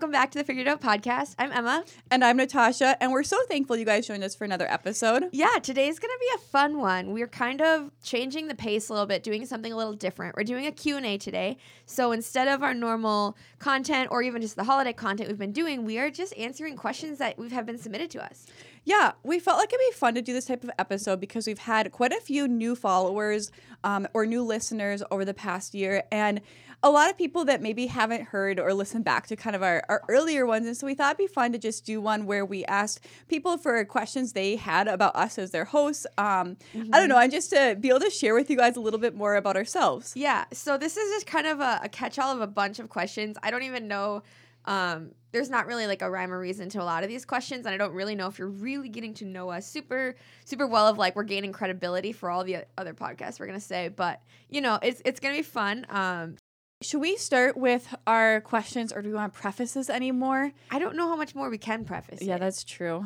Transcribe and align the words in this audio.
welcome 0.00 0.12
back 0.12 0.30
to 0.30 0.38
the 0.38 0.44
Figured 0.44 0.66
Out 0.66 0.80
podcast. 0.80 1.34
I'm 1.38 1.52
Emma. 1.52 1.84
And 2.10 2.24
I'm 2.24 2.38
Natasha, 2.38 2.96
and 3.02 3.12
we're 3.12 3.22
so 3.22 3.36
thankful 3.48 3.76
you 3.76 3.84
guys 3.84 4.06
joined 4.06 4.24
us 4.24 4.34
for 4.34 4.46
another 4.46 4.66
episode. 4.66 5.24
Yeah, 5.30 5.58
today's 5.62 5.98
going 5.98 6.10
to 6.10 6.18
be 6.18 6.36
a 6.36 6.38
fun 6.48 6.78
one. 6.78 7.12
We're 7.12 7.28
kind 7.28 7.60
of 7.60 7.90
changing 8.02 8.48
the 8.48 8.54
pace 8.54 8.88
a 8.88 8.94
little 8.94 9.06
bit, 9.06 9.22
doing 9.22 9.44
something 9.44 9.70
a 9.70 9.76
little 9.76 9.92
different. 9.92 10.36
We're 10.38 10.44
doing 10.44 10.66
a 10.66 10.72
Q&A 10.72 11.18
today. 11.18 11.58
So 11.84 12.12
instead 12.12 12.48
of 12.48 12.62
our 12.62 12.72
normal 12.72 13.36
content 13.58 14.08
or 14.10 14.22
even 14.22 14.40
just 14.40 14.56
the 14.56 14.64
holiday 14.64 14.94
content 14.94 15.28
we've 15.28 15.38
been 15.38 15.52
doing, 15.52 15.84
we 15.84 15.98
are 15.98 16.10
just 16.10 16.34
answering 16.38 16.76
questions 16.76 17.18
that 17.18 17.38
we 17.38 17.50
have 17.50 17.66
been 17.66 17.76
submitted 17.76 18.10
to 18.12 18.24
us. 18.24 18.46
Yeah, 18.90 19.12
we 19.22 19.38
felt 19.38 19.56
like 19.56 19.68
it'd 19.68 19.78
be 19.78 19.96
fun 19.96 20.16
to 20.16 20.20
do 20.20 20.32
this 20.32 20.46
type 20.46 20.64
of 20.64 20.70
episode 20.76 21.20
because 21.20 21.46
we've 21.46 21.60
had 21.60 21.92
quite 21.92 22.10
a 22.10 22.20
few 22.20 22.48
new 22.48 22.74
followers 22.74 23.52
um, 23.84 24.08
or 24.14 24.26
new 24.26 24.42
listeners 24.42 25.00
over 25.12 25.24
the 25.24 25.32
past 25.32 25.76
year. 25.76 26.02
And 26.10 26.40
a 26.82 26.90
lot 26.90 27.08
of 27.08 27.16
people 27.16 27.44
that 27.44 27.62
maybe 27.62 27.86
haven't 27.86 28.24
heard 28.24 28.58
or 28.58 28.74
listened 28.74 29.04
back 29.04 29.28
to 29.28 29.36
kind 29.36 29.54
of 29.54 29.62
our, 29.62 29.84
our 29.88 30.02
earlier 30.08 30.44
ones. 30.44 30.66
And 30.66 30.76
so 30.76 30.88
we 30.88 30.94
thought 30.94 31.14
it'd 31.14 31.18
be 31.18 31.32
fun 31.32 31.52
to 31.52 31.58
just 31.58 31.84
do 31.84 32.00
one 32.00 32.26
where 32.26 32.44
we 32.44 32.64
asked 32.64 33.06
people 33.28 33.58
for 33.58 33.84
questions 33.84 34.32
they 34.32 34.56
had 34.56 34.88
about 34.88 35.14
us 35.14 35.38
as 35.38 35.52
their 35.52 35.66
hosts. 35.66 36.04
Um, 36.18 36.56
mm-hmm. 36.74 36.92
I 36.92 36.98
don't 36.98 37.08
know, 37.08 37.18
and 37.18 37.30
just 37.30 37.50
to 37.50 37.76
be 37.78 37.90
able 37.90 38.00
to 38.00 38.10
share 38.10 38.34
with 38.34 38.50
you 38.50 38.56
guys 38.56 38.76
a 38.76 38.80
little 38.80 38.98
bit 38.98 39.14
more 39.14 39.36
about 39.36 39.54
ourselves. 39.54 40.14
Yeah. 40.16 40.46
So 40.52 40.76
this 40.76 40.96
is 40.96 41.12
just 41.12 41.28
kind 41.28 41.46
of 41.46 41.60
a, 41.60 41.78
a 41.84 41.88
catch 41.88 42.18
all 42.18 42.34
of 42.34 42.40
a 42.40 42.48
bunch 42.48 42.80
of 42.80 42.88
questions. 42.88 43.36
I 43.40 43.52
don't 43.52 43.62
even 43.62 43.86
know. 43.86 44.24
Um, 44.64 45.12
there's 45.32 45.48
not 45.48 45.66
really 45.66 45.86
like 45.86 46.02
a 46.02 46.10
rhyme 46.10 46.32
or 46.32 46.38
reason 46.38 46.68
to 46.70 46.82
a 46.82 46.84
lot 46.84 47.02
of 47.02 47.08
these 47.08 47.24
questions 47.24 47.64
and 47.64 47.72
i 47.72 47.78
don't 47.78 47.92
really 47.92 48.16
know 48.16 48.26
if 48.26 48.38
you're 48.38 48.48
really 48.48 48.88
getting 48.88 49.14
to 49.14 49.24
know 49.24 49.48
us 49.48 49.64
super 49.64 50.16
super 50.44 50.66
well 50.66 50.88
of 50.88 50.98
like 50.98 51.14
we're 51.14 51.22
gaining 51.22 51.52
credibility 51.52 52.12
for 52.12 52.30
all 52.30 52.42
the 52.42 52.56
other 52.76 52.92
podcasts 52.92 53.38
we're 53.38 53.46
gonna 53.46 53.60
say 53.60 53.88
but 53.88 54.20
you 54.48 54.60
know 54.60 54.78
it's 54.82 55.00
it's 55.04 55.20
gonna 55.20 55.36
be 55.36 55.42
fun 55.42 55.86
um 55.88 56.36
should 56.82 57.00
we 57.00 57.16
start 57.16 57.56
with 57.56 57.94
our 58.06 58.40
questions 58.40 58.92
or 58.92 59.02
do 59.02 59.10
we 59.10 59.14
want 59.14 59.34
prefaces 59.34 59.90
anymore? 59.90 60.52
I 60.70 60.78
don't 60.78 60.96
know 60.96 61.08
how 61.08 61.16
much 61.16 61.34
more 61.34 61.50
we 61.50 61.58
can 61.58 61.84
preface. 61.84 62.22
Yeah, 62.22 62.36
it. 62.36 62.38
that's 62.38 62.64
true. 62.64 63.04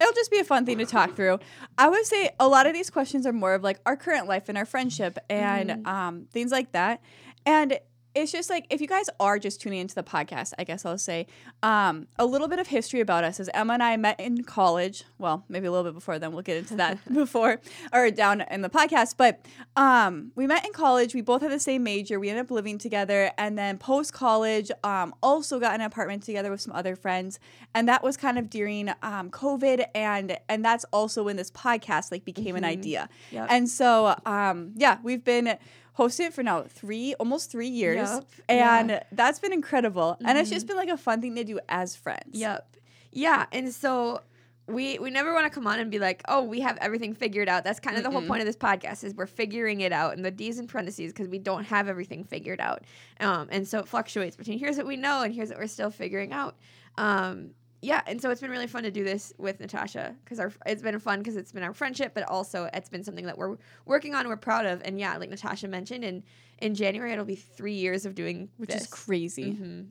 It'll 0.00 0.14
just 0.14 0.30
be 0.30 0.38
a 0.38 0.44
fun 0.44 0.66
thing 0.66 0.78
to 0.78 0.86
talk 0.86 1.14
through. 1.16 1.38
I 1.76 1.88
would 1.88 2.06
say 2.06 2.30
a 2.38 2.48
lot 2.48 2.66
of 2.66 2.72
these 2.72 2.90
questions 2.90 3.26
are 3.26 3.32
more 3.32 3.54
of 3.54 3.62
like 3.62 3.80
our 3.86 3.96
current 3.96 4.26
life 4.26 4.48
and 4.48 4.56
our 4.56 4.64
friendship 4.64 5.18
and 5.28 5.70
mm-hmm. 5.70 5.86
um, 5.86 6.26
things 6.32 6.50
like 6.50 6.72
that. 6.72 7.00
And 7.46 7.78
it's 8.14 8.32
just 8.32 8.50
like 8.50 8.66
if 8.70 8.80
you 8.80 8.86
guys 8.86 9.08
are 9.20 9.38
just 9.38 9.60
tuning 9.60 9.80
into 9.80 9.94
the 9.94 10.02
podcast, 10.02 10.52
I 10.58 10.64
guess 10.64 10.84
I'll 10.84 10.98
say 10.98 11.26
um, 11.62 12.06
a 12.18 12.26
little 12.26 12.48
bit 12.48 12.58
of 12.58 12.66
history 12.66 13.00
about 13.00 13.24
us. 13.24 13.38
As 13.38 13.50
Emma 13.54 13.74
and 13.74 13.82
I 13.82 13.96
met 13.96 14.18
in 14.18 14.44
college, 14.44 15.04
well, 15.18 15.44
maybe 15.48 15.66
a 15.66 15.70
little 15.70 15.84
bit 15.84 15.94
before 15.94 16.18
then. 16.18 16.32
We'll 16.32 16.42
get 16.42 16.56
into 16.56 16.76
that 16.76 16.98
before 17.12 17.60
or 17.92 18.10
down 18.10 18.42
in 18.50 18.62
the 18.62 18.70
podcast. 18.70 19.14
But 19.16 19.44
um, 19.76 20.32
we 20.34 20.46
met 20.46 20.64
in 20.66 20.72
college. 20.72 21.14
We 21.14 21.20
both 21.20 21.42
had 21.42 21.52
the 21.52 21.60
same 21.60 21.82
major. 21.82 22.18
We 22.18 22.30
ended 22.30 22.46
up 22.46 22.50
living 22.50 22.78
together, 22.78 23.30
and 23.38 23.58
then 23.58 23.78
post 23.78 24.12
college, 24.12 24.70
um, 24.84 25.14
also 25.22 25.60
got 25.60 25.74
an 25.74 25.80
apartment 25.80 26.22
together 26.22 26.50
with 26.50 26.60
some 26.60 26.74
other 26.74 26.96
friends, 26.96 27.38
and 27.74 27.88
that 27.88 28.02
was 28.02 28.16
kind 28.16 28.38
of 28.38 28.50
during 28.50 28.88
um, 29.02 29.30
COVID, 29.30 29.84
and 29.94 30.38
and 30.48 30.64
that's 30.64 30.84
also 30.92 31.24
when 31.24 31.36
this 31.36 31.50
podcast 31.50 32.10
like 32.10 32.24
became 32.24 32.46
mm-hmm. 32.46 32.56
an 32.56 32.64
idea. 32.64 33.08
Yep. 33.30 33.46
And 33.50 33.68
so 33.68 34.16
um, 34.24 34.72
yeah, 34.76 34.98
we've 35.02 35.24
been 35.24 35.58
hosted 35.98 36.26
it 36.26 36.32
for 36.32 36.42
now 36.42 36.62
three, 36.62 37.14
almost 37.14 37.50
three 37.50 37.68
years. 37.68 38.08
Yep. 38.10 38.24
And 38.48 38.90
yeah. 38.90 39.02
that's 39.12 39.40
been 39.40 39.52
incredible. 39.52 40.12
Mm-hmm. 40.14 40.26
And 40.26 40.38
it's 40.38 40.48
just 40.48 40.66
mm-hmm. 40.66 40.78
been 40.78 40.88
like 40.88 40.94
a 40.94 40.96
fun 40.96 41.20
thing 41.20 41.34
to 41.34 41.44
do 41.44 41.58
as 41.68 41.96
friends. 41.96 42.30
Yep. 42.32 42.76
Yeah. 43.12 43.46
And 43.52 43.72
so 43.74 44.22
we 44.68 44.98
we 44.98 45.10
never 45.10 45.32
want 45.32 45.46
to 45.46 45.50
come 45.50 45.66
on 45.66 45.80
and 45.80 45.90
be 45.90 45.98
like, 45.98 46.22
oh, 46.28 46.42
we 46.42 46.60
have 46.60 46.76
everything 46.80 47.14
figured 47.14 47.48
out. 47.48 47.64
That's 47.64 47.80
kind 47.80 47.96
of 47.96 48.02
Mm-mm. 48.02 48.06
the 48.06 48.10
whole 48.12 48.26
point 48.26 48.40
of 48.40 48.46
this 48.46 48.56
podcast 48.56 49.02
is 49.02 49.14
we're 49.14 49.26
figuring 49.26 49.80
it 49.80 49.92
out, 49.92 50.14
and 50.14 50.24
the 50.24 50.30
D's 50.30 50.58
in 50.58 50.66
parentheses 50.66 51.12
because 51.12 51.28
we 51.28 51.38
don't 51.38 51.64
have 51.64 51.88
everything 51.88 52.24
figured 52.24 52.60
out. 52.60 52.84
Um, 53.18 53.48
and 53.50 53.66
so 53.66 53.80
it 53.80 53.88
fluctuates 53.88 54.36
between 54.36 54.58
here's 54.58 54.76
what 54.76 54.86
we 54.86 54.96
know 54.96 55.22
and 55.22 55.34
here's 55.34 55.48
what 55.48 55.58
we're 55.58 55.66
still 55.66 55.90
figuring 55.90 56.32
out. 56.32 56.56
Um, 56.98 57.52
yeah, 57.80 58.02
and 58.06 58.20
so 58.20 58.30
it's 58.30 58.40
been 58.40 58.50
really 58.50 58.66
fun 58.66 58.82
to 58.82 58.90
do 58.90 59.04
this 59.04 59.32
with 59.38 59.60
Natasha 59.60 60.16
because 60.24 60.40
our 60.40 60.52
it's 60.66 60.82
been 60.82 60.98
fun 60.98 61.20
because 61.20 61.36
it's 61.36 61.52
been 61.52 61.62
our 61.62 61.72
friendship, 61.72 62.12
but 62.12 62.24
also 62.24 62.68
it's 62.72 62.88
been 62.88 63.04
something 63.04 63.26
that 63.26 63.38
we're 63.38 63.56
working 63.86 64.14
on, 64.14 64.26
we're 64.26 64.36
proud 64.36 64.66
of, 64.66 64.82
and 64.84 64.98
yeah, 64.98 65.16
like 65.16 65.30
Natasha 65.30 65.68
mentioned, 65.68 66.04
in 66.04 66.24
in 66.58 66.74
January 66.74 67.12
it'll 67.12 67.24
be 67.24 67.36
three 67.36 67.74
years 67.74 68.04
of 68.04 68.14
doing, 68.14 68.48
which 68.56 68.70
this. 68.70 68.82
is 68.82 68.86
crazy. 68.88 69.52
Mm-hmm. 69.52 69.82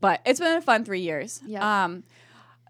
But 0.00 0.20
it's 0.26 0.40
been 0.40 0.56
a 0.56 0.60
fun 0.60 0.84
three 0.84 1.00
years. 1.00 1.40
Yeah. 1.46 1.84
Um, 1.84 2.02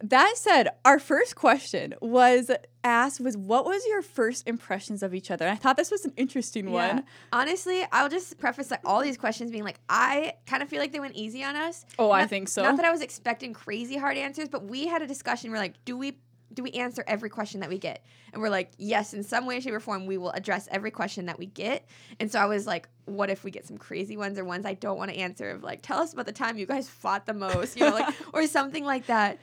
that 0.03 0.35
said, 0.37 0.69
our 0.85 0.99
first 0.99 1.37
question 1.37 1.95
was 2.01 2.51
asked 2.85 3.21
was 3.21 3.37
what 3.37 3.65
was 3.65 3.85
your 3.87 4.03
first 4.03 4.47
impressions 4.49 5.03
of 5.03 5.15
each 5.15 5.31
other? 5.31 5.47
And 5.47 5.53
I 5.53 5.57
thought 5.57 5.77
this 5.77 5.91
was 5.91 6.05
an 6.05 6.13
interesting 6.17 6.67
yeah. 6.67 6.95
one. 6.95 7.05
Honestly, 7.33 7.85
I'll 7.93 8.09
just 8.09 8.39
preface 8.39 8.71
like 8.71 8.81
all 8.85 9.03
these 9.03 9.17
questions 9.17 9.51
being 9.51 9.65
like 9.65 9.81
I 9.89 10.35
kind 10.47 10.63
of 10.63 10.69
feel 10.69 10.81
like 10.81 10.93
they 10.93 11.01
went 11.01 11.17
easy 11.17 11.43
on 11.43 11.57
us. 11.57 11.85
Oh, 11.99 12.09
not, 12.09 12.15
I 12.15 12.27
think 12.27 12.49
so. 12.49 12.63
Not 12.63 12.77
that 12.77 12.85
I 12.85 12.91
was 12.91 13.03
expecting 13.03 13.53
crazy 13.53 13.97
hard 13.97 14.17
answers, 14.17 14.49
but 14.49 14.65
we 14.65 14.87
had 14.87 15.03
a 15.03 15.07
discussion. 15.07 15.51
We're 15.51 15.59
like, 15.59 15.85
do 15.85 15.97
we 15.97 16.19
do 16.55 16.63
we 16.63 16.71
answer 16.73 17.05
every 17.07 17.29
question 17.29 17.61
that 17.61 17.69
we 17.69 17.79
get? 17.79 18.05
And 18.33 18.41
we're 18.41 18.49
like, 18.49 18.73
yes, 18.79 19.13
in 19.13 19.23
some 19.23 19.45
way, 19.45 19.61
shape, 19.61 19.75
or 19.75 19.81
form, 19.81 20.07
we 20.07 20.17
will 20.17 20.31
address 20.31 20.67
every 20.71 20.91
question 20.91 21.27
that 21.27 21.39
we 21.39 21.47
get. 21.47 21.87
And 22.21 22.33
so 22.33 22.39
I 22.39 22.47
was 22.47 22.67
like, 22.67 22.89
what 23.05 23.29
if 23.29 23.45
we 23.45 23.51
get 23.51 23.67
some 23.67 23.77
crazy 23.77 24.17
ones 24.17 24.39
or 24.39 24.45
ones 24.45 24.65
I 24.65 24.75
don't 24.75 24.97
want 24.97 25.11
to 25.11 25.17
answer? 25.17 25.51
Of 25.51 25.63
like, 25.63 25.83
tell 25.83 25.99
us 25.99 26.15
about 26.15 26.27
the 26.27 26.33
time 26.33 26.57
you 26.57 26.67
guys 26.67 26.89
fought 26.89 27.27
the 27.27 27.35
most, 27.35 27.77
you 27.77 27.85
know, 27.85 27.93
like 27.93 28.15
or 28.33 28.47
something 28.47 28.85
like 28.85 29.07
that 29.07 29.39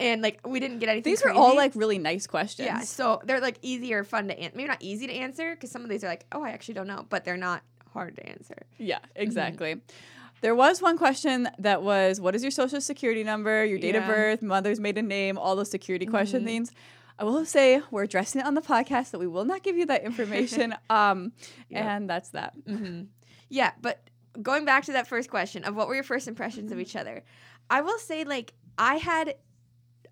and 0.00 0.22
like 0.22 0.40
we 0.46 0.60
didn't 0.60 0.78
get 0.78 0.88
anything. 0.88 1.12
These 1.12 1.22
crazy. 1.22 1.36
are 1.36 1.40
all 1.40 1.56
like 1.56 1.72
really 1.74 1.98
nice 1.98 2.26
questions. 2.26 2.66
Yeah, 2.66 2.80
so 2.80 3.20
they're 3.24 3.40
like 3.40 3.58
easier, 3.62 4.04
fun 4.04 4.28
to 4.28 4.38
answer. 4.38 4.56
Maybe 4.56 4.68
not 4.68 4.82
easy 4.82 5.06
to 5.06 5.12
answer 5.12 5.54
because 5.54 5.70
some 5.70 5.82
of 5.82 5.88
these 5.88 6.04
are 6.04 6.08
like, 6.08 6.26
oh, 6.32 6.42
I 6.42 6.50
actually 6.50 6.74
don't 6.74 6.88
know, 6.88 7.06
but 7.08 7.24
they're 7.24 7.36
not 7.36 7.62
hard 7.92 8.16
to 8.16 8.28
answer. 8.28 8.66
Yeah, 8.78 8.98
mm-hmm. 8.98 9.22
exactly. 9.22 9.74
Mm-hmm. 9.74 9.94
There 10.40 10.54
was 10.54 10.82
one 10.82 10.98
question 10.98 11.48
that 11.58 11.82
was, 11.82 12.20
what 12.20 12.34
is 12.34 12.42
your 12.42 12.50
social 12.50 12.80
security 12.80 13.24
number, 13.24 13.64
your 13.64 13.78
date 13.78 13.94
yeah. 13.94 14.02
of 14.02 14.06
birth, 14.06 14.42
mother's 14.42 14.78
maiden 14.78 15.08
name, 15.08 15.38
all 15.38 15.56
those 15.56 15.70
security 15.70 16.04
mm-hmm. 16.04 16.14
question 16.14 16.44
things. 16.44 16.70
I 17.18 17.24
will 17.24 17.46
say 17.46 17.80
we're 17.90 18.02
addressing 18.02 18.40
it 18.40 18.46
on 18.46 18.54
the 18.54 18.60
podcast 18.60 19.12
that 19.12 19.20
we 19.20 19.26
will 19.26 19.44
not 19.44 19.62
give 19.62 19.76
you 19.76 19.86
that 19.86 20.02
information. 20.02 20.74
um, 20.90 21.32
yep. 21.70 21.84
and 21.84 22.10
that's 22.10 22.30
that. 22.30 22.54
Mm-hmm. 22.68 23.04
Yeah, 23.48 23.70
but 23.80 24.10
going 24.42 24.64
back 24.64 24.84
to 24.84 24.92
that 24.92 25.06
first 25.06 25.30
question 25.30 25.64
of 25.64 25.76
what 25.76 25.88
were 25.88 25.94
your 25.94 26.04
first 26.04 26.26
impressions 26.28 26.72
of 26.72 26.80
each 26.80 26.96
other, 26.96 27.22
I 27.70 27.80
will 27.82 27.98
say 27.98 28.24
like 28.24 28.52
I 28.76 28.96
had 28.96 29.36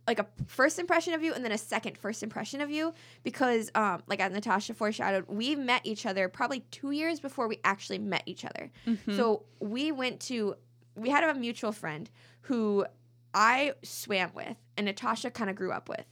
like 0.07 0.19
a 0.19 0.27
first 0.47 0.79
impression 0.79 1.15
of 1.15 1.23
you 1.23 1.33
and 1.33 1.45
then 1.45 1.53
a 1.53 1.59
second 1.59 1.97
first 1.97 2.23
impression 2.23 2.61
of 2.61 2.71
you 2.71 2.93
because 3.23 3.71
um 3.75 4.03
like 4.07 4.21
as 4.21 4.33
Natasha 4.33 4.75
foreshadowed, 4.75 5.25
we 5.29 5.55
met 5.55 5.83
each 5.85 6.07
other 6.07 6.29
probably 6.29 6.61
two 6.71 6.91
years 6.91 7.21
before 7.21 7.49
we 7.49 7.61
actually 7.65 7.99
met 7.99 8.23
each 8.27 8.45
other. 8.45 8.71
Mm-hmm. 8.87 9.17
So 9.17 9.45
we 9.61 9.93
went 9.93 10.21
to 10.23 10.57
we 10.95 11.11
had 11.11 11.25
a 11.25 11.35
mutual 11.35 11.73
friend 11.73 12.11
who 12.43 12.85
I 13.33 13.75
swam 13.83 14.33
with 14.35 14.57
and 14.77 14.87
Natasha 14.87 15.31
kind 15.31 15.49
of 15.49 15.57
grew 15.57 15.73
up 15.73 15.89
with. 15.89 16.05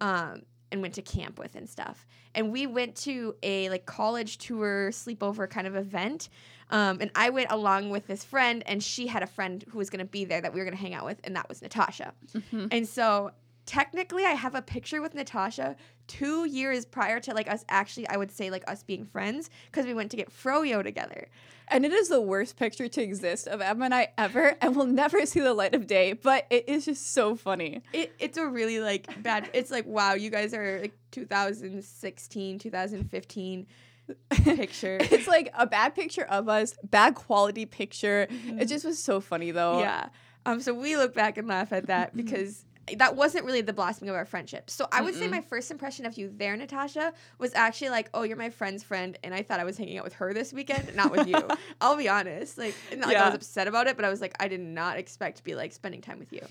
Um 0.00 0.42
and 0.72 0.82
went 0.82 0.94
to 0.94 1.02
camp 1.02 1.38
with 1.38 1.54
and 1.54 1.68
stuff. 1.68 2.06
And 2.34 2.50
we 2.50 2.66
went 2.66 2.96
to 2.96 3.36
a 3.42 3.68
like 3.70 3.86
college 3.86 4.38
tour 4.38 4.90
sleepover 4.90 5.48
kind 5.48 5.68
of 5.68 5.76
event 5.76 6.28
um, 6.72 6.98
and 7.02 7.10
I 7.14 7.28
went 7.28 7.52
along 7.52 7.90
with 7.90 8.06
this 8.06 8.24
friend, 8.24 8.62
and 8.64 8.82
she 8.82 9.06
had 9.06 9.22
a 9.22 9.26
friend 9.26 9.62
who 9.68 9.76
was 9.76 9.90
going 9.90 9.98
to 9.98 10.10
be 10.10 10.24
there 10.24 10.40
that 10.40 10.54
we 10.54 10.58
were 10.58 10.64
going 10.64 10.76
to 10.76 10.82
hang 10.82 10.94
out 10.94 11.04
with, 11.04 11.20
and 11.22 11.36
that 11.36 11.46
was 11.46 11.60
Natasha. 11.60 12.14
Mm-hmm. 12.34 12.68
And 12.70 12.88
so 12.88 13.30
technically, 13.66 14.24
I 14.24 14.32
have 14.32 14.54
a 14.54 14.62
picture 14.62 15.00
with 15.00 15.14
Natasha 15.14 15.76
two 16.06 16.46
years 16.46 16.84
prior 16.84 17.20
to 17.20 17.32
like 17.32 17.50
us 17.50 17.64
actually, 17.68 18.08
I 18.08 18.16
would 18.16 18.30
say 18.30 18.50
like 18.50 18.68
us 18.70 18.82
being 18.82 19.04
friends 19.04 19.50
because 19.66 19.86
we 19.86 19.94
went 19.94 20.10
to 20.10 20.16
get 20.16 20.30
froyo 20.30 20.82
together. 20.82 21.28
And 21.68 21.86
it 21.86 21.92
is 21.92 22.08
the 22.08 22.20
worst 22.20 22.56
picture 22.56 22.88
to 22.88 23.02
exist 23.02 23.48
of 23.48 23.60
Emma 23.62 23.86
and 23.86 23.94
I 23.94 24.08
ever, 24.18 24.56
and 24.60 24.76
will 24.76 24.86
never 24.86 25.24
see 25.26 25.40
the 25.40 25.54
light 25.54 25.74
of 25.74 25.86
day. 25.86 26.12
But 26.12 26.46
it 26.50 26.68
is 26.68 26.84
just 26.84 27.12
so 27.14 27.34
funny. 27.34 27.82
It, 27.92 28.12
it's 28.18 28.36
a 28.36 28.46
really 28.46 28.80
like 28.80 29.22
bad. 29.22 29.48
It's 29.54 29.70
like 29.70 29.86
wow, 29.86 30.14
you 30.14 30.30
guys 30.30 30.52
are 30.54 30.80
like 30.80 30.92
2016, 31.12 32.58
2015 32.58 33.66
picture. 34.30 34.98
it's 35.00 35.26
like 35.26 35.50
a 35.54 35.66
bad 35.66 35.94
picture 35.94 36.24
of 36.24 36.48
us, 36.48 36.74
bad 36.82 37.14
quality 37.14 37.64
picture. 37.64 38.26
Mm-hmm. 38.30 38.60
It 38.60 38.66
just 38.66 38.84
was 38.84 39.02
so 39.02 39.20
funny 39.20 39.50
though. 39.50 39.78
Yeah. 39.78 40.08
Um. 40.44 40.60
So 40.60 40.74
we 40.74 40.96
look 40.96 41.14
back 41.14 41.38
and 41.38 41.48
laugh 41.48 41.72
at 41.72 41.86
that 41.86 42.16
because 42.16 42.64
that 42.96 43.16
wasn't 43.16 43.44
really 43.44 43.60
the 43.60 43.72
blossoming 43.72 44.10
of 44.10 44.16
our 44.16 44.24
friendship. 44.24 44.68
So 44.68 44.88
I 44.90 45.02
would 45.02 45.14
Mm-mm. 45.14 45.18
say 45.18 45.28
my 45.28 45.40
first 45.40 45.70
impression 45.70 46.04
of 46.04 46.18
you 46.18 46.32
there, 46.36 46.56
Natasha, 46.56 47.12
was 47.38 47.54
actually 47.54 47.90
like, 47.90 48.10
oh, 48.12 48.22
you're 48.22 48.36
my 48.36 48.50
friend's 48.50 48.82
friend, 48.82 49.16
and 49.22 49.32
I 49.34 49.42
thought 49.42 49.60
I 49.60 49.64
was 49.64 49.78
hanging 49.78 49.98
out 49.98 50.04
with 50.04 50.14
her 50.14 50.34
this 50.34 50.52
weekend, 50.52 50.94
not 50.96 51.12
with 51.12 51.26
you. 51.28 51.36
I'll 51.80 51.96
be 51.96 52.08
honest. 52.08 52.58
Like, 52.58 52.74
not 52.96 53.08
like 53.08 53.16
I 53.16 53.26
was 53.26 53.34
upset 53.34 53.68
about 53.68 53.86
it, 53.86 53.96
but 53.96 54.04
I 54.04 54.10
was 54.10 54.20
like, 54.20 54.34
I 54.40 54.48
did 54.48 54.60
not 54.60 54.98
expect 54.98 55.38
to 55.38 55.44
be 55.44 55.54
like 55.54 55.72
spending 55.72 56.00
time 56.00 56.18
with 56.18 56.32
you. 56.32 56.42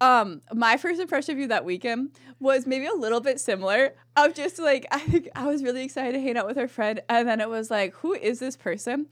Um, 0.00 0.42
my 0.52 0.76
first 0.76 1.00
impression 1.00 1.34
of 1.34 1.38
you 1.38 1.46
that 1.48 1.64
weekend 1.64 2.10
was 2.40 2.66
maybe 2.66 2.86
a 2.86 2.94
little 2.94 3.20
bit 3.20 3.40
similar. 3.40 3.94
Of 4.16 4.34
just 4.34 4.58
like 4.58 4.86
I 4.90 4.98
think 4.98 5.28
I 5.34 5.46
was 5.46 5.62
really 5.62 5.84
excited 5.84 6.12
to 6.12 6.20
hang 6.20 6.36
out 6.36 6.46
with 6.46 6.56
her 6.56 6.68
friend, 6.68 7.00
and 7.08 7.28
then 7.28 7.40
it 7.40 7.48
was 7.48 7.70
like, 7.70 7.94
who 7.94 8.12
is 8.12 8.38
this 8.40 8.56
person? 8.56 9.06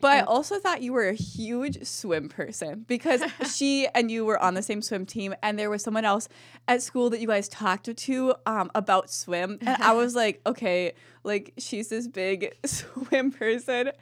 But 0.00 0.12
I 0.12 0.20
also 0.20 0.58
thought 0.58 0.82
you 0.82 0.92
were 0.92 1.08
a 1.08 1.14
huge 1.14 1.82
swim 1.86 2.28
person 2.28 2.84
because 2.86 3.22
she 3.54 3.86
and 3.94 4.10
you 4.10 4.26
were 4.26 4.38
on 4.42 4.52
the 4.54 4.60
same 4.62 4.82
swim 4.82 5.06
team, 5.06 5.34
and 5.42 5.58
there 5.58 5.70
was 5.70 5.82
someone 5.82 6.04
else 6.04 6.28
at 6.68 6.82
school 6.82 7.08
that 7.10 7.20
you 7.20 7.26
guys 7.26 7.48
talked 7.48 7.94
to 7.96 8.34
um, 8.44 8.70
about 8.74 9.08
swim, 9.10 9.58
and 9.62 9.82
I 9.82 9.92
was 9.94 10.14
like, 10.22 10.42
okay, 10.46 10.92
like 11.22 11.54
she's 11.56 11.88
this 11.88 12.06
big 12.06 12.54
swim 12.66 13.30
person, 13.30 13.92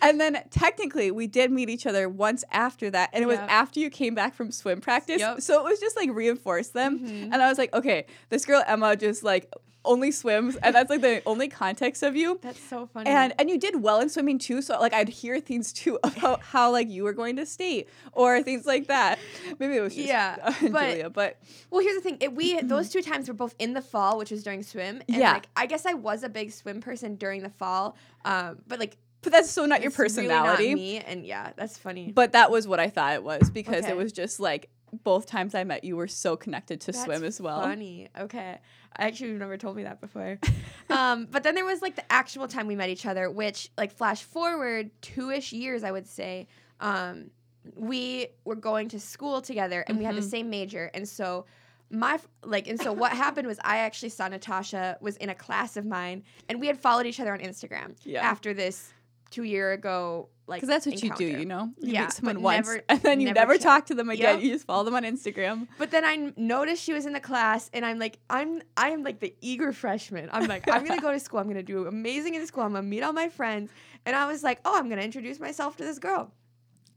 and 0.00 0.18
then 0.18 0.38
technically 0.50 1.10
we 1.10 1.26
did 1.26 1.50
meet 1.50 1.68
each 1.68 1.84
other 1.84 2.08
once 2.08 2.42
after 2.52 2.88
that, 2.90 3.10
and 3.12 3.22
it 3.22 3.26
was 3.26 3.38
after 3.40 3.80
you 3.80 3.90
came 3.90 4.14
back 4.14 4.34
from 4.34 4.50
swim 4.50 4.80
practice, 4.80 5.20
Yep. 5.20 5.42
so 5.42 5.58
it 5.60 5.64
was 5.64 5.78
just 5.78 5.94
like 5.96 6.08
reinforced 6.10 6.72
them, 6.72 7.00
Mhm. 7.00 7.24
and 7.32 7.34
I 7.36 7.48
was 7.50 7.58
like, 7.58 7.74
okay, 7.74 8.06
this 8.30 8.46
girl 8.46 8.62
Emma 8.66 8.96
just 8.96 9.22
like 9.22 9.52
only 9.84 10.10
swims, 10.10 10.56
and 10.56 10.74
that's 10.74 10.90
like 10.90 11.00
the 11.00 11.22
only 11.26 11.48
context 11.48 12.02
of 12.02 12.14
you. 12.16 12.38
That's 12.42 12.60
so 12.60 12.86
funny. 12.86 13.08
And 13.10 13.32
and 13.38 13.48
you 13.48 13.58
did 13.58 13.82
well 13.82 14.00
in 14.00 14.08
swimming 14.08 14.38
too. 14.38 14.60
So 14.62 14.78
like 14.78 14.92
I'd 14.92 15.08
hear 15.08 15.40
things 15.40 15.72
too 15.72 15.98
about 16.04 16.42
how 16.42 16.70
like 16.70 16.88
you 16.88 17.04
were 17.04 17.12
going 17.12 17.36
to 17.36 17.46
state 17.46 17.88
or 18.12 18.42
things 18.42 18.66
like 18.66 18.88
that. 18.88 19.18
Maybe 19.58 19.76
it 19.76 19.80
was 19.80 19.94
just 19.94 20.06
Yeah, 20.08 20.36
uh, 20.42 20.52
but- 20.70 20.88
Julia, 20.90 21.10
but 21.10 21.38
Well, 21.70 21.80
here's 21.82 21.96
the 21.96 22.02
thing. 22.02 22.18
It, 22.20 22.34
we 22.34 22.60
those 22.62 22.90
two 22.90 23.02
times 23.02 23.28
were 23.28 23.34
both 23.34 23.54
in 23.58 23.72
the 23.74 23.82
fall, 23.82 24.18
which 24.18 24.30
was 24.30 24.42
during 24.42 24.62
swim. 24.62 25.02
And 25.08 25.16
Yeah. 25.18 25.32
Like, 25.34 25.48
I 25.56 25.66
guess 25.66 25.86
I 25.86 25.94
was 25.94 26.22
a 26.22 26.28
big 26.28 26.52
swim 26.52 26.80
person 26.80 27.16
during 27.16 27.42
the 27.42 27.50
fall. 27.50 27.96
Um, 28.24 28.58
but 28.68 28.78
like 28.78 28.96
but 29.22 29.32
that's 29.32 29.50
so 29.50 29.66
not 29.66 29.82
your 29.82 29.88
it's 29.90 29.98
really 29.98 30.08
personality. 30.28 30.68
not 30.70 30.74
me. 30.76 30.96
And 30.98 31.26
yeah, 31.26 31.52
that's 31.54 31.76
funny. 31.76 32.10
But 32.10 32.32
that 32.32 32.50
was 32.50 32.66
what 32.66 32.80
I 32.80 32.88
thought 32.88 33.12
it 33.14 33.22
was 33.22 33.50
because 33.50 33.84
Okay. 33.84 33.90
it 33.90 33.96
was 33.96 34.12
just 34.14 34.40
like 34.40 34.70
both 34.92 35.26
times 35.26 35.54
I 35.54 35.64
met 35.64 35.84
you 35.84 35.96
were 35.96 36.08
so 36.08 36.36
connected 36.36 36.80
to 36.82 36.92
That's 36.92 37.04
swim 37.04 37.24
as 37.24 37.40
well. 37.40 37.60
Funny. 37.62 38.08
Okay. 38.18 38.58
I 38.96 39.06
actually 39.06 39.32
never 39.32 39.56
told 39.56 39.76
me 39.76 39.84
that 39.84 40.00
before. 40.00 40.38
um, 40.90 41.26
but 41.30 41.42
then 41.42 41.54
there 41.54 41.64
was 41.64 41.80
like 41.82 41.96
the 41.96 42.12
actual 42.12 42.48
time 42.48 42.66
we 42.66 42.74
met 42.76 42.88
each 42.90 43.06
other, 43.06 43.30
which 43.30 43.70
like 43.78 43.92
flash 43.92 44.22
forward 44.22 44.90
two 45.00 45.30
ish 45.30 45.52
years, 45.52 45.84
I 45.84 45.92
would 45.92 46.06
say. 46.06 46.48
Um, 46.80 47.30
we 47.76 48.28
were 48.44 48.56
going 48.56 48.88
to 48.88 48.98
school 49.00 49.40
together 49.42 49.84
and 49.86 49.98
we 49.98 50.04
had 50.04 50.16
the 50.16 50.20
Mhm. 50.22 50.30
same 50.30 50.50
major, 50.50 50.90
and 50.94 51.08
so 51.08 51.44
my 51.90 52.18
like 52.44 52.68
and 52.68 52.80
so 52.80 52.92
what 52.92 53.12
happened 53.12 53.46
was 53.46 53.58
I 53.62 53.78
actually 53.78 54.08
saw 54.10 54.28
Natasha 54.28 54.96
was 55.00 55.16
in 55.18 55.28
a 55.28 55.34
class 55.34 55.76
of 55.76 55.84
mine, 55.84 56.22
and 56.48 56.60
we 56.60 56.66
had 56.68 56.78
followed 56.78 57.04
each 57.06 57.20
other 57.20 57.32
on 57.32 57.40
Instagram 57.40 57.96
Yeah. 58.02 58.22
after 58.22 58.54
this 58.54 58.92
two 59.30 59.42
year 59.44 59.72
ago 59.72 60.28
like 60.46 60.60
Because 60.60 60.68
that's 60.68 60.86
what 60.86 61.00
you 61.00 61.14
do, 61.14 61.24
you 61.24 61.46
know? 61.46 61.70
You 61.78 61.92
Yeah, 61.92 62.00
meet 62.02 62.12
someone 62.12 62.42
once 62.42 62.66
never- 62.66 62.82
and 62.88 63.00
then 63.02 63.20
you 63.20 63.26
never 63.32 63.52
never, 63.52 63.58
talk 63.58 63.86
to 63.86 63.94
them 63.94 64.10
again. 64.10 64.34
Yep. 64.36 64.42
You 64.44 64.52
just 64.52 64.66
follow 64.66 64.82
them 64.82 64.94
on 64.96 65.04
Instagram. 65.04 65.68
But 65.78 65.92
then 65.92 66.04
I 66.04 66.14
n- 66.14 66.34
noticed 66.36 66.82
she 66.82 66.92
was 66.92 67.06
in 67.06 67.12
the 67.12 67.20
class, 67.20 67.70
and 67.72 67.86
I'm 67.86 68.00
like, 68.00 68.18
I'm, 68.28 68.60
I 68.76 68.88
am 68.90 69.04
like 69.04 69.20
the 69.20 69.32
eager 69.40 69.72
freshman. 69.72 70.28
I'm 70.32 70.48
like, 70.48 70.68
I'm 70.68 70.84
gonna 70.84 71.00
go 71.08 71.12
to 71.12 71.20
school. 71.20 71.38
I'm 71.38 71.46
gonna 71.46 71.62
do 71.62 71.86
amazing 71.86 72.34
in 72.34 72.44
school. 72.48 72.64
I'm 72.64 72.72
gonna 72.72 72.82
meet 72.82 73.02
all 73.02 73.12
my 73.12 73.28
friends, 73.28 73.70
and 74.04 74.16
I 74.16 74.26
was 74.26 74.42
like, 74.42 74.58
oh, 74.64 74.76
I'm 74.76 74.88
gonna 74.88 75.02
introduce 75.02 75.38
myself 75.38 75.76
to 75.76 75.84
this 75.84 76.00
girl, 76.00 76.32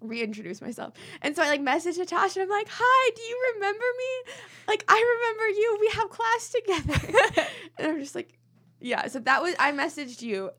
reintroduce 0.01 0.59
myself. 0.59 0.93
And 1.21 1.35
so 1.35 1.43
I 1.43 1.47
like 1.49 1.61
messaged 1.61 1.99
Natasha. 1.99 2.41
And 2.41 2.51
I'm 2.51 2.57
like, 2.57 2.67
hi, 2.71 3.09
do 3.15 3.21
you 3.21 3.51
remember 3.53 3.85
me? 3.97 4.33
Like, 4.67 4.83
I 4.87 4.97
remember 5.15 5.47
you. 5.59 5.77
We 5.79 5.87
have 5.93 6.09
class 6.09 6.49
together. 6.49 7.45
and 7.77 7.87
I'm 7.87 7.99
just 7.99 8.15
like, 8.15 8.33
yeah. 8.79 9.07
So 9.07 9.19
that 9.19 9.43
was 9.43 9.53
I 9.59 9.71
messaged 9.73 10.23
you. 10.23 10.49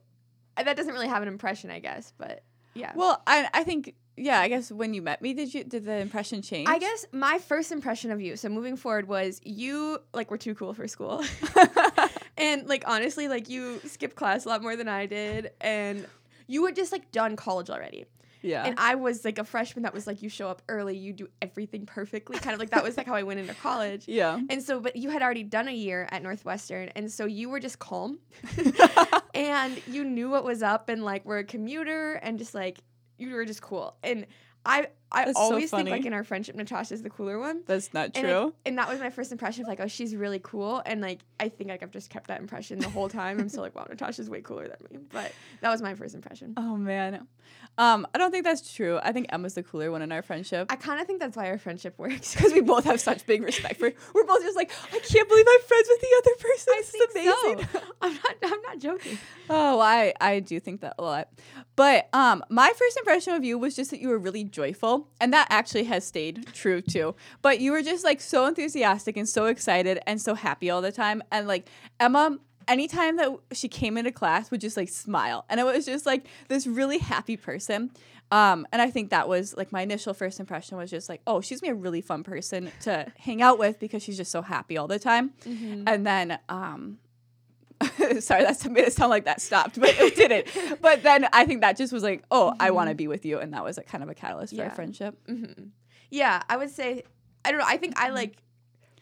That 0.56 0.76
doesn't 0.76 0.92
really 0.92 1.08
have 1.08 1.22
an 1.22 1.28
impression, 1.28 1.70
I 1.70 1.80
guess, 1.80 2.12
but 2.16 2.42
yeah. 2.74 2.92
Well, 2.94 3.22
I 3.26 3.48
I 3.52 3.64
think 3.64 3.94
yeah, 4.16 4.40
I 4.40 4.48
guess 4.48 4.70
when 4.70 4.94
you 4.94 5.02
met 5.02 5.22
me, 5.22 5.34
did 5.34 5.52
you 5.52 5.64
did 5.64 5.84
the 5.84 5.96
impression 5.96 6.42
change? 6.42 6.68
I 6.68 6.78
guess 6.78 7.06
my 7.12 7.38
first 7.38 7.72
impression 7.72 8.10
of 8.10 8.20
you, 8.20 8.36
so 8.36 8.48
moving 8.48 8.76
forward, 8.76 9.08
was 9.08 9.40
you 9.44 9.98
like 10.12 10.30
were 10.30 10.38
too 10.38 10.54
cool 10.54 10.72
for 10.74 10.86
school. 10.86 11.24
and 12.36 12.66
like 12.68 12.84
honestly, 12.86 13.28
like 13.28 13.48
you 13.48 13.80
skipped 13.86 14.16
class 14.16 14.44
a 14.44 14.48
lot 14.48 14.62
more 14.62 14.76
than 14.76 14.88
I 14.88 15.06
did. 15.06 15.52
And 15.60 16.06
you 16.46 16.64
had 16.66 16.76
just 16.76 16.92
like 16.92 17.10
done 17.10 17.36
college 17.36 17.70
already. 17.70 18.04
Yeah. 18.44 18.64
And 18.66 18.78
I 18.78 18.94
was 18.94 19.24
like 19.24 19.38
a 19.38 19.44
freshman 19.44 19.82
that 19.84 19.94
was 19.94 20.06
like, 20.06 20.22
you 20.22 20.28
show 20.28 20.48
up 20.48 20.62
early, 20.68 20.96
you 20.96 21.12
do 21.12 21.28
everything 21.40 21.86
perfectly. 21.86 22.38
Kind 22.38 22.52
of 22.54 22.60
like 22.60 22.70
that 22.70 22.84
was 22.84 22.96
like 22.96 23.06
how 23.06 23.14
I 23.14 23.22
went 23.22 23.40
into 23.40 23.54
college. 23.54 24.04
yeah. 24.08 24.38
And 24.50 24.62
so, 24.62 24.80
but 24.80 24.96
you 24.96 25.08
had 25.10 25.22
already 25.22 25.42
done 25.42 25.66
a 25.66 25.72
year 25.74 26.06
at 26.10 26.22
Northwestern. 26.22 26.90
And 26.94 27.10
so 27.10 27.24
you 27.24 27.48
were 27.48 27.58
just 27.60 27.78
calm 27.78 28.18
and 29.34 29.80
you 29.86 30.04
knew 30.04 30.30
what 30.30 30.44
was 30.44 30.62
up 30.62 30.88
and 30.88 31.04
like 31.04 31.24
we're 31.24 31.38
a 31.38 31.44
commuter 31.44 32.14
and 32.14 32.38
just 32.38 32.54
like 32.54 32.78
you 33.18 33.32
were 33.34 33.44
just 33.44 33.62
cool. 33.62 33.96
And 34.02 34.26
I, 34.66 34.88
I 35.12 35.26
That's 35.26 35.36
so 35.36 35.42
always 35.44 35.70
think 35.70 35.90
like 35.90 36.06
in 36.06 36.14
our 36.14 36.24
friendship, 36.24 36.56
Natasha's 36.56 37.02
the 37.02 37.10
cooler 37.10 37.38
one. 37.38 37.62
That's 37.66 37.92
not 37.92 38.12
And, 38.14 38.26
true. 38.26 38.44
like, 38.46 38.52
and 38.64 38.78
that 38.78 38.88
was 38.88 38.98
my 38.98 39.10
first 39.10 39.30
impression 39.30 39.62
of 39.62 39.68
like, 39.68 39.78
oh, 39.80 39.86
she's 39.88 40.16
really 40.16 40.40
cool. 40.42 40.82
And 40.86 41.02
like, 41.02 41.20
I 41.38 41.50
think 41.50 41.68
like 41.68 41.82
I've 41.82 41.90
just 41.90 42.08
kept 42.08 42.28
that 42.28 42.40
impression 42.40 42.78
the 42.78 42.88
whole 42.88 43.08
time. 43.10 43.38
I'm 43.38 43.48
still 43.50 43.62
like, 43.62 43.74
wow, 43.74 43.86
Natasha's 43.88 44.30
way 44.30 44.40
cooler 44.40 44.66
than 44.66 44.78
me. 44.90 44.98
But 45.12 45.32
that 45.60 45.68
was 45.70 45.82
my 45.82 45.94
first 45.94 46.14
impression. 46.14 46.54
Oh 46.56 46.76
man. 46.78 47.26
Um, 47.76 48.06
I 48.14 48.18
don't 48.18 48.30
think 48.30 48.44
that's 48.44 48.72
true. 48.72 49.00
I 49.02 49.12
think 49.12 49.26
Emma's 49.30 49.54
the 49.54 49.62
cooler 49.62 49.90
one 49.90 50.02
in 50.02 50.12
our 50.12 50.22
friendship. 50.22 50.66
I 50.70 50.76
kind 50.76 51.00
of 51.00 51.06
think 51.06 51.20
that's 51.20 51.36
why 51.36 51.48
our 51.48 51.58
friendship 51.58 51.98
works. 51.98 52.34
Because 52.44 52.52
we 52.52 52.60
both 52.60 52.84
have 52.84 53.00
such 53.00 53.26
big 53.26 53.42
respect 53.42 53.78
for 53.78 53.92
we're 54.14 54.24
both 54.26 54.42
just 54.42 54.56
like, 54.56 54.70
I 54.92 54.98
can't 54.98 55.28
believe 55.28 55.46
I'm 55.48 55.60
friends 55.62 55.88
with 55.88 56.00
the 56.00 56.08
other 56.18 56.34
person. 56.38 56.72
I 56.74 56.82
This 56.82 57.10
amazing. 57.14 57.68
so. 57.72 57.80
I'm 58.02 58.14
not. 58.14 58.34
I'm 58.44 58.62
not 58.62 58.78
joking. 58.78 59.18
Oh, 59.50 59.80
I 59.80 60.12
I 60.20 60.40
do 60.40 60.60
think 60.60 60.80
that 60.82 60.94
a 60.98 61.02
lot. 61.02 61.28
But 61.76 62.08
um 62.12 62.44
my 62.50 62.70
first 62.76 62.96
impression 62.96 63.34
of 63.34 63.44
you 63.44 63.58
was 63.58 63.74
just 63.74 63.90
that 63.90 64.00
you 64.00 64.08
were 64.08 64.18
really 64.18 64.44
joyful. 64.44 65.08
And 65.20 65.32
that 65.32 65.48
actually 65.50 65.84
has 65.84 66.06
stayed 66.06 66.46
true 66.52 66.80
too. 66.80 67.14
But 67.42 67.60
you 67.60 67.72
were 67.72 67.82
just 67.82 68.04
like 68.04 68.20
so 68.20 68.46
enthusiastic 68.46 69.16
and 69.16 69.28
so 69.28 69.46
excited 69.46 69.98
and 70.06 70.20
so 70.20 70.34
happy 70.34 70.70
all 70.70 70.80
the 70.82 70.92
time. 70.92 71.22
And 71.32 71.48
like 71.48 71.68
Emma 71.98 72.38
anytime 72.68 73.16
that 73.16 73.30
she 73.52 73.68
came 73.68 73.96
into 73.96 74.12
class 74.12 74.50
would 74.50 74.60
just 74.60 74.76
like 74.76 74.88
smile. 74.88 75.44
And 75.48 75.58
it 75.60 75.64
was 75.64 75.84
just 75.86 76.06
like 76.06 76.26
this 76.48 76.66
really 76.66 76.98
happy 76.98 77.36
person. 77.36 77.90
Um, 78.30 78.66
and 78.72 78.80
i 78.80 78.90
think 78.90 79.10
that 79.10 79.28
was 79.28 79.54
like 79.56 79.70
my 79.70 79.82
initial 79.82 80.14
first 80.14 80.40
impression 80.40 80.78
was 80.78 80.90
just 80.90 81.08
like 81.10 81.20
oh 81.26 81.42
she's 81.42 81.60
gonna 81.60 81.74
be 81.74 81.78
a 81.78 81.82
really 81.82 82.00
fun 82.00 82.22
person 82.24 82.72
to 82.80 83.06
hang 83.18 83.42
out 83.42 83.58
with 83.58 83.78
because 83.78 84.02
she's 84.02 84.16
just 84.16 84.32
so 84.32 84.40
happy 84.42 84.76
all 84.78 84.88
the 84.88 84.98
time. 84.98 85.32
And 85.44 86.06
then 86.06 86.38
um, 86.48 86.98
sorry 88.20 88.42
that's 88.42 88.64
made 88.66 88.84
it 88.86 88.92
sound 88.92 89.10
like 89.10 89.24
that 89.26 89.40
stopped 89.40 89.78
but 89.78 89.90
it 89.98 90.16
didn't. 90.16 90.48
But 90.80 91.02
then 91.02 91.28
i 91.32 91.44
think 91.44 91.60
that 91.60 91.76
just 91.76 91.92
was 91.92 92.02
like 92.02 92.24
oh 92.30 92.54
i 92.58 92.70
want 92.70 92.88
to 92.88 92.94
be 92.94 93.08
with 93.08 93.24
you. 93.26 93.38
And 93.38 93.52
that 93.52 93.62
was 93.62 93.76
like 93.76 93.86
kind 93.86 94.02
of 94.02 94.08
a 94.08 94.14
catalyst 94.14 94.52
for 94.54 94.58
Yeah. 94.62 94.64
our 94.68 94.74
friendship. 94.74 95.18
Hmm 95.26 95.44
Yeah, 96.10 96.42
I 96.48 96.56
would 96.56 96.70
say. 96.70 97.02
I 97.44 97.50
don't 97.50 97.60
know. 97.60 97.66
I 97.68 97.76
think 97.76 97.98
I 98.00 98.08
like 98.08 98.38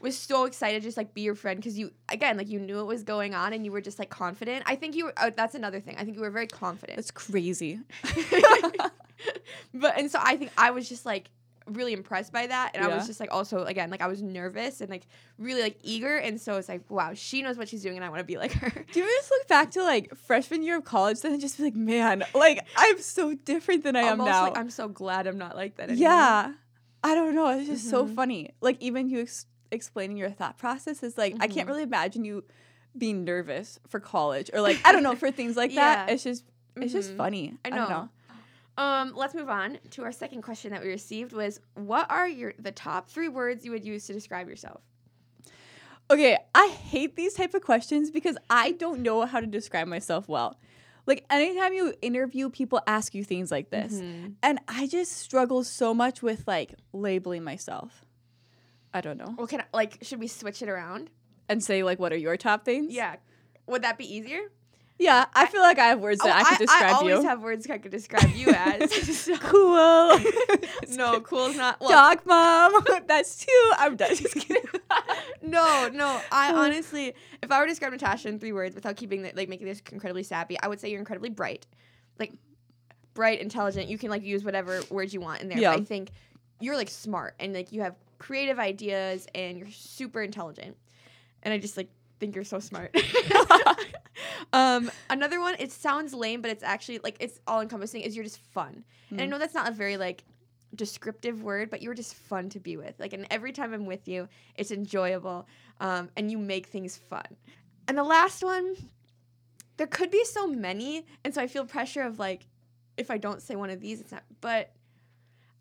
was 0.03 0.19
so 0.19 0.45
excited 0.45 0.83
to 0.83 0.89
just 0.89 0.97
like 0.97 1.15
be 1.15 1.23
your 1.23 1.35
friend 1.35 1.57
because 1.59 1.79
you 1.79 1.93
again 2.11 2.37
like 2.37 2.49
you 2.49 2.59
knew 2.59 2.77
what 2.77 2.87
was 2.87 3.03
going 3.03 3.35
on 3.35 3.53
and 3.53 3.65
you 3.65 3.73
were 3.73 3.81
just 3.81 3.99
like 3.99 4.11
confident. 4.11 4.65
I 4.67 4.75
think 4.77 4.95
you 4.97 5.07
were. 5.07 5.13
Oh, 5.17 5.31
that's 5.31 5.55
another 5.55 5.81
thing. 5.81 5.97
I 5.99 6.05
think 6.05 6.17
you 6.17 6.23
were 6.23 6.31
very 6.31 6.47
confident. 6.49 6.97
that's 6.97 7.11
crazy 7.11 7.79
but 9.75 9.99
and 9.99 10.11
so 10.11 10.19
I 10.23 10.37
think 10.37 10.51
I 10.59 10.71
was 10.71 10.89
just 10.89 11.07
like 11.07 11.31
really 11.69 11.93
impressed 11.93 12.33
by 12.33 12.45
that 12.49 12.73
and 12.75 12.85
I 12.85 12.89
was 12.97 13.07
just 13.07 13.21
like 13.21 13.33
also 13.33 13.63
again 13.65 13.89
like 13.89 14.03
I 14.03 14.09
was 14.09 14.21
nervous 14.21 14.81
and 14.81 14.91
like 14.91 15.07
really 15.39 15.63
like 15.63 15.79
eager 15.83 16.17
and 16.17 16.41
so 16.41 16.57
it's 16.57 16.69
like 16.69 16.83
wow 16.91 17.13
she 17.15 17.41
knows 17.41 17.57
what 17.57 17.69
she's 17.69 17.83
doing 17.83 17.95
and 17.97 18.05
I 18.05 18.09
want 18.09 18.19
to 18.19 18.25
be 18.25 18.37
like 18.37 18.53
her. 18.55 18.69
Do 18.71 18.99
you 18.99 19.05
ever 19.05 19.13
just 19.19 19.31
look 19.31 19.47
back 19.47 19.71
to 19.73 19.83
like 19.85 20.13
freshman 20.17 20.63
year 20.65 20.79
of 20.79 20.85
college 20.85 21.21
then 21.21 21.33
and 21.33 21.41
just 21.41 21.59
be 21.59 21.63
like, 21.65 21.77
man, 21.77 22.25
like 22.35 22.67
I'm 22.77 22.99
so 23.01 23.35
different 23.35 23.85
than 23.85 23.95
I 23.95 24.03
am 24.03 24.19
now? 24.19 24.43
like 24.45 24.59
I'm 24.59 24.71
so 24.71 24.89
glad 24.89 25.27
I'm 25.29 25.39
not 25.39 25.55
like 25.55 25.77
that 25.77 25.91
anymore. 25.91 26.11
yeah. 26.11 26.53
I 27.05 27.15
don't 27.17 27.35
know. 27.35 27.49
It's 27.49 27.69
just 27.69 27.89
so 27.91 28.07
Mhm. 28.07 28.15
funny. 28.15 28.51
Like 28.61 28.77
even 28.81 29.09
you 29.09 29.21
ex- 29.23 29.47
explaining 29.73 30.17
your 30.17 30.31
thought 30.31 30.59
process 30.59 31.03
is 31.03 31.19
like 31.19 31.35
I 31.41 31.49
can't 31.49 31.67
Mhm. 31.67 31.71
really 31.71 31.83
imagine 31.83 32.25
you 32.25 32.45
being 32.97 33.25
nervous 33.25 33.79
for 33.89 33.99
college 33.99 34.51
or 34.53 34.61
like 34.61 34.79
I 34.85 34.93
don't 34.93 35.03
know 35.03 35.17
for 35.17 35.31
things 35.31 35.57
like 35.57 35.75
that. 35.75 36.09
Yeah. 36.09 36.15
It's 36.15 36.23
just 36.23 36.45
it's 36.77 36.93
just 36.93 37.13
Mhm. 37.13 37.17
funny. 37.17 37.55
I 37.65 37.71
don't 37.71 37.89
know. 37.89 38.09
Um, 38.79 39.13
let's 39.15 39.35
move 39.35 39.51
on 39.51 39.79
to 39.91 40.03
our 40.05 40.13
second 40.13 40.41
question 40.43 40.71
that 40.73 40.83
we 40.83 40.89
received 40.89 41.33
was 41.33 41.61
what 41.75 42.11
are 42.11 42.27
your 42.29 42.55
the 42.59 42.73
top 42.73 43.09
three 43.09 43.29
words 43.29 43.65
you 43.65 43.71
would 43.73 43.85
use 43.85 44.07
to 44.07 44.13
describe 44.13 44.49
yourself? 44.49 44.81
Okay, 46.11 46.37
I 46.55 46.69
hate 46.69 47.17
these 47.17 47.35
type 47.35 47.55
of 47.55 47.63
questions 47.63 48.11
because 48.11 48.37
I 48.51 48.73
don't 48.73 49.01
know 49.01 49.25
how 49.25 49.41
to 49.41 49.47
describe 49.47 49.87
myself 49.89 50.29
well. 50.29 50.59
Like 51.07 51.25
anytime 51.31 51.73
you 51.73 51.95
interview, 52.03 52.49
people 52.51 52.81
ask 52.87 53.15
you 53.15 53.25
things 53.25 53.51
like 53.51 53.71
this. 53.71 53.95
Mhm. 53.95 54.35
And 54.43 54.59
I 54.69 54.87
just 54.87 55.13
struggle 55.13 55.65
so 55.65 55.95
much 55.95 56.23
with 56.23 56.47
like 56.47 56.75
labeling 56.93 57.45
myself. 57.45 58.05
I 58.95 59.01
don't 59.01 59.17
know. 59.19 59.35
Well, 59.37 59.47
can 59.47 59.61
I, 59.61 59.65
like 59.73 59.99
should 60.03 60.21
we 60.21 60.29
switch 60.29 60.63
it 60.63 60.69
around? 60.69 61.11
And 61.49 61.63
say 61.63 61.83
like 61.83 61.99
what 61.99 62.13
are 62.13 62.17
your 62.17 62.37
top 62.37 62.65
things? 62.65 62.93
Yeah. 62.93 63.17
Would 63.67 63.83
that 63.83 63.99
be 63.99 64.13
easier? 64.13 64.41
Yeah, 64.99 65.25
I 65.35 65.47
feel 65.47 65.63
like 65.63 65.81
I 65.81 65.87
have 65.87 65.99
words 65.99 66.21
oh, 66.23 66.29
that 66.29 66.37
I 66.37 66.49
could 66.49 66.59
describe 66.59 66.83
Oh, 66.83 66.87
I 66.87 66.93
always 66.93 67.23
you. 67.23 67.29
have 67.29 67.43
words 67.43 67.69
I 67.69 67.79
could 67.79 67.91
describe 67.91 68.31
you 68.37 68.49
as. 68.57 68.93
So- 69.23 69.37
cool. 69.39 70.19
no, 70.97 71.21
cool 71.23 71.47
is 71.47 71.57
not. 71.57 71.81
Well, 71.81 71.91
Dog 71.91 72.25
mom. 72.25 72.85
That's 73.07 73.45
two. 73.45 73.73
I'm 73.79 73.97
done. 73.97 74.15
Just 74.15 74.35
kidding. 74.35 74.63
no, 75.43 75.89
no. 75.93 76.21
I 76.31 76.53
honestly, 76.53 77.15
if 77.43 77.51
I 77.51 77.59
were 77.59 77.67
to 77.67 77.73
describe 77.73 77.93
Natasha 77.93 78.29
in 78.29 78.39
three 78.39 78.53
words 78.53 78.75
without 78.75 78.97
keeping 78.97 79.23
the, 79.23 79.33
like 79.35 79.49
making 79.49 79.67
this 79.67 79.83
incredibly 79.91 80.23
sappy, 80.23 80.57
I 80.61 80.69
would 80.69 80.81
say 80.81 80.91
you're 80.91 81.01
incredibly 81.01 81.31
bright, 81.31 81.67
like 82.19 82.33
bright, 83.15 83.41
intelligent. 83.41 83.89
You 83.89 83.99
can 83.99 84.11
like 84.11 84.23
use 84.23 84.45
whatever 84.45 84.83
words 84.91 85.13
you 85.13 85.21
want 85.21 85.41
in 85.41 85.49
there. 85.49 85.59
Yeah. 85.59 85.73
But 85.73 85.81
I 85.81 85.85
think 85.85 86.11
you're 86.61 86.77
like 86.77 86.91
smart 86.91 87.35
and 87.41 87.53
like 87.55 87.73
you 87.73 87.81
have 87.83 87.97
creative 88.23 88.61
ideas 88.61 89.27
and 89.35 89.59
you're 89.59 89.71
super 89.71 90.23
intelligent. 90.23 90.77
And 91.43 91.53
I 91.53 91.59
just 91.59 91.77
like 91.77 91.89
think 92.21 92.37
you're 92.37 92.45
so 92.45 92.61
smart. 92.61 92.97
um, 94.53 94.91
another 95.11 95.41
one. 95.41 95.57
It 95.59 95.73
sounds 95.73 96.15
lame, 96.15 96.41
but 96.41 96.51
it's 96.51 96.63
actually 96.63 97.01
like 97.03 97.17
it's 97.19 97.41
all 97.49 97.61
encompassing. 97.61 98.03
Is 98.03 98.15
you're 98.15 98.25
just 98.25 98.39
fun, 98.39 98.85
and 99.11 99.21
I 99.21 99.25
Mm. 99.27 99.31
know 99.31 99.39
that's 99.39 99.55
not 99.55 99.69
a 99.69 99.73
very 99.73 99.97
like 99.97 100.25
descriptive 100.75 101.43
word, 101.43 101.69
but 101.69 101.83
you're 101.83 101.95
just 101.95 102.15
fun 102.15 102.49
to 102.51 102.61
be 102.61 102.77
with. 102.77 102.95
Like, 103.01 103.13
and 103.13 103.27
every 103.31 103.53
time 103.53 103.75
I'm 103.75 103.87
with 103.87 104.07
you, 104.07 104.29
it's 104.55 104.71
enjoyable, 104.71 105.49
um, 105.81 106.09
and 106.17 106.31
you 106.31 106.39
make 106.39 106.67
things 106.67 106.97
fun. 106.97 107.27
And 107.89 107.99
the 107.99 108.05
last 108.05 108.45
one, 108.45 108.77
there 109.79 109.89
could 109.89 110.13
be 110.13 110.25
so 110.25 110.47
many, 110.47 111.05
and 111.25 111.35
so 111.35 111.43
I 111.43 111.49
feel 111.49 111.67
pressure 111.67 112.03
of 112.03 112.21
like, 112.21 112.47
if 112.97 113.11
I 113.11 113.19
don't 113.19 113.43
say 113.43 113.57
one 113.57 113.71
of 113.71 113.81
these, 113.81 114.01
it's 114.01 114.13
not. 114.13 114.23
But 114.41 114.71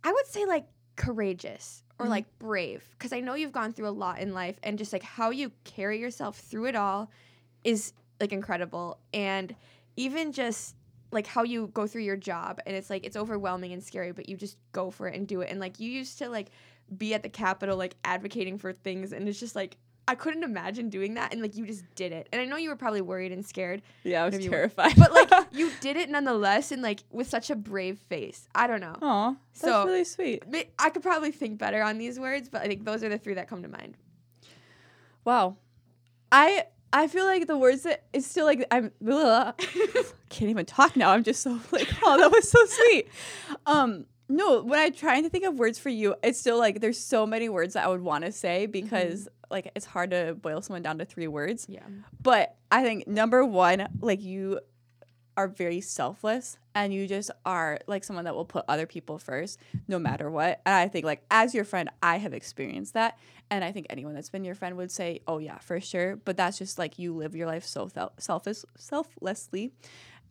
I 0.03 0.11
would 0.11 0.27
say 0.27 0.45
like 0.45 0.65
courageous 0.95 1.81
or 2.01 2.05
Mhm. 2.07 2.09
like 2.09 2.39
brave, 2.39 2.87
because 2.91 3.13
I 3.13 3.19
know 3.19 3.35
you've 3.35 3.51
gone 3.51 3.73
through 3.73 3.87
a 3.87 3.91
lot 4.05 4.19
in 4.19 4.33
life, 4.33 4.57
and 4.63 4.77
just 4.77 4.91
like 4.93 5.03
how 5.03 5.29
you 5.29 5.51
carry 5.63 5.99
yourself 5.99 6.37
through 6.39 6.65
it 6.65 6.75
all 6.75 7.09
is 7.63 7.93
like 8.19 8.33
incredible, 8.33 8.99
and 9.13 9.55
even 9.95 10.31
just 10.31 10.75
like 11.11 11.27
how 11.27 11.43
you 11.43 11.67
go 11.73 11.85
through 11.87 12.03
your 12.03 12.15
job 12.15 12.61
and 12.65 12.73
it's 12.73 12.89
like 12.89 13.05
it's 13.05 13.17
overwhelming 13.17 13.73
and 13.73 13.83
scary 13.83 14.13
but 14.13 14.29
you 14.29 14.37
just 14.37 14.55
go 14.71 14.89
for 14.89 15.09
it 15.09 15.15
and 15.15 15.27
do 15.27 15.41
it 15.41 15.49
and 15.51 15.59
like 15.59 15.77
you 15.77 15.91
used 15.91 16.17
to 16.17 16.29
like 16.29 16.47
be 16.97 17.13
at 17.13 17.21
the 17.21 17.27
capitol 17.27 17.75
like 17.75 17.95
advocating 18.05 18.57
for 18.57 18.71
things 18.71 19.11
and 19.11 19.27
it's 19.27 19.37
just 19.37 19.53
like 19.53 19.75
i 20.07 20.15
couldn't 20.15 20.43
imagine 20.43 20.89
doing 20.89 21.13
that 21.13 21.31
and 21.31 21.41
like 21.41 21.55
you 21.55 21.65
just 21.65 21.83
did 21.95 22.11
it 22.11 22.27
and 22.31 22.41
i 22.41 22.45
know 22.45 22.57
you 22.57 22.69
were 22.69 22.75
probably 22.75 23.01
worried 23.01 23.31
and 23.31 23.45
scared 23.45 23.81
Yeah, 24.03 24.23
I 24.23 24.29
was 24.29 24.37
terrified. 24.39 24.95
but 24.97 25.11
like 25.13 25.31
you 25.51 25.71
did 25.79 25.95
it 25.97 26.09
nonetheless 26.09 26.71
and 26.71 26.81
like 26.81 27.01
with 27.11 27.27
such 27.27 27.49
a 27.49 27.55
brave 27.55 27.99
face 28.09 28.47
i 28.55 28.67
don't 28.67 28.81
know 28.81 28.95
Aw, 29.01 29.31
that's 29.53 29.61
So- 29.61 29.85
really 29.85 30.03
sweet. 30.03 30.43
I 30.79 30.89
could 30.89 31.03
probably 31.03 31.31
think 31.31 31.57
better 31.59 31.81
on 31.83 31.97
these 31.97 32.19
words 32.19 32.49
but 32.49 32.61
i 32.61 32.67
think 32.67 32.83
those 32.85 33.03
are 33.03 33.09
the 33.09 33.17
three 33.17 33.35
that 33.35 33.47
come 33.47 33.61
to 33.63 33.69
mind 33.69 33.95
Wow. 35.23 35.57
I 36.31 36.65
I 36.93 37.07
feel 37.07 37.25
like 37.25 37.47
the 37.47 37.57
words 37.57 37.83
that 37.83 38.03
it's 38.11 38.25
still 38.27 38.45
like 38.45 38.65
I'm 38.71 38.91
ugh, 39.09 39.55
can't 40.29 40.49
even 40.49 40.65
talk 40.65 40.95
now. 40.95 41.11
I'm 41.11 41.23
just 41.23 41.41
so 41.41 41.59
like, 41.71 41.87
oh, 42.03 42.17
that 42.17 42.31
was 42.31 42.49
so 42.49 42.59
sweet. 42.65 43.07
Um, 43.65 44.05
no, 44.27 44.61
when 44.63 44.79
I'm 44.79 44.93
trying 44.93 45.23
to 45.23 45.29
think 45.29 45.45
of 45.45 45.59
words 45.59 45.77
for 45.79 45.89
you, 45.89 46.15
it's 46.23 46.39
still 46.39 46.57
like 46.57 46.81
there's 46.81 46.99
so 46.99 47.25
many 47.25 47.49
words 47.49 47.75
that 47.75 47.85
I 47.85 47.87
would 47.87 48.01
want 48.01 48.25
to 48.25 48.31
say 48.31 48.65
because 48.65 49.29
like 49.51 49.71
it's 49.75 49.85
hard 49.85 50.11
to 50.11 50.35
boil 50.35 50.61
someone 50.61 50.81
down 50.81 50.97
to 50.99 51.05
three 51.05 51.27
words. 51.27 51.67
yeah 51.69 51.81
But 52.21 52.55
I 52.71 52.83
think 52.83 53.07
number 53.07 53.45
one, 53.45 53.87
like 54.01 54.21
you 54.21 54.59
are 55.37 55.47
very 55.47 55.81
selfless 55.81 56.57
and 56.75 56.93
you 56.93 57.07
just 57.07 57.31
are 57.45 57.79
like 57.87 58.03
someone 58.03 58.25
that 58.25 58.35
will 58.35 58.45
put 58.45 58.65
other 58.67 58.85
people 58.85 59.17
first 59.17 59.59
no 59.87 59.97
matter 59.97 60.29
what. 60.29 60.61
And 60.65 60.75
I 60.75 60.87
think 60.87 61.05
like 61.05 61.23
as 61.31 61.53
your 61.53 61.63
friend, 61.63 61.89
I 62.01 62.17
have 62.17 62.33
experienced 62.33 62.93
that. 62.95 63.17
And 63.49 63.63
I 63.63 63.71
think 63.71 63.87
anyone 63.89 64.13
that's 64.13 64.29
been 64.29 64.43
your 64.43 64.55
friend 64.55 64.77
would 64.77 64.91
say, 64.91 65.21
"Oh 65.27 65.37
yeah, 65.37 65.57
for 65.59 65.79
sure." 65.81 66.15
But 66.15 66.37
that's 66.37 66.57
just 66.57 66.79
like 66.79 66.97
you 66.99 67.13
live 67.13 67.35
your 67.35 67.47
life 67.47 67.65
so 67.65 67.89
selfish 68.17 68.59
selflessly. 68.77 69.73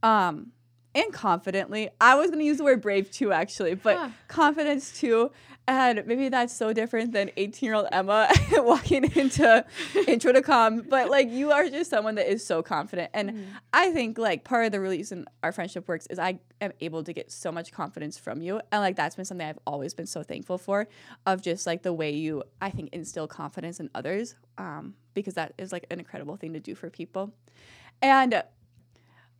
Um 0.02 0.52
and 0.94 1.12
confidently. 1.12 1.88
I 2.00 2.14
was 2.16 2.28
going 2.28 2.40
to 2.40 2.44
use 2.44 2.58
the 2.58 2.64
word 2.64 2.80
brave 2.82 3.10
too 3.10 3.32
actually, 3.32 3.74
but 3.74 3.96
Huh. 3.96 4.08
confidence 4.28 4.98
too. 4.98 5.30
And 5.68 6.04
maybe 6.04 6.28
that's 6.30 6.56
so 6.56 6.72
different 6.72 7.12
than 7.12 7.28
18-year-old 7.36 7.86
Emma 7.92 8.28
walking 8.54 9.04
into 9.04 9.64
intro 10.08 10.32
to 10.32 10.42
com, 10.42 10.80
but 10.88 11.08
like 11.10 11.30
you 11.30 11.52
are 11.52 11.68
just 11.68 11.90
someone 11.90 12.16
that 12.16 12.28
is 12.28 12.44
so 12.44 12.60
confident. 12.60 13.10
And 13.14 13.30
Mm-hmm. 13.30 13.42
I 13.72 13.92
think 13.92 14.18
like 14.18 14.42
part 14.42 14.66
of 14.66 14.72
the 14.72 14.80
reason 14.80 15.26
our 15.44 15.52
friendship 15.52 15.86
works 15.86 16.06
is 16.10 16.18
I 16.18 16.40
am 16.60 16.72
able 16.80 17.04
to 17.04 17.12
get 17.12 17.30
so 17.30 17.52
much 17.52 17.70
confidence 17.70 18.18
from 18.18 18.42
you. 18.42 18.60
And 18.72 18.80
like 18.80 18.96
that's 18.96 19.14
been 19.14 19.24
something 19.24 19.46
I've 19.46 19.60
always 19.64 19.94
been 19.94 20.06
so 20.06 20.24
thankful 20.24 20.58
for 20.58 20.88
of 21.24 21.40
just 21.40 21.66
like 21.68 21.82
the 21.82 21.92
way 21.92 22.10
you 22.10 22.42
I 22.60 22.70
think 22.70 22.88
instill 22.92 23.28
confidence 23.28 23.78
in 23.78 23.90
others. 23.94 24.34
Um, 24.58 24.94
because 25.14 25.34
that 25.34 25.52
is 25.56 25.70
like 25.70 25.86
an 25.90 26.00
incredible 26.00 26.36
thing 26.36 26.52
to 26.54 26.60
do 26.60 26.74
for 26.74 26.90
people. 26.90 27.32
And 28.02 28.42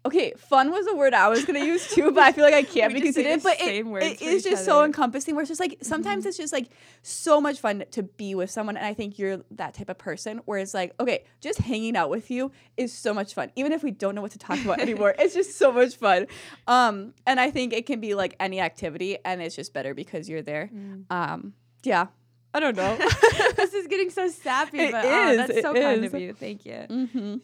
Okay, 0.06 0.32
fun 0.38 0.70
was 0.70 0.86
a 0.86 0.94
word 0.94 1.12
I 1.12 1.28
was 1.28 1.44
gonna 1.44 1.64
use 1.64 1.86
too, 1.88 2.10
but 2.10 2.22
I 2.22 2.32
feel 2.32 2.44
like 2.44 2.54
I 2.54 2.62
can't 2.74 2.94
because 2.94 3.18
it 3.18 3.26
is. 3.26 3.42
But 3.42 3.60
it, 3.60 3.86
it 3.86 4.22
is 4.22 4.42
just 4.42 4.64
so 4.64 4.82
encompassing. 4.82 5.34
Where 5.34 5.42
it's 5.42 5.50
just 5.50 5.60
like 5.60 5.76
sometimes 5.82 6.24
it's 6.24 6.38
just 6.38 6.52
like 6.52 6.68
so 7.02 7.40
much 7.40 7.60
fun 7.60 7.84
to 7.90 8.02
be 8.02 8.34
with 8.34 8.50
someone, 8.50 8.78
and 8.78 8.86
I 8.86 8.94
think 8.94 9.18
you're 9.18 9.42
that 9.50 9.74
type 9.74 9.90
of 9.90 9.98
person. 9.98 10.40
Where 10.46 10.58
it's 10.58 10.72
like, 10.72 10.94
okay, 10.98 11.24
just 11.40 11.58
hanging 11.58 11.96
out 11.96 12.08
with 12.08 12.30
you 12.30 12.50
is 12.78 12.92
so 12.92 13.12
much 13.12 13.34
fun, 13.34 13.52
even 13.56 13.72
if 13.72 13.82
we 13.82 13.90
don't 13.90 14.14
know 14.14 14.22
what 14.22 14.32
to 14.32 14.38
talk 14.38 14.58
about 14.64 14.80
anymore. 14.80 15.14
It's 15.18 15.34
just 15.34 15.58
so 15.58 15.70
much 15.70 15.96
fun. 15.96 16.26
Um, 16.66 17.12
and 17.26 17.38
I 17.38 17.50
think 17.50 17.74
it 17.74 17.84
can 17.84 18.00
be 18.00 18.14
like 18.14 18.36
any 18.40 18.60
activity, 18.60 19.18
and 19.24 19.42
it's 19.42 19.54
just 19.54 19.74
better 19.74 19.92
because 19.92 20.30
you're 20.30 20.42
there. 20.42 20.70
Um, 21.10 21.52
yeah, 21.82 22.06
I 22.52 22.60
don't 22.60 22.76
know. 22.76 22.96
this 23.56 23.74
is 23.74 23.86
getting 23.86 24.10
so 24.10 24.28
sappy 24.28 24.78
It 24.78 24.92
but 24.92 25.04
ah, 25.04 25.30
is, 25.30 25.36
that's 25.36 25.50
it 25.50 25.62
so 25.62 25.74
kind 25.74 26.04
is. 26.04 26.12
of 26.12 26.20
you 26.20 26.32
thank 26.32 26.66
you 26.66 26.86
mm-hmm. 26.88 27.36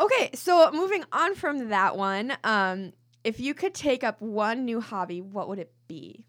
Okay, 0.00 0.30
so 0.34 0.70
moving 0.72 1.04
on 1.12 1.34
from 1.34 1.68
that 1.68 1.96
one, 1.96 2.32
um, 2.42 2.92
if 3.22 3.38
you 3.38 3.52
could 3.52 3.74
take 3.74 4.02
up 4.02 4.20
one 4.22 4.64
new 4.64 4.80
hobby, 4.80 5.20
what 5.20 5.48
would 5.48 5.58
it 5.58 5.70
be? 5.88 6.24